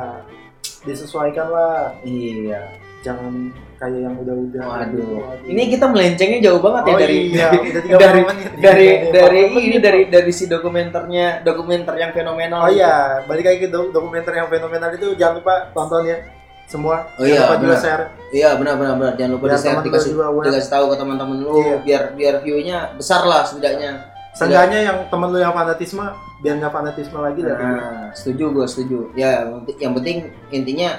disesuaikan 0.83 1.49
lah. 1.49 1.93
iya 2.03 2.63
Jangan 3.05 3.55
kayak 3.77 4.01
yang 4.03 4.17
udah-udah. 4.19 4.63
waduh 4.65 5.37
ini 5.45 5.69
kita 5.69 5.87
melencengnya 5.87 6.41
jauh 6.41 6.59
banget 6.59 6.83
ya 6.83 6.91
oh, 6.91 6.99
dari 6.99 7.17
iya, 7.29 7.49
udah 7.61 7.83
30 7.85 8.01
dari 8.01 8.21
menit. 8.25 8.47
dari 8.57 8.89
dari 9.13 9.41
40 9.45 9.53
menit 9.53 9.63
ini 9.63 9.77
dari 9.79 10.01
dari 10.09 10.33
si 10.33 10.45
dokumenternya 10.49 11.27
dokumenter 11.45 11.95
yang 11.95 12.11
fenomenal 12.11 12.67
Oh 12.67 12.73
iya, 12.73 13.21
balik 13.23 13.45
lagi 13.45 13.59
ke 13.63 13.69
do- 13.69 13.93
dokumenter 13.93 14.33
yang 14.33 14.49
fenomenal 14.49 14.91
itu 14.91 15.13
jangan 15.15 15.39
lupa 15.39 15.55
tonton 15.71 16.03
ya 16.03 16.19
semua. 16.67 17.07
Oh 17.15 17.23
iya, 17.23 17.41
Jangan 17.41 17.47
lupa 17.47 17.57
juga 17.57 17.67
benar. 17.71 17.83
share. 17.83 18.05
iya 18.29 18.49
benar 18.59 18.75
benar 18.75 18.95
benar 18.99 19.13
jangan 19.15 19.33
lupa 19.39 19.45
Biar 19.45 19.55
di 19.55 19.63
share 19.63 19.71
teman 19.73 19.85
dikasih 19.87 20.11
juga 20.13 20.25
dikasih 20.45 20.71
tahu 20.71 20.85
ke 20.91 20.97
teman-teman 20.99 21.37
lu 21.39 21.55
Iya. 21.57 21.77
biar 21.81 22.03
biar 22.13 22.35
view-nya 22.43 22.79
besar 22.93 23.23
lah 23.23 23.43
setidaknya 23.43 23.93
Seenggaknya 24.35 24.79
yang 24.85 24.99
temen 25.07 25.29
lu 25.31 25.39
yang 25.39 25.55
fanatisme 25.55 26.05
biar 26.37 26.55
nggak 26.61 26.69
fanatisme 26.69 27.17
lagi. 27.17 27.41
Nah, 27.41 28.13
setuju 28.13 28.53
gue 28.53 28.67
setuju. 28.69 28.99
Ya, 29.17 29.41
yang 29.41 29.65
penting- 29.65 29.79
yang 29.81 29.93
penting 29.95 30.17
intinya 30.51 30.91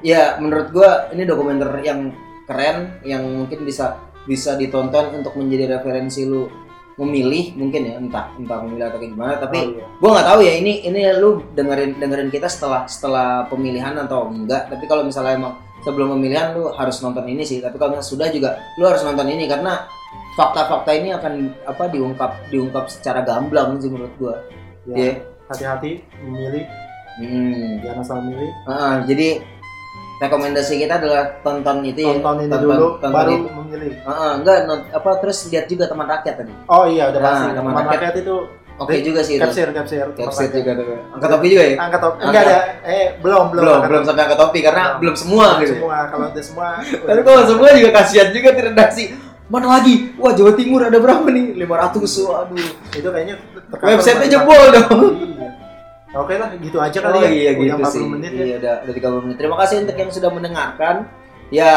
ya 0.00 0.22
menurut 0.38 0.72
gue 0.72 0.90
ini 1.12 1.22
dokumenter 1.22 1.68
yang 1.80 2.08
keren 2.44 2.96
yang 3.02 3.20
mungkin 3.22 3.62
bisa 3.62 4.00
bisa 4.24 4.54
ditonton 4.54 5.12
untuk 5.12 5.34
menjadi 5.34 5.76
referensi 5.76 6.24
lu 6.24 6.46
memilih 6.94 7.56
mungkin 7.56 7.80
ya 7.82 7.94
entah 7.96 8.28
entah 8.36 8.58
memilih 8.60 8.88
atau 8.88 9.00
gimana 9.00 9.34
tapi 9.36 9.58
Oh, 9.58 9.72
iya. 9.72 9.84
gue 9.88 10.10
nggak 10.12 10.26
tahu 10.28 10.40
ya 10.40 10.52
ini 10.54 10.72
ini 10.82 11.00
lu 11.16 11.40
dengerin 11.52 11.96
dengerin 11.96 12.28
kita 12.28 12.46
setelah 12.46 12.84
setelah 12.84 13.48
pemilihan 13.48 13.96
atau 13.98 14.28
enggak 14.28 14.68
tapi 14.68 14.84
kalau 14.84 15.00
misalnya 15.02 15.34
emang 15.34 15.54
sebelum 15.80 16.14
pemilihan 16.14 16.52
lu 16.52 16.68
harus 16.70 17.00
nonton 17.00 17.24
ini 17.24 17.42
sih 17.42 17.58
tapi 17.58 17.74
kalau 17.74 17.96
sudah 17.98 18.28
juga 18.28 18.60
lu 18.76 18.84
harus 18.84 19.00
nonton 19.02 19.24
ini 19.26 19.48
karena 19.48 19.88
fakta-fakta 20.32 20.90
ini 20.92 21.12
akan 21.12 21.32
apa 21.64 21.84
diungkap 21.88 22.30
diungkap 22.48 22.88
secara 22.88 23.20
gamblang 23.20 23.76
sih 23.78 23.88
menurut 23.88 24.12
gua 24.16 24.36
Ya, 24.82 24.94
Iya. 24.98 25.12
hati-hati 25.46 25.90
memilih, 26.20 26.66
Hmm. 27.22 27.78
jangan 27.80 28.02
salah 28.02 28.24
milih. 28.24 28.50
Ah, 28.66 28.98
jadi 29.06 29.38
rekomendasi 30.22 30.74
kita 30.78 30.94
adalah 30.96 31.22
tonton 31.40 31.76
itu 31.82 32.00
ya. 32.00 32.14
Tonton 32.14 32.36
ini 32.38 32.48
Tonton- 32.48 32.62
dulu, 32.70 32.86
tonton 32.96 33.10
baru 33.12 33.30
itu. 33.32 33.48
memilih. 33.52 33.92
Ah, 34.02 34.32
enggak 34.34 34.58
not- 34.64 34.88
apa 34.88 35.10
terus 35.18 35.38
lihat 35.46 35.66
juga 35.66 35.84
teman 35.84 36.06
rakyat 36.06 36.34
tadi. 36.36 36.52
Oh 36.66 36.84
iya, 36.84 37.10
udah 37.10 37.18
Nah, 37.18 37.26
pasti. 37.28 37.46
teman 37.48 37.58
Teman 37.66 37.74
rakyat. 37.82 37.98
rakyat 37.98 38.16
itu 38.18 38.36
Oke 38.74 38.94
juga 38.98 39.20
sih 39.20 39.36
itu. 39.36 39.42
capsir, 39.42 39.68
capsir. 39.70 40.06
Capsir 40.12 40.48
juga 40.50 40.72
tuh. 40.74 40.96
Angkat 41.12 41.28
topi 41.30 41.46
juga 41.48 41.62
ya? 41.62 41.74
Angkat 41.76 42.00
topi. 42.00 42.18
Enggak 42.24 42.42
ada. 42.42 42.58
Eh, 42.82 43.06
belum, 43.20 43.44
belum. 43.50 43.62
Belum, 43.62 43.80
belum 43.84 44.02
sampai 44.02 44.22
angkat 44.24 44.38
topi 44.40 44.58
karena 44.60 44.82
Belum. 44.82 44.98
belum 44.98 45.14
semua 45.14 45.44
Belum 45.44 45.60
gitu. 45.60 45.74
Semua, 45.76 45.96
kalau 46.08 46.26
udah 46.28 46.44
semua. 46.44 46.68
Tapi 47.06 47.20
kalau 47.22 47.42
semua 47.44 47.68
juga 47.72 47.90
kasihan 47.92 48.28
juga 48.30 48.48
di 48.50 48.60
redaksi. 48.64 49.04
Mana 49.44 49.66
lagi? 49.70 50.16
Wah, 50.16 50.32
Jawa 50.32 50.56
Timur 50.56 50.80
ada 50.80 50.96
berapa 50.96 51.28
nih? 51.28 51.52
500. 51.58 52.24
Waduh. 52.24 52.68
itu 52.90 53.04
kayaknya 53.06 53.36
Website-nya 53.72 54.28
jebol 54.30 54.62
dong. 54.70 55.00
Oke 56.12 56.36
lah, 56.36 56.52
gitu 56.54 56.76
aja 56.76 56.98
Oh 56.98 57.04
kali 57.08 57.18
ya. 57.18 57.30
iya 57.30 57.50
Udah 57.52 57.64
gitu 57.72 57.82
40 57.82 57.88
sih. 57.90 58.04
menit 58.06 58.30
ya. 58.30 58.44
Iya 58.44 58.54
udah 58.58 58.74
udah 58.84 58.94
30 58.94 59.24
menit. 59.24 59.36
Terima 59.36 59.56
kasih 59.56 59.76
untuk 59.80 59.96
yang 59.96 60.10
sudah 60.10 60.30
mendengarkan. 60.30 60.94
Ya 61.48 61.72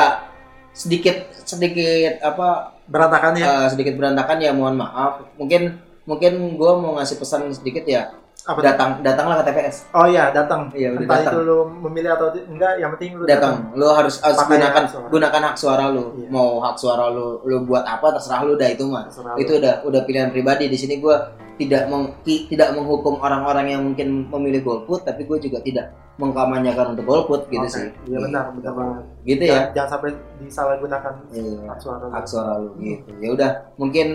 sedikit 0.72 1.16
sedikit 1.40 2.20
apa 2.20 2.76
Berantakan 2.86 3.34
ya. 3.34 3.46
eh, 3.64 3.68
sedikit 3.68 3.96
berantakan 3.96 4.38
ya 4.38 4.52
mohon 4.52 4.76
maaf. 4.76 5.24
Mungkin 5.36 5.80
mungkin 6.04 6.32
gua 6.54 6.76
mau 6.76 6.92
ngasih 6.96 7.18
pesan 7.18 7.48
sedikit 7.50 7.82
ya. 7.86 8.12
Apa? 8.46 8.62
Datang 8.62 9.02
datanglah 9.02 9.42
ke 9.42 9.50
TPS. 9.50 9.90
Oh 9.90 10.06
iya, 10.06 10.30
datang. 10.30 10.70
Iya 10.70 10.94
udah 10.94 11.02
Entah 11.02 11.18
datang. 11.18 11.34
itu 11.34 11.40
lu 11.42 11.58
memilih 11.82 12.14
atau 12.14 12.28
enggak, 12.30 12.78
yang 12.78 12.94
penting 12.94 13.18
lu 13.18 13.26
Datang. 13.26 13.74
Lu 13.74 13.90
harus, 13.90 14.22
harus 14.22 14.38
Pakai 14.38 14.62
gunakan 14.62 14.70
hak 14.78 14.92
suara. 14.92 15.08
gunakan 15.10 15.42
hak 15.42 15.58
suara 15.58 15.86
lu. 15.90 16.04
Iya. 16.14 16.28
Mau 16.30 16.50
hak 16.62 16.76
suara 16.76 17.06
lu 17.10 17.42
lu 17.42 17.66
buat 17.66 17.82
apa 17.82 18.06
terserah 18.12 18.44
lu 18.44 18.54
dah 18.54 18.70
itu 18.70 18.86
mah. 18.86 19.10
Terserah 19.10 19.34
itu 19.36 19.50
lu. 19.50 19.58
udah 19.58 19.74
udah 19.82 20.02
pilihan 20.04 20.30
pribadi 20.30 20.68
di 20.68 20.78
sini 20.78 21.00
gue 21.00 21.16
tidak 21.56 21.88
meng, 21.88 22.12
tidak 22.26 22.70
menghukum 22.76 23.16
orang-orang 23.18 23.72
yang 23.72 23.82
mungkin 23.82 24.28
memilih 24.28 24.62
golput 24.62 25.04
tapi 25.04 25.24
gue 25.24 25.38
juga 25.40 25.64
tidak 25.64 25.88
mengkamanyakan 26.16 26.96
untuk 26.96 27.06
golput 27.06 27.48
gitu 27.48 27.68
sih. 27.68 27.88
Iya 28.08 28.24
benar, 28.24 28.52
benar 28.52 28.74
banget. 28.74 29.04
gitu 29.24 29.44
Jangan, 29.44 29.60
ya? 29.60 29.74
Jangan 29.76 29.90
sampai 29.92 30.10
disalahgunakan 30.40 31.14
Iya, 31.32 31.54
hak 31.68 31.80
suara. 31.80 32.04
lu. 32.04 32.12
hak 32.12 32.26
suara 32.26 32.52
lu 32.60 32.70
gitu. 32.80 33.10
Ya 33.20 33.30
udah 33.36 33.52
mungkin 33.76 34.08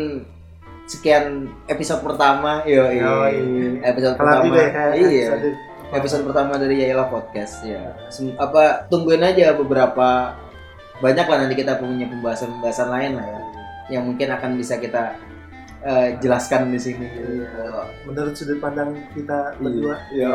sekian 0.85 1.25
episode 1.67 2.03
pertama 2.03 2.65
yo 2.67 2.83
Yoi. 2.89 3.37
episode 3.85 4.17
Kelar 4.17 4.43
pertama. 4.43 4.45
juga 4.45 4.59
ya 4.59 4.71
kayak 4.71 4.93
iya. 4.99 5.29
episode- 5.31 5.59
episode 5.91 6.23
pertama 6.27 6.53
dari 6.57 6.75
Yaila 6.83 7.05
podcast 7.07 7.55
ya. 7.63 7.83
Sem- 8.09 8.35
apa 8.37 8.87
tungguin 8.89 9.23
aja 9.23 9.55
beberapa 9.55 10.35
banyak 11.01 11.27
lah 11.27 11.37
nanti 11.41 11.57
kita 11.57 11.79
punya 11.79 12.05
pembahasan-pembahasan 12.07 12.89
lain 12.91 13.13
lah 13.17 13.27
ya 13.27 13.41
yang 13.91 14.03
mungkin 14.07 14.29
akan 14.31 14.55
bisa 14.55 14.79
kita 14.79 15.17
eh, 15.83 16.09
jelaskan 16.19 16.69
di 16.69 16.79
sini 16.79 17.07
Iya. 17.09 17.85
Menurut 18.05 18.35
sudut 18.35 18.59
pandang 18.59 18.97
kita 19.13 19.55
berdua. 19.59 19.97
Iya. 20.11 20.29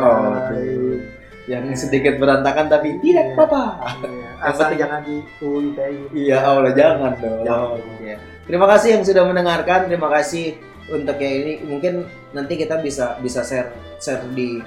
Baik. 0.49 1.01
yang 1.45 1.61
sedikit 1.77 2.17
berantakan 2.17 2.65
tapi 2.65 2.97
tidak 3.05 3.29
Iya. 3.29 3.33
apa-apa. 3.37 3.63
Iya. 4.01 4.29
Asal 4.49 4.73
jangan 4.73 5.01
di 5.05 5.21
UITI. 5.39 6.09
Iya, 6.09 6.37
Allah 6.41 6.73
jangan 6.73 7.13
dong. 7.21 7.45
Jangan. 7.45 7.77
Iya. 8.01 8.17
Terima 8.45 8.65
kasih 8.65 8.89
yang 8.97 9.03
sudah 9.05 9.23
mendengarkan. 9.29 9.79
Terima 9.85 10.09
kasih 10.09 10.57
untuk 10.89 11.17
yang 11.21 11.33
ini. 11.45 11.53
Mungkin 11.65 11.93
nanti 12.33 12.57
kita 12.57 12.81
bisa 12.81 13.17
bisa 13.21 13.45
share 13.45 13.69
share 14.01 14.25
di 14.33 14.57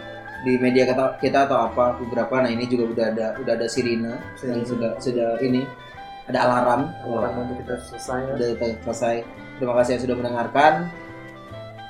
di 0.47 0.55
media 0.55 0.87
kita, 0.87 1.19
kita 1.19 1.51
atau 1.51 1.67
apa 1.67 1.99
beberapa. 1.99 2.39
Nah 2.39 2.51
ini 2.51 2.63
juga 2.71 2.87
udah 2.95 3.07
ada 3.11 3.27
udah 3.43 3.53
ada 3.59 3.67
sirine 3.67 4.07
yang 4.07 4.23
Sirine. 4.39 4.63
sudah 4.63 4.91
sudah 5.03 5.29
ini 5.43 5.67
ada 6.31 6.39
alarm. 6.47 6.95
Orang 7.03 7.43
nanti 7.43 7.59
kita 7.67 7.75
selesai 7.91 8.19
ya. 8.23 8.33
Udah 8.39 8.49
selesai. 8.87 9.17
Terima 9.59 9.75
kasih 9.83 9.99
yang 9.99 10.03
sudah 10.07 10.17
mendengarkan. 10.17 10.73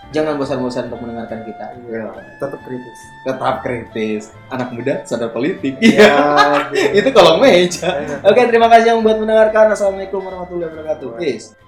Jangan 0.09 0.41
bosan-bosan 0.41 0.89
untuk 0.89 1.05
mendengarkan 1.05 1.45
kita. 1.45 1.77
Iya. 1.85 2.09
Tetap 2.41 2.61
kritis. 2.64 2.99
Tetap 3.29 3.57
kritis. 3.61 4.23
Anak 4.49 4.73
muda 4.73 5.05
sadar 5.05 5.29
politik. 5.37 5.77
Iya. 5.85 6.16
Itu 6.97 7.12
kolong 7.12 7.45
meja. 7.45 7.93
Iya. 7.93 8.25
Oke, 8.25 8.41
terima 8.49 8.73
kasih 8.73 8.97
yang 8.97 9.05
buat 9.05 9.21
mendengarkan. 9.21 9.77
Assalamualaikum 9.77 10.25
warahmatullahi 10.25 10.73
wabarakatuh. 10.73 11.09
Peace. 11.21 11.68